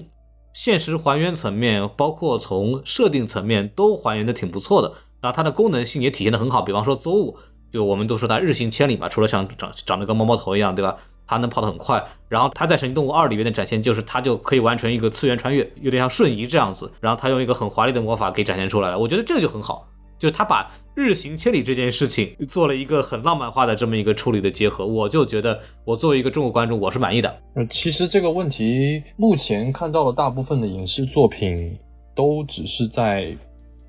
[0.53, 4.91] 现实还原层面，包括从设定层面都还原的挺不错的。
[5.19, 6.61] 然后它的功能性也体现的很好。
[6.61, 7.38] 比方说邹物，
[7.72, 10.95] 就我们都说它日行千里嘛，除了像长长得跟猫猫头一样，对吧？
[11.30, 16.90] 它能跑得很快，然后它在《神奇动物二》里面的展现就是它就可以完成一个次元穿越，有点像瞬移这样子。
[17.02, 19.86] 然后它用一个很华丽的魔法给展现出来了，我觉得这个就很好，
[20.18, 27.41] 就是它把日行千里这件事情做了一个很浪漫化的这么一个处理的结合，我就觉得我作为一个中国观众我是满意的。
[27.56, 31.77] 呃，其实这个问题目前看到了大部分的影视作品
[32.15, 33.35] 都只是在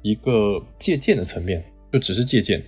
[0.02, 2.62] 一个借鉴的层面，就只是借鉴。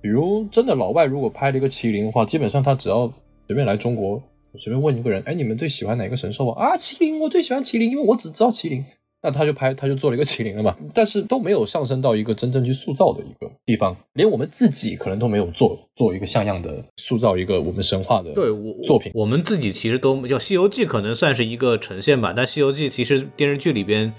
[0.00, 3.12] 比如真的老外如果拍了一个麒麟的话，基本上他只要。
[3.48, 4.22] 随便来中国，
[4.54, 6.68] 随便问一个人，哎，你们最喜欢哪个神兽啊？
[6.68, 8.82] 啊，麒麟，我最喜欢麒麟，因为我只知道麒麟。
[9.22, 10.76] 那他就拍，他就做了一个麒麟了嘛。
[10.92, 18.50] 但是都没有上升到一个真正去塑造的一个地方，连我们自己可能都没有做做一个像样的塑造一个我们神话的对
[18.82, 19.12] 作品。
[19.14, 22.32] 我们自己其实都叫《西游记》，可能算是一个呈现吧。
[22.36, 24.12] 但《西游记》其实电视剧里边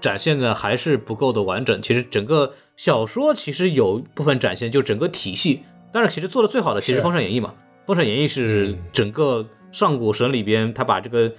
[0.00, 1.82] 展现的还是不够的完整。
[1.82, 5.60] 其实整个小说其实有部分展现，就整个体系。
[5.92, 7.54] 但是其实做的最好的其实《封神演义》嘛。
[7.86, 11.32] 《封神演义》是整个上古神里边，他把这个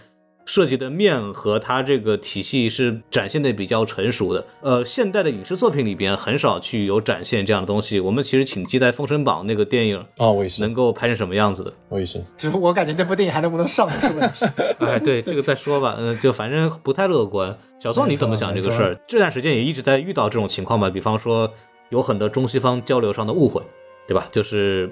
[0.47, 4.47] 设计的面和它这个体系是展现的比较成熟的。
[4.61, 7.99] 呃，现代的影视作品里边很少去有展现这样的东西。
[7.99, 11.73] 我们其实请期待《封神榜》那个电影啊，我也是能够拍成什么样子的。
[11.89, 14.45] 我也是， 就是我感觉这部电影还能不能上是问题。
[14.79, 15.97] 哎，对，这个再说吧。
[15.99, 17.55] 嗯，就反正不太乐观。
[17.77, 18.97] 小宋你怎么想这个事儿？
[19.05, 20.89] 这段时间也一直在遇到这种情况吧？
[20.89, 21.51] 比方说
[21.89, 23.61] 有很多中西方交流上的误会，
[24.07, 24.29] 对吧？
[24.31, 24.89] 就是。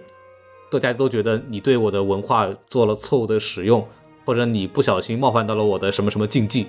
[0.71, 3.87] 大家都觉得你对我的文化做了错误的使用，
[4.25, 6.65] 或者你不小心冒犯到了我的什么什么禁忌，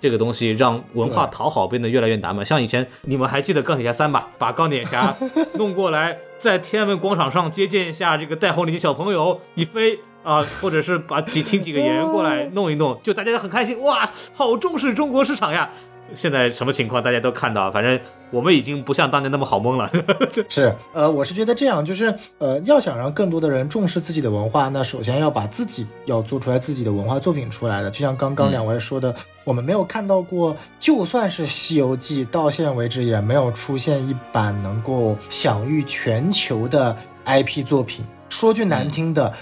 [0.00, 2.44] 这个东西让文化讨好变得越来越难嘛。
[2.44, 4.28] 像以前你们还记得钢铁侠三吧？
[4.36, 5.16] 把钢铁侠
[5.54, 15.70] 弄过来，在天安门广场上接见一下这个戴红领巾小朋友一飞啊、或者是把请请几个演员过来 弄一弄，就大家很开心，哇，好重视中国市场呀。
[16.14, 17.98] 现在什么情况大家都看到，反正
[18.30, 19.90] 我们已经不像当年那么好蒙了。
[20.48, 27.90] 是，呃，我是觉得这样，就是呃，要想让更多的人重视自己的文化，那首先要把自己要做出来自己的文化作品出来的。
[27.90, 29.14] 就像刚刚嗯两位说的，
[29.44, 38.04] 我们没有看到过，就算是《西游记》，到现在为止也没有出现一版能够享誉全球的 IP 作品。
[38.28, 39.32] 说句难听的，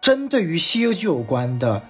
[0.00, 1.80] 针对于《西游记》有关的，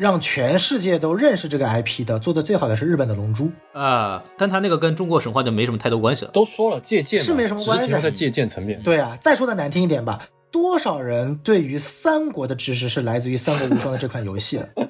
[0.00, 3.50] 让全世界都认识这个 IP 的，做的最好的是日本的《龙珠》。
[3.78, 6.30] 啊，但他那个跟中国神话就没什么太多关系了。
[6.30, 8.82] 都说了借鉴是没什么关系啊停留在借鉴层面。
[8.82, 14.68] 对啊，再说的难听一点吧，多少人对于三国的知识是来自于《三国无双》的这款游戏的？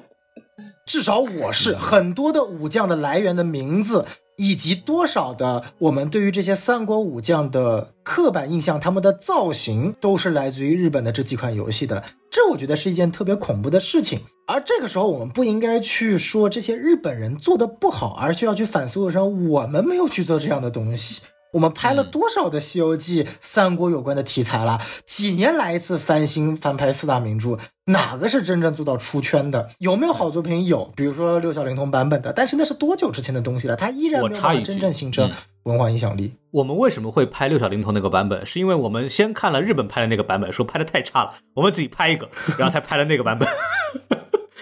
[0.91, 4.03] 至少我是很多的武将的来源的名字，
[4.35, 12.03] 以及多少的我们对于这些三国武将的刻板印象，他们的造型都是来自于日本的这几款游戏的。
[12.29, 14.19] 这我觉得是一件特别恐怖的事情。
[14.45, 21.21] 而这个时候，我们不应该去说这些日本人做的不好，而是要去反思为什么我们没有去做这样的东西。
[21.53, 24.79] 我们拍了多少的《西游记》、三国有关的题材了？
[25.05, 29.69] 几年来一次翻新翻拍四大名著，哪个是真正做到出圈的？
[29.79, 30.65] 有没有好作品？
[30.65, 33.75] 有，比如说六小龄童版本的，但是那是多久之前的东西了？
[33.75, 35.33] 它依然没有真正形成嗯
[35.63, 36.33] 文化影响力。
[36.51, 38.45] 我们为什么会拍六小龄童那个版本？
[38.45, 43.47] 是因为我们先看了日本拍的那个版本，说拍的太差了，我们自己拍一个，然后才拍了那个版本。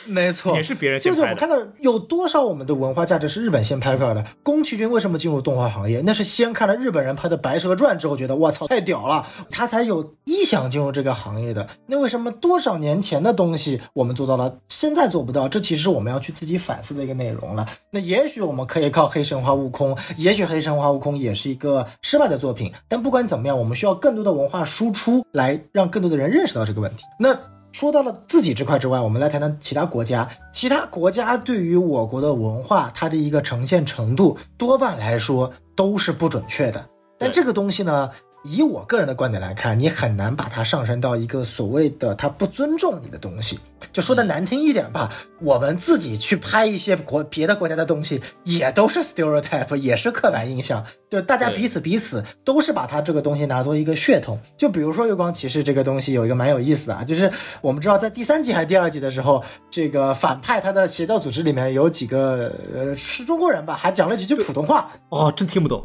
[0.08, 4.24] 没错，也是别人就先拍的是我们看到有多少我们的文化价值是日本先拍出来的。
[4.44, 6.02] 宫崎骏为什么进入动画行业？
[6.06, 11.68] 那是先看了日本人拍的《白蛇传》之后，觉得我操太屌了，他才有意向进入这个行业的。
[11.88, 15.48] 那为什么多少年前的东西我们做到了，现在做不到？
[15.48, 17.66] 这其实是我们要去自己反思的一个内容了。
[17.92, 27.04] 那也许我们可以靠黑神话悟空，也许黑神话悟空也是一个失败的作品，但不管怎么样，我们需要更多的文化输出来让更多的人认识到这个问题。
[27.20, 27.38] 那。
[27.72, 30.28] 说到了自己这块之外，我们来谈谈其他国家。
[30.52, 36.84] 其他国家对于我国的文化，它的一个呈现程度，多半来说都是不准确的。
[37.18, 38.10] 但这个东西呢，
[38.44, 43.60] 以我个人的观点来看，你很难把它上升到一个所谓的他不尊重你的东西。
[43.94, 50.84] 就说的难听一点吧，我们自己去拍一些国别的国家的东西，也都是 stereotype，也是刻板印象。
[51.10, 54.40] 就大家彼此彼此都是把它这个东西拿作一个血统。
[54.58, 65.84] 就比如说《月光骑士》这个东西有一个蛮有意思的啊，就是我们知道在第三集还是第二集的时候，这个反派他的邪教组织里面有几个呃是中国人吧，还讲了几句普通话，哦，真听不懂，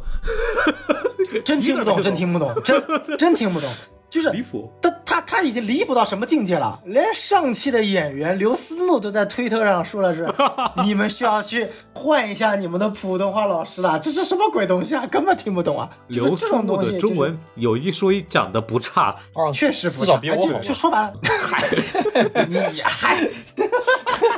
[1.43, 2.83] 真听不懂，真听不懂，真
[3.19, 3.71] 真听不懂，
[4.11, 4.71] 就是离谱。
[4.81, 6.81] 他他他已经离谱到什么境界了？
[6.87, 10.29] 连上汽的演员刘思慕都在推特上说了是，
[10.85, 15.07] 你们需要去换一下你们的普通话老师了，这是什么鬼东西啊？
[15.07, 15.89] 根本听不懂啊！
[16.09, 20.59] 刘思慕的中文有一说一讲的不差，啊，确实不至少是哎就。
[20.61, 23.29] 就说白了， 嗨， 你还。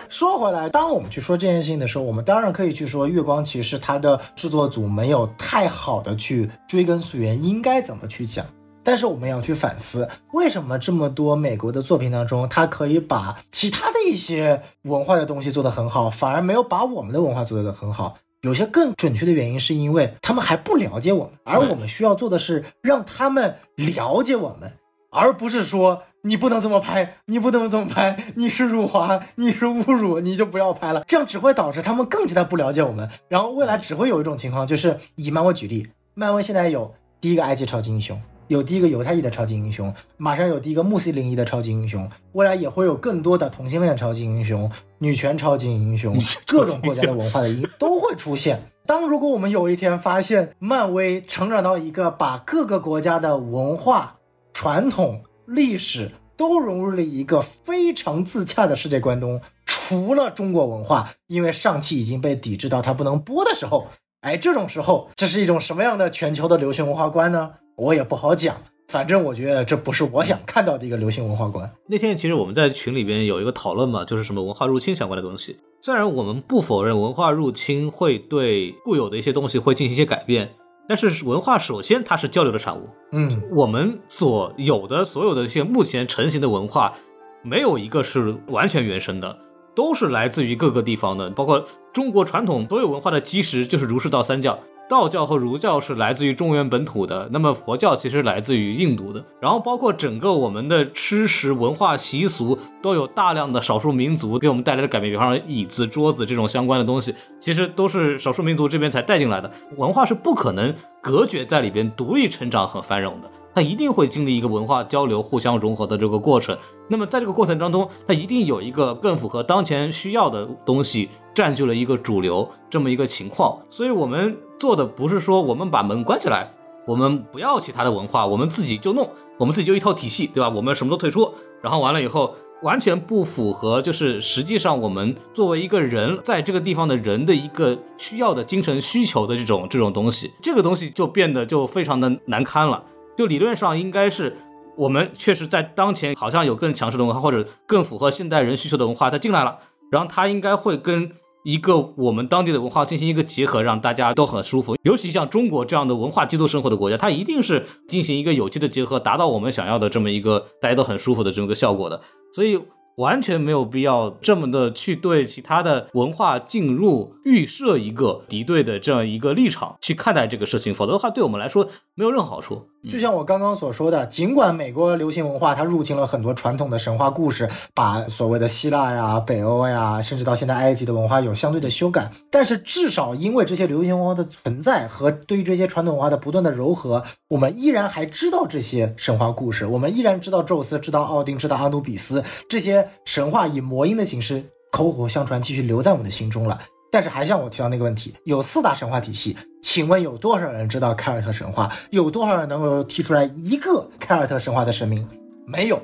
[0.08, 8.44] 说回来，当我们去说这件事情的时候，我们当然可以去说《月光骑士》它的制作组没有太好的去追根溯源，应该怎么去讲。
[8.86, 18.16] 但是我们要去反思，为什么这么多美国的作品当中，他可以把其他的一些文化的东西做得很好，反而没有把我们的文化做得很好？
[18.42, 24.74] 有些更准确的原因，是因为他们还不了解我们，而我们需要做的是让他们了解我们，
[25.10, 31.02] 而不是说你不能这么拍，你不能这么拍，你是辱华，你是侮辱，你就不要拍了。
[31.08, 38.16] 这样只会导致他们更加的不了解我们，然后未来只会有一种情况，就是以漫威举例，漫威现在有第一个埃及超级英雄。
[38.48, 46.16] 有第一个犹太裔的超级英雄，马上有第一个穆斯林裔的超级英雄，未来也会有更多的同性恋超级英雄、女权超级英雄，
[46.46, 48.60] 各种国家的文化的英都会出现。
[48.86, 54.16] 当如果我们有一天发现漫威成长到一个把各个国家的文化、
[54.52, 63.88] 传统、历史都融入了一个非常自洽的世界观中，除了中国文化，因为上汽已经被抵制到它不能播的时候，
[64.20, 67.54] 哎，这种时候，这是一种什么样的全球的流行文化观呢？
[67.76, 68.56] 我也不好讲。
[68.88, 71.68] 反正我觉得这不是我想看到的一个流行文化观。
[71.88, 75.58] 那天其实我们在群里边有一个讨论嘛，就是什么文化入侵相关的东西。
[75.80, 80.52] 虽然我们不否认文化入侵会对固有的一些东西会进行一些改变，
[80.88, 82.88] 但是文化首先它是交流的产物。
[83.10, 86.94] 嗯，我们所有的所有的一些目前成型的文化，
[87.42, 89.36] 没有一个是完全原生的，
[89.74, 94.56] 都是来自于各个地方的，包括中国传统所有文化的基石就是儒释道三教。
[94.88, 109.50] 道教和儒教是来自于中原本土的，那么佛教其实来自于印度的，然后包括整个我们的吃食文化习俗都有大量的少数民族给我们带来的改变，比方说椅子、桌子这种相关的东西，其实都是少数民族这边才带进来的。
[109.76, 113.28] 文化是不可能隔绝在里边独立成长和繁荣的。
[113.56, 116.54] 它一定会经历一个文化交流、互相融合的这个过程。
[116.88, 123.58] 那么在这个过程当中，它一定有一个更符合当前需要的东西占据了一个主流这么一个情况。
[123.70, 126.52] 所以我们做的不是说我们把门关起来，
[126.86, 129.08] 我们不要其他的文化，我们自己就弄，
[129.38, 130.50] 我们自己就一套体系，对吧？
[130.50, 142.84] 我们什么都退出，然后完了以后完全不符合，就是实际上我们作为一个人在这个地方的人的一个需要的精神需求的这种这种东西，这个东西就变得就非常的难堪了。
[143.16, 144.36] 就理论上应该是，
[144.76, 149.58] 我们确实在当前好像有更强势的文化，或者更符合现代人需求的文化，它进来了，
[149.90, 151.10] 然后它应该会跟
[151.44, 154.76] 一个我们当地的文化进行一个结合，让大家都很舒服。
[154.82, 162.00] 尤其像中国这样的文化基督生活的国家，它一定是进行一个有机的结合，达到我们想要的这么一个大家都很舒服的这么个效果的。
[162.32, 162.60] 所以。
[162.96, 172.68] 完全没有必要这么的去对其他的文化进入预设一个敌对的这样一个立场去看待这个事情，否则的话对我们来说没有任何好处。
[172.90, 196.60] 就像我刚刚所说的，尽管美国流行文化它入侵了很多传统的神话故事，把所谓的希腊呀、北欧呀，甚至到现在埃及的文化有相对的修改，但是至少因为这些流行文化的存在和对于这些传统文化的不断的糅合，我们依然还知道这些神话故事，我们依然知道宙斯，知道奥丁，知道阿努比斯这些神话以魔音的形式口口相传，继续留在我们的心中了。
[196.90, 201.70] 但是还像我提到那个问题，有四大神话体系，请问有多少人知道凯尔特神话？
[201.90, 205.06] 有多少人能够提出来一个凯尔特神话的神明？
[205.46, 205.82] 没有，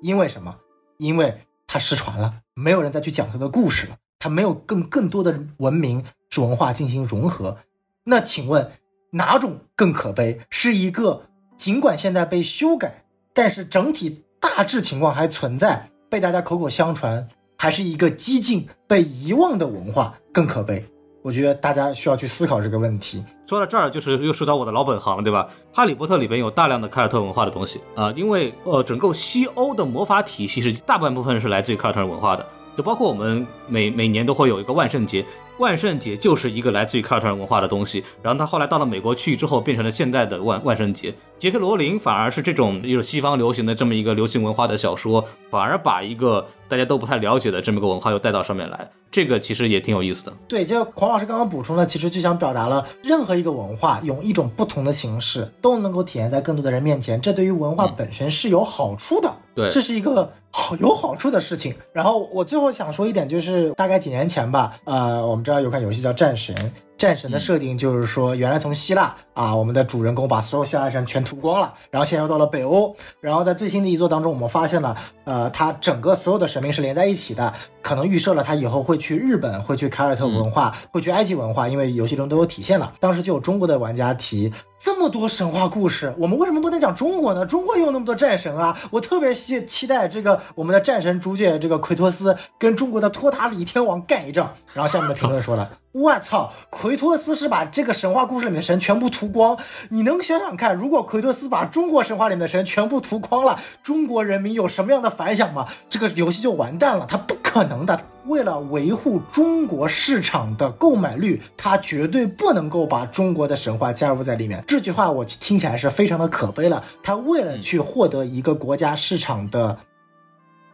[0.00, 0.56] 因为什么？
[0.98, 7.58] 因为它失传了，没有人再去讲它的故事了，它没有更更多的文明是文化进行融合。
[8.04, 8.70] 那请问
[9.10, 10.40] 哪种更可悲？
[10.48, 11.22] 是一个
[11.58, 13.04] 尽管现在被修改，
[13.34, 17.26] 但是整体大致情况还存在，被大家口口相传？
[17.58, 20.84] 还是一个激进被遗忘的文化更可悲，
[21.22, 23.24] 我觉得大家需要去思考这个问题。
[23.46, 25.48] 说到这儿，就是又说到我的老本行，对吧？
[25.72, 32.46] 哈利波特里边有大量的凯尔特文化的东西啊，因为呃，整个西欧的魔法体系是大半部分是来自于凯尔特文化的，
[32.76, 35.24] 就包括我们每每年都会有一个万圣节。
[35.58, 41.14] 万圣节就是一个来自于凯尔特人文化的东西，然后他后来到了美国去之后，变成了现在的万万圣节。
[41.38, 50.32] 杰克罗琳反而是这种有西方流行的这么一个流行文化的小说，反而把一个大家都不太了解的这么个文化又带到上面来，这个其实也挺有意思的。
[50.46, 59.34] 对，就黄老师刚刚补充了，其实就想表达了，任何一个文化用一种不同的形式都能够体现在更多的人面前，这对于文化本身是有好处的。
[59.56, 61.74] 对，这是一个好有好处的事情。
[61.92, 66.54] 然后我最后想说一点，就是大概几年前吧，呃，我们知道有款游戏叫《战神》。
[66.98, 74.96] 战神的设定就是说，原来从希腊啊，我们的主人公把所有希腊神全屠光了，然后现在又到了北欧，然后在最新的一作当中，我们发现了，
[75.26, 82.92] 呃，他整个所有的神明是连在一起的，可能预设了他以后会去日本，会去凯尔特文化，会去埃及文化，因为游戏中都有体现了。
[83.00, 87.44] 当时就有中国的玩家提，这么多神话故事，我们为什么不能讲中国呢？
[87.44, 88.78] 中国有那么多战神啊！
[88.92, 94.54] 我特别期期待这个我们的战神主角这个奎托斯跟中国的托塔李天王干一仗。
[94.72, 95.68] 然后下面的评论说了。
[95.96, 99.56] 我操，奎托斯是把这个神话故事里面的神全部屠光。
[99.88, 105.66] 你能想想看，如果奎托斯把中国神话里面的神全部屠光了，中国人民有什么样的反响吗？
[105.88, 108.00] 这个游戏就完蛋了，它不可能的。
[108.26, 114.62] 为了维护中国市场的购买率，它绝对不能够把中国的神话加入在里面。
[114.66, 116.84] 这句话我听起来是非常的可悲了。
[117.02, 119.78] 他为了去获得一个国家市场的。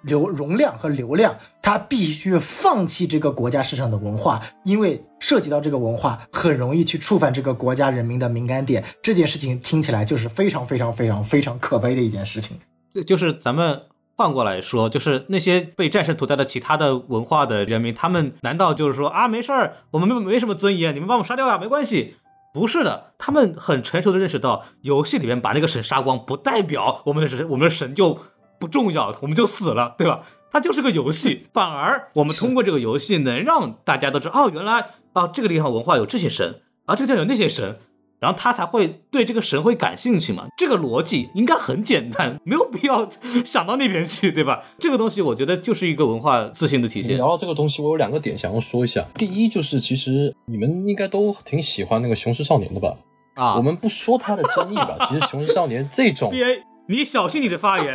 [0.03, 1.33] 流容量和流量，
[1.63, 8.83] 他必须放弃这个国家市场的文化，因为涉及到这个文化，很容易去触犯这个国家人民的敏感点。
[9.01, 12.59] 这件事情听起来就是非常非常非常非常可悲的一件事情。
[13.07, 13.81] 就是咱们
[14.23, 22.15] 换过来说，就是那些被战神屠宰的其他的文化的人民，他们难道就是说啊，没事儿，我们没没什么尊严，你们把我们杀掉呀，没关系？
[22.55, 28.19] 不是的，他们很成熟的认识到，游戏里面把那个神杀光，不代表我们的神，我们的神就。
[28.61, 30.21] 不重要，我们就死了，对吧？
[30.53, 37.81] 它就是个游戏，反而我们通过这个游戏能让大家都知道，哦，原来啊，这个地方文化有这些神，啊，这个地方有那些神，
[38.23, 40.47] 然后他才会对这个神会感兴趣嘛。
[40.57, 43.09] 这个逻辑应该很简单， 没有必要
[43.45, 44.63] 想到那边去，对吧？
[44.79, 47.17] 这个东西我觉得就是一个文化自信的体现。
[47.17, 49.05] 聊到这个东西，我有两个点想要说一下。
[49.19, 52.97] 第一就是，其实你们应该都挺喜欢那个《雄狮少年》的吧？
[53.35, 54.97] 啊，我们不说它的争议吧。
[55.11, 56.33] 其实《雄狮少年》这种。
[56.89, 57.95] 你小心你的发言，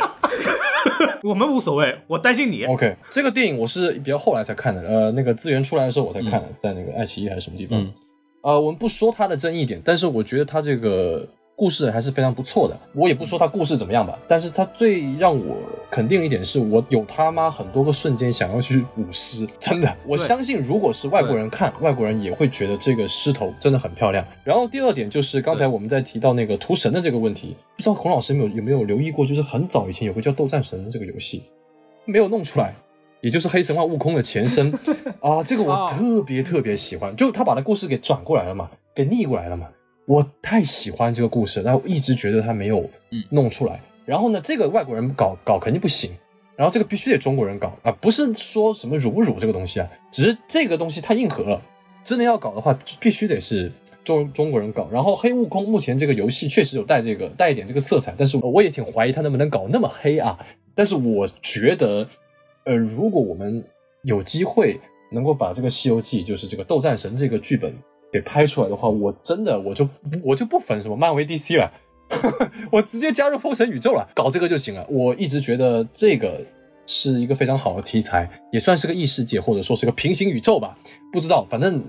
[1.22, 2.64] 我们无所谓，我担心你。
[2.64, 7.86] OK，这个电影我是比较后来才看的，呃，那个资源出来的时候我才看的，在那个爱奇艺还是什么地方。
[8.42, 12.78] 呃，我们不说它的争议点，但是我觉得它这个故事还是非常不错的。
[12.94, 15.56] 我也不说它故事怎么样吧，但是它最让我
[15.90, 24.24] 肯定一点是，我有他妈很多个瞬间想要去舞狮，真的，我相信如果是外国人看，外国人也会觉得这个狮头真的很漂亮。
[24.44, 31.42] 然后第二点就是刚才我们在提到那个屠神的这个问题，不知道孔老师有没有有没有留意过，就是很早以前有个叫斗战神的这个游戏，
[32.04, 32.72] 没有弄出来。
[33.20, 34.70] 也就是黑神话悟空的前身
[35.20, 39.68] 啊，这个我 哦特别特别喜欢，就他把那故事给转过来了嘛，给逆过来了嘛，
[40.06, 43.80] 我太喜欢这个故事，然后一直觉得他没有嗯弄出来。
[44.04, 46.10] 然后呢，这个外国人搞搞肯定不行，
[46.56, 51.60] 然后这个必须得中国人搞啊，不是说什么辱不辱这个东西啊，只是这个东西太硬核了，
[52.02, 53.70] 真的要搞的话，必须得是
[54.02, 54.88] 中中国人搞。
[54.90, 60.38] 然后黑悟空目前这个游戏确实有带这个带一点这个色彩，但是我也挺怀疑他能不能搞那么黑啊。
[60.74, 62.08] 但是我觉得，
[62.64, 63.64] 呃，如果我们
[64.02, 64.80] 有机会
[65.10, 67.74] 能够把这个《西游记》就是这个斗战神这个剧本
[68.12, 69.88] 给拍出来的话，我真的我就
[70.22, 71.72] 我就不粉什么漫威 DC 了。
[72.72, 74.86] 我直接加入封神宇宙了，搞这个就行了。
[74.88, 76.40] 我一直觉得这个
[76.86, 80.78] 是一个非常好的题材，也算是个异世界或者说是个平行宇宙吧。
[81.12, 81.84] 不知道，反正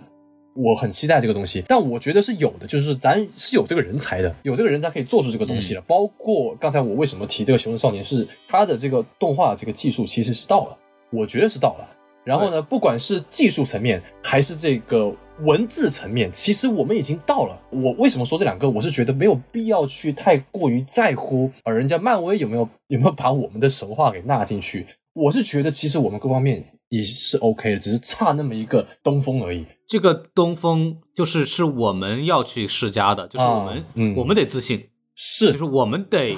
[0.62, 1.64] 我很期待这个东西。
[1.68, 5.82] 但我觉得是有的，就是咱是有这个人才的，有这个人才可以做出这个东西的。
[5.82, 10.78] 包括刚才我为什么提这个《熊人少年》，是他的这个动画这个技术其实是到了，
[11.12, 11.88] 我觉得是到了。
[12.26, 15.12] 然后呢，不管是技术层面还是这个
[15.42, 17.60] 文字层面，其实我们已经到了。
[17.72, 18.70] 我为什么说这两个？
[18.70, 24.86] 我是觉得没有必要去太过于在乎，呃，人家漫威有没有有没有把我们的神话给纳进去。
[25.14, 29.66] 我是觉得其实我们各方面也是 OK 的，只是差那么一个东风而已。
[29.88, 36.38] 这个东风就是是我们要去施加的，就是我们、啊嗯我们得自信，是就是我们得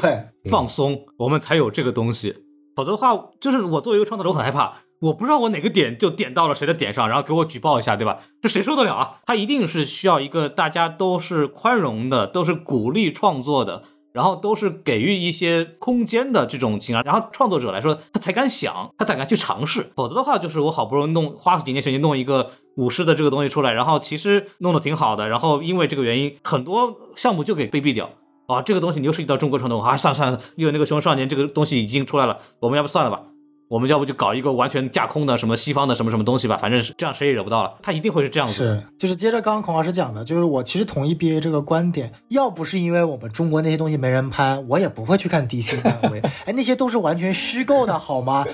[0.49, 2.35] 放松，我们才有这个东西。
[2.75, 8.19] 否则的话，就是我作为一个创作者，我很害怕，我不知道我哪个点就点到了谁的点上，然后给我举报一下，对吧？
[8.41, 9.19] 这谁受得了啊？
[9.25, 19.91] 他一定是需要一个大家都是宽容的，都是鼓励创作的，然后都是给予一些空间的这种情况，然后创作者来说，他才敢想，他才敢去尝试。
[19.95, 28.09] 否则的话，就是我好不容易弄花几年时间弄一个武士的这个东西出来，然后其实弄得挺好的，然后因为这个原因，很多项目就给被毙掉。
[28.47, 33.21] 啊，这个东西你又涉及到中国传统，啊，算了算了，因为那个《熊少年》这个东西已经出来了，我们要不算了吧？
[33.71, 37.73] 我们要不就搞一个完全架空的什么西方的什么什么东西吧，反正是这样谁也惹不到了。
[37.81, 38.53] 他一定会是这样子。
[38.53, 46.19] 是，就是接着刚刚孔老师讲的，就是我其实同意 B A 这个观点，要不是因为我们中国那些东西没人拍，我也不会去看 DC 漫威。
[46.43, 48.45] 哎，那些都是完全虚构的，好吗？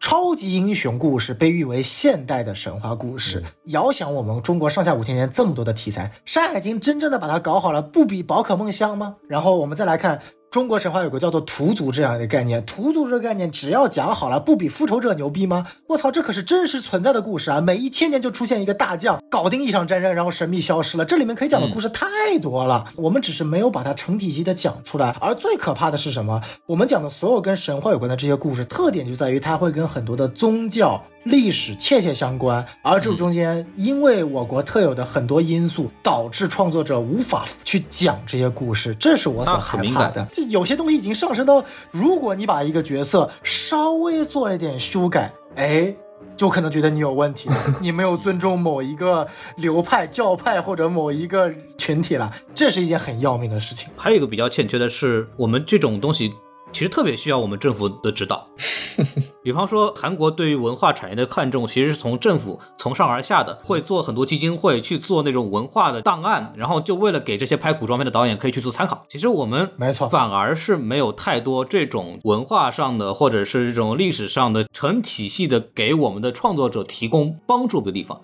[0.00, 9.16] 超级英雄故事被誉为现代的神话故事，遥想我们中国上下五千年这么多的题材，《山海经》真正的把它搞好了，不比宝可梦香吗？
[9.28, 10.18] 然后我们再来看。
[10.52, 15.66] 中国神话有个叫做屠族这样的概念，屠族这个概念只要讲好了，不比复仇者牛逼吗？
[15.86, 17.58] 我操，这可是真实存在的故事啊！
[17.58, 21.06] 每一千年就出现一个大将，搞定一场战争，然后神秘消失了。
[21.06, 22.06] 这里面可以讲的故事太
[22.38, 25.16] 多了，我们只是没有把它成体系的讲出来。
[25.22, 26.38] 而最可怕的是什么？
[26.66, 31.02] 我们讲的所有跟神话有关的这些故事，特点就在于它会跟很多的宗教。
[31.24, 40.26] 历史切切相关，而这中间因为我国特有的很多因素，导致创作者无法去讲这些故事，这是我所害怕的。
[40.32, 45.94] 这有些东西已经上升到，如果你把一个角色稍微做了一点修改，哎。
[46.36, 53.90] 就可能觉得你有问题了， 你没有尊重某一个流派、教派或者某一个群体了，这是一件很要命的事情。
[53.96, 56.32] 还有一个比较欠缺的是，我们这种东西
[56.72, 58.46] 其实特别需要我们政府的指导。
[59.42, 69.02] 比方说，韩国对于文化产业的看重，其实是从政府从上而下的，会做很多基金会去做那种文化的档案，然后就为了给这些拍古装片的导演可以去做参考。
[69.08, 78.20] 其实我们没错反而是没有太多这种文化上的或者是这种历史上的成体系的给我们的创作者提供帮助的地方。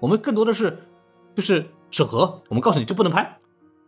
[0.00, 0.78] 我们更多的是
[1.34, 3.38] 就是审核，我们告诉你这不能拍，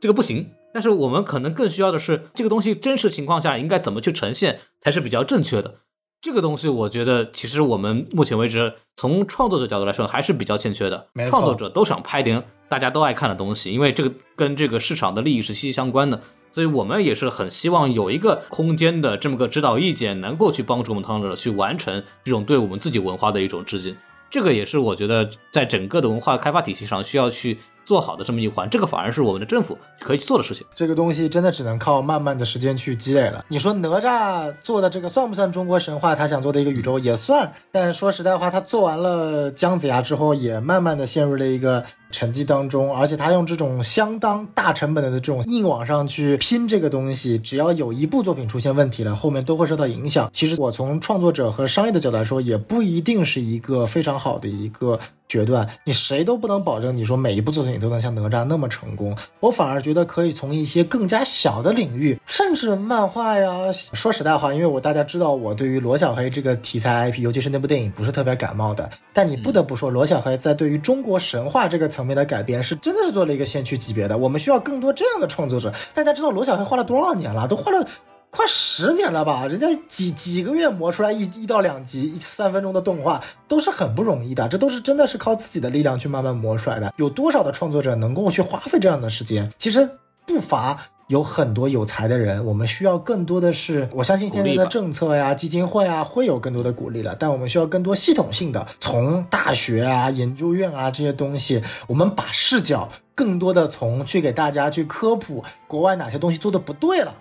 [0.00, 0.50] 这个不行。
[0.74, 5.76] 但是我们可能更需要的是这个东西真实情况下应该怎么去呈现才是比较正确的。
[6.20, 16.20] 这个东西我觉得其实我们目前为止从创作者角度来说还是比较欠缺的创作者都想拍点大家都爱看的东西，因为这个跟这个市场的利益是息息相关的。
[16.50, 23.96] 所以我们也是很希望有一个空间的这么个指导意见，能够去帮助我们创作者去完成这种对我们自己文化的一种致敬。
[24.30, 30.66] 这个也是我觉得在整个的文化开发体系上需要去做好的这么一环，这个反而是我们的政府可以去做的事情。
[30.74, 33.44] 这个东西真的只能靠慢慢的时间去积累了。
[33.48, 36.14] 你说哪吒做的这个算不算中国神话？
[36.14, 41.84] 他想做的一个宇宙也算，但说实在话，他做完了姜子牙之后，也慢慢的陷入了一个
[42.14, 50.30] 成绩当中，而且他用这种相当大成本的这种硬往上去拼这个东西，只要有一部作品出现问题了，后面都会受到影响。
[50.32, 54.98] 其实我从创作者和商业的角度来说，也不一定是一个非常好的一个。
[55.26, 59.16] 决断，你谁都不能保证，你说每一部作品都能像哪吒那么成功。
[59.40, 63.72] 我反而觉得可以从一些更加小的领域，甚至漫画呀。
[63.72, 68.88] 说实在话，因为我大家知道我对于罗小黑这个题材 IP，尤其是那部电影不是特别感冒的。
[69.14, 74.16] 但你不得不说，罗小黑在对于中国神话这个层面的改编，是真的是做了一个先驱级别的。
[74.16, 75.72] 我们需要更多这样的创作者。
[75.92, 77.48] 大家知道罗小黑画了多少年了？
[77.48, 77.86] 都画了。
[78.30, 84.48] 快十年了吧，人家几几个月磨出来一一到两集三分钟的动画，都是很不容易的。
[84.48, 86.92] 这都是真的是靠自己的力量去慢慢磨出来的。
[86.96, 89.48] 有多少的创作者能够去花费这样的时间？
[89.56, 89.88] 其实
[90.26, 90.76] 不乏
[91.08, 92.44] 有很多有才的人。
[92.44, 97.14] 我们需要更多的是，我相信现在的政策呀、基金会啊会有更多的鼓励了。
[97.18, 107.14] 但我们需要更多系统性的，从大学啊、研究院啊这些东西，我们把视角更多的从去给大家去科普国外哪些东西做的不对了。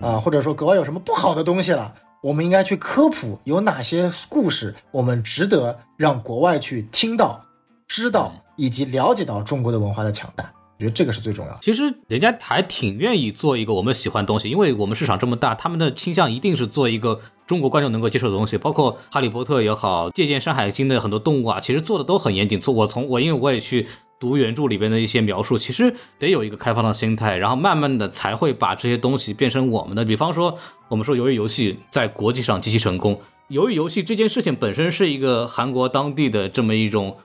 [0.00, 1.92] 啊，或者说国外有什么不好的东西了，
[2.22, 7.44] 我们应该去科普有哪些故事，我们值得让国外去听到、
[7.88, 10.52] 知道以及了解到中国的文化的强大。
[10.78, 11.58] 我觉得这个是最重要。
[11.60, 18.56] 其实人家还挺愿意做一个我们喜欢的东西，因为我们市场这么大，他们的倾向一定是做一个中国观众能够接受的东西。
[18.56, 22.60] 包括哈利波特也好，借鉴《山海经》的很多动物啊，其实做的都很严谨。
[22.60, 23.86] 从我从我因为我也去。
[24.20, 30.04] 读原著里边的一些描述，其实得有一个开放的心态，然后慢慢的才会把这些东西变成我们的。
[30.04, 37.16] 比方说，我们说鱿鱼游戏在国际上极其成功，鱿鱼游戏这件事情本身是一个韩国当地的这么一种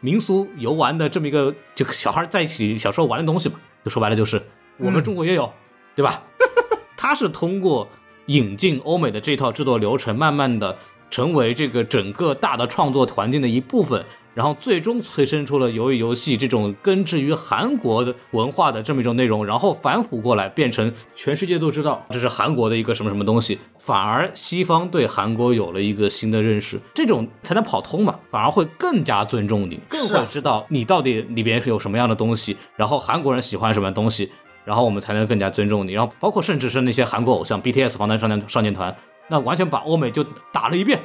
[0.00, 4.42] 民俗游玩的这么一个，就小孩在一起小时候玩的东西嘛，就说白了就是
[4.76, 5.52] 我们中国也有，
[5.94, 6.22] 对吧？
[6.96, 7.88] 它是通过
[8.26, 10.76] 引进欧美的这套制作流程，慢慢的。
[11.10, 14.04] 成为这个整个大的创作环境的一部分，
[14.34, 34.30] 然后最终催生出了鱿鱼游戏这种根植于韩国的文化的这么一种内容，然后反哺过来变成全世界都知道 这是韩国的一个什么什么东西，反而西方对韩国有了一个新的认识，这种才能跑通嘛，反而会更加尊重你，更会知道你到底里边是有什么样的东西，然后韩国人喜欢什么东西，
[34.64, 38.94] 然后我们才能更加尊重你，然后包括甚至是那些韩国偶像 BTS 防弹少年少年团。
[39.28, 41.02] 那完全把欧美就打了一遍，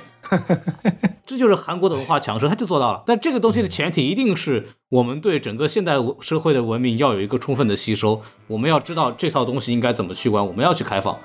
[1.26, 3.04] 这就是韩国的文化强势，他就做到了。
[3.06, 11.18] 但这个东西的前提一定是我们对整个现代社会的文明要有一个充分的吸收，我们要知道这套东西应该怎么去玩，我们要去开放，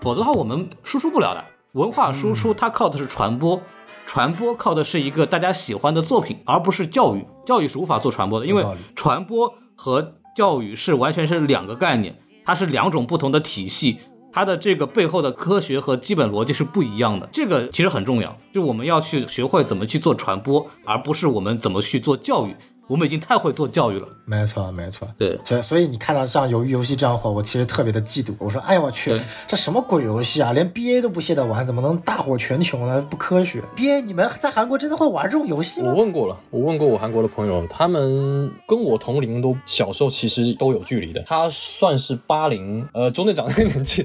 [0.00, 1.44] 否则的话我们输出不了的。
[1.72, 3.60] 文化输出它靠的是传播，
[4.06, 7.26] 传播靠的是一个大家喜欢的作品，而不是教育。
[7.44, 8.64] 教育是无法做传播的，因为
[8.94, 13.98] 传播和教育是完全是两个概念，它是两种不同的体系。
[14.32, 22.54] 它的这个背后的科学和基本逻辑是不一样的，这个其实很重要，就我们要去学会怎么去做传播，而不是我们怎么去做教育。
[22.88, 28.34] 我们已经太会做教育了，没错没错，对，所以所以你看到像鱿鱼游戏这样火，我其实特别的嫉妒。
[28.38, 33.06] 我说，哎呀我去，这什么鬼游戏啊，连 BA 都不屑的玩，怎么能大火全球呢？
[33.10, 33.62] 不科学。
[33.76, 35.92] BA 你们在韩国真的会玩这种游戏吗？
[35.92, 41.22] 我问过了，我问过我韩国的朋友，他们跟我同龄，都小时候其实都有距离的。
[41.26, 44.02] 他算是八零，呃，中队长那个年纪，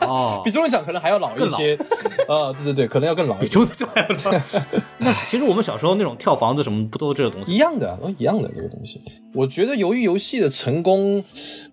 [0.00, 1.74] 哦， 比中队长可能还要老一些，
[2.28, 4.40] 啊，对对对，可能要更老，比中队长还要老。
[4.98, 7.98] 那其实我们小时候那种跳房子什么，不都是这个东西一样的。
[8.18, 9.00] 一样的这个东西，
[9.34, 11.22] 我觉得由于游戏的成功，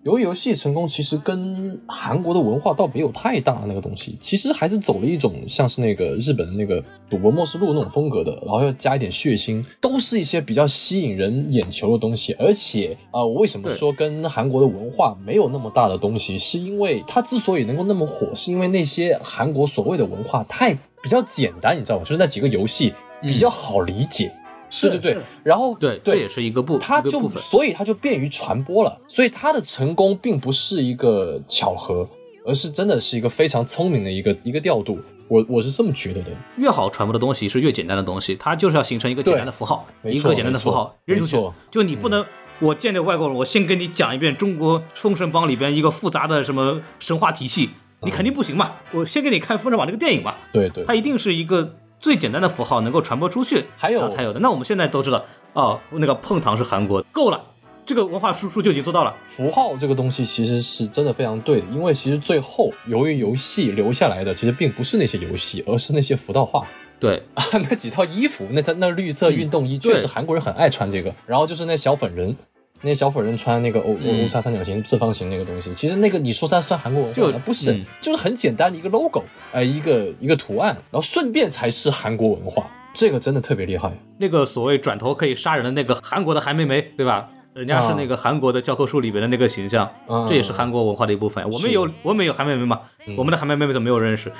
[0.02, 12.32] 由于游戏成功其实跟韩国的文化倒没有太大的那个东西，其实还是走了一种像是那个日本的那个赌博默示录那种风格的，然后要加一点血腥，都是一些比较吸引人眼球的东西。
[12.38, 22.04] 而且啊，我为什么说跟韩国的文化没有那么大的东西，是因为它之所以能够那么火，是因为那些韩国所谓的文化太比较简单，你知道吗？
[22.04, 24.26] 就是那几个游戏比较好理解。
[24.26, 24.39] 是
[24.82, 32.08] 对对，然后对，这也是一个部，它就所以它就便于传播了，所以它的成功并不是一个巧合，
[32.46, 36.30] 而是真的是一个非常聪明的一个一个调度，我我是这么觉得的。
[36.56, 41.36] 越好传播的东西是越简单的东西，它就是要形成一个简单的符号，一个简单的符号扔出去。
[41.70, 42.24] 就你不能，
[42.60, 47.70] 我见那外国人，我先跟你讲一遍中国封神榜里边一个复杂的什么神话体系，
[48.02, 48.74] 你肯定不行嘛。
[48.92, 51.74] 我先给你看封神榜这个电影嘛，对对，它一定是一个。
[52.00, 54.40] 最简单的符号能够传播出去，还有才有的。
[54.40, 55.22] 那我们现在都知道，
[55.52, 57.44] 哦，那个碰糖是韩国，够了，
[57.84, 59.14] 这个文化输出就已经做到了。
[59.26, 66.66] 符号这个东西其实是真的非常对的，因为其实最后由于游戏留下来的，其实并不是那些游戏，而是那些符道化。
[66.98, 71.14] 对啊， 那几套衣服，那他那绿色运动衣，确实韩国人很爱穿这个。
[71.26, 72.34] 然后就是那小粉人。
[72.82, 77.42] 那些小粉人穿那个 O O 叉三角形正方形那个东西，其实那个你说它算韩国文化吗？
[77.44, 83.92] 不是，就是很简单的一个 logo，哎，一个一个图案，然后顺便才是韩国文化，这个真的特别厉害。
[84.18, 87.28] 那个所谓转头可以杀人的那个韩国的韩梅梅，对吧？
[87.52, 91.44] 人家是那个韩国的教科书里边的那个形象，嗯这也是韩国文化的一部分。
[91.50, 92.80] 我们有我们有韩妹妹吗，
[93.18, 94.32] 我们的韩妹妹怎么没有认识？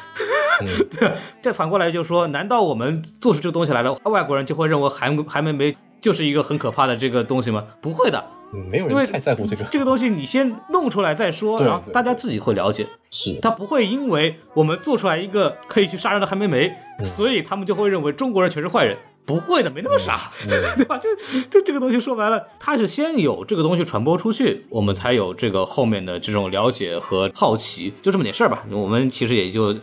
[0.98, 1.12] 对，
[1.42, 7.64] 这反过来就说，难道我们做出这个东西来了，外国人就会认为韩韩梅梅就是一个很可怕的这个东西吗？
[7.80, 8.24] 不会的，
[8.54, 12.86] 嗯没有人太在乎这个，这个东西你先弄出来再说，然后大家自己会了解。
[13.10, 18.96] 是他不会因为我们做出来一个可以去杀人的韩梅梅，嗯所以他们就会认为中国人全是坏人。
[19.26, 20.32] 不会的，没那么傻，
[20.76, 20.98] 对吧？
[20.98, 21.08] 就
[21.42, 28.64] 就这个东西说白了，它是先有这个东西传播出去，我们才有这个后面的这种了解和好奇，就这么点事儿吧。
[28.72, 29.76] 我们其实也就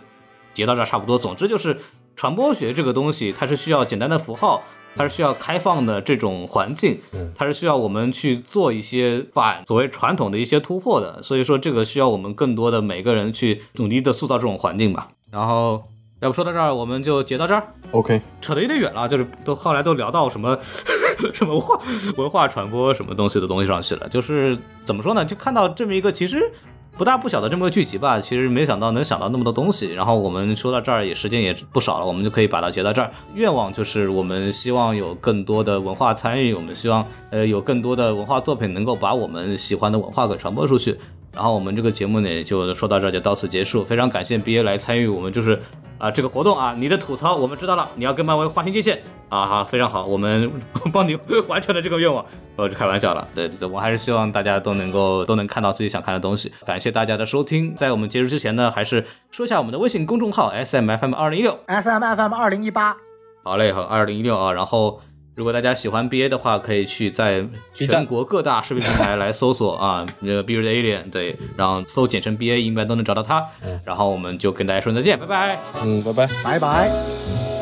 [0.58, 1.20] 截到这儿差不多。
[1.20, 1.78] 总之就是
[2.16, 4.64] 传播学这个东西，它是需要简单的符号，
[4.96, 7.00] 它是需要开放的这种环境，
[7.36, 11.22] 它是需要我们去做一些反所谓传统的一些突破的。
[11.22, 15.10] 所以说，这个需要我们更多的每个人去努力的塑造这种环境吧。
[15.30, 15.84] 然后，
[16.22, 17.62] 要不说到这儿，我们就截到这儿。
[17.92, 20.58] OK，扯得有点远了，就是都后来都聊到什么
[21.34, 21.80] 什么文化
[22.18, 24.10] 文化传播什么东西的东西上去了。
[24.10, 25.24] 就是怎么说呢？
[25.24, 26.52] 就看到这么一个其实
[26.98, 29.94] 不大不小的这么个剧集吧，其实没想到能想到那么多东西。
[29.94, 33.12] 然后我们说到这儿也时间也不少了，我们就可以把它截到这儿。
[33.36, 40.98] 愿望就是我们希望有更多的文化参与，我们希望呃有更多的文化作品能够把我们喜欢的文化给传播出去。
[41.38, 43.86] 然后我们这个节目呢，也就说到这儿，就到此结束。
[43.86, 45.62] 非常感谢 BA 来参与我们就是
[46.00, 49.00] 啊、这个活动啊，你的吐槽我们知道了，你要跟漫威划清界限
[49.30, 50.52] 啊，哈，非常好，我们
[50.92, 51.16] 帮你
[51.48, 52.26] 完成了这个愿望。
[52.56, 56.52] 我就开玩笑了，对对对，我还是希望大家都能够都能看到自己想看的东西。
[56.66, 61.60] 感谢大家的收听，在我们结束之前呢，还是说一下我们的微信公众号 S M F M 二零一六。
[61.68, 62.98] S M F M 二零一八，
[63.44, 64.54] 好嘞，好，二零一六啊。
[64.54, 65.00] 然后，
[65.38, 73.46] 如果大家喜欢 BA 的话，可以去在全国各大视频平台来搜索啊， 那个 Beard Alien，对，然后搜简称 BA，应该都能找到他。
[73.86, 75.60] 然后我们就跟大家说再见，拜拜。
[75.84, 76.28] 嗯，拜拜。
[76.44, 77.57] 拜拜。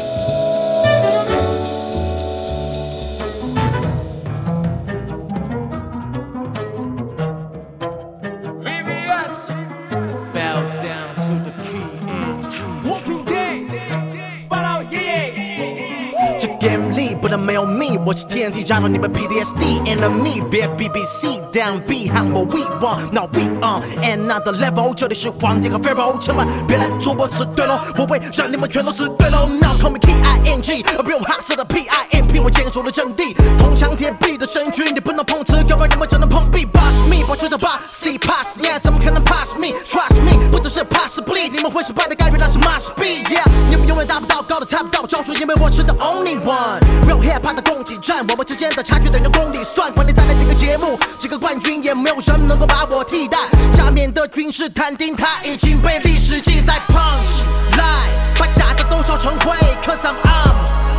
[17.38, 23.82] 没有 me，我是 TNT 加入你们 PTSD enemy，别 BBC down B 喊我 we want now we on
[24.02, 29.48] another level，这里是皇帝和 Pharaoh，千万别来做我死对喽，我会让你们全都死对喽。
[29.62, 36.66] Now call me K I N G，a real hustler 的 P I M P，我坚守了阵地，铜墙铁壁的身躯，你不能碰瓷，要不然你们只能碰壁。
[36.66, 46.80] Boss me，保持着 boss C pass，恋爱怎么可能 pass me？Trust me，不只是 possibly，你们会失败的概率那是 must be，yeah，你们永远达不到高的猜不到招数，因为我是 the only one。
[47.26, 53.40] Hip hop 的供给站，我们之间的差距等着公里算，管你再来几个节目，几个冠军也没有人能够把我替代。
[53.74, 56.80] 加冕的军事探丁，他已经被历史记载。
[56.88, 57.42] Punch
[57.78, 60.56] line，把假的都烧成灰，Cause I'm on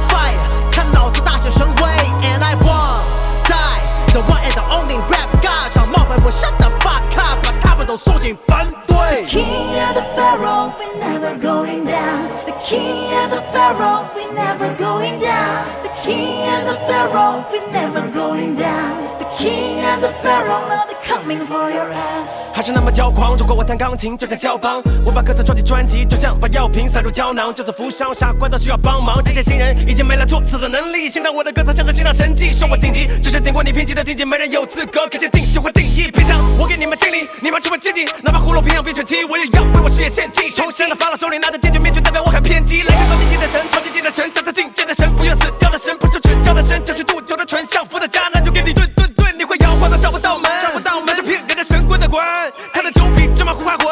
[0.09, 1.83] fire，看老子大显神威
[2.27, 3.16] ，And I won.
[4.16, 8.96] die，the one and the only rap god，想冒犯我 shut the fuck up，把他们都送进坟堆。
[9.26, 12.30] King and the Pharaoh, we never going down.
[12.46, 15.66] The King and the Pharaoh, we never going down.
[15.84, 19.15] The King and the Pharaoh, we never going down.
[19.37, 22.55] King and the Pharaoh, not coming for your ass.
[22.55, 23.37] 还是那么骄狂。
[23.37, 27.53] 如果我弹钢琴，就像肖邦，我把歌词装进专辑，就像把药瓶塞入胶囊。
[27.53, 29.23] 就是负伤，傻瓜都需要帮忙。
[29.23, 36.11] 这些新人已经没了作词的能力，欣赏我的歌词像是欣赏神迹，说我顶级，只是顶过你评级的顶级，没人有资格可见定就会定义。
[36.11, 40.49] 别想我给你们敬礼，你们只会接近，哪怕葫芦平阳变成鸡，我也要为我事业献祭。
[40.49, 42.81] 重生的法老手里拿着电锯面具，代表我很偏激。
[42.85, 49.07] 来个高境的神，超境界的神，再次境界的神，不愿死掉的神，不是指教的神，这是镀酒的醇，相夫的家，那就给你顿顿
[49.37, 52.23] 你会摇晃到找不到门，找不到门是骗人的神棍的滚，
[52.73, 53.89] 他的酒比芝麻糊还混，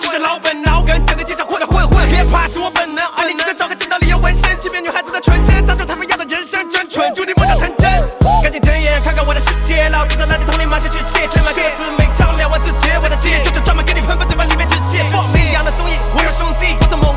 [0.00, 7.90] 吃着老本老梗，整天街上混的混混，别怕是我本能，而你只想找个正道理由纹身，欺骗女孩子的纯真，造就他们要的人生真蠢，祝你梦想成真。
[8.42, 15.04] 赶紧睁眼看看我的世界，老子的垃圾桶里满是去写满歌词，每唱两万字结尾的结，就是专门给你喷喷嘴巴里面止血。
[15.08, 17.14] 放一样的综艺，我有兄弟，不同猛，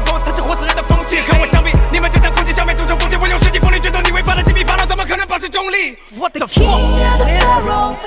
[1.09, 7.99] 气，和我相比，你们就像空气消灭，铸成风景，我用世纪风力卷走你违法的机密法老，怎么可能保持中立？What the King fuck？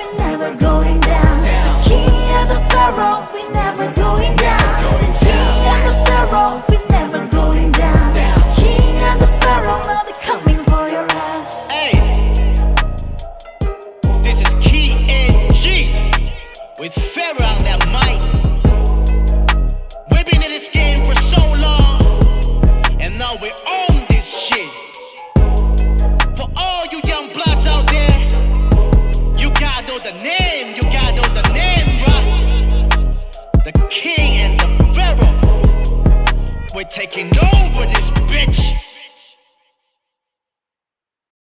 [23.43, 24.73] We own this shit.
[26.37, 28.21] For all you young bloods out there,
[29.37, 33.63] you gotta know the name, you gotta know the name, bruh.
[33.65, 35.35] The King and the Pharaoh.
[36.73, 38.92] We're taking over this bitch.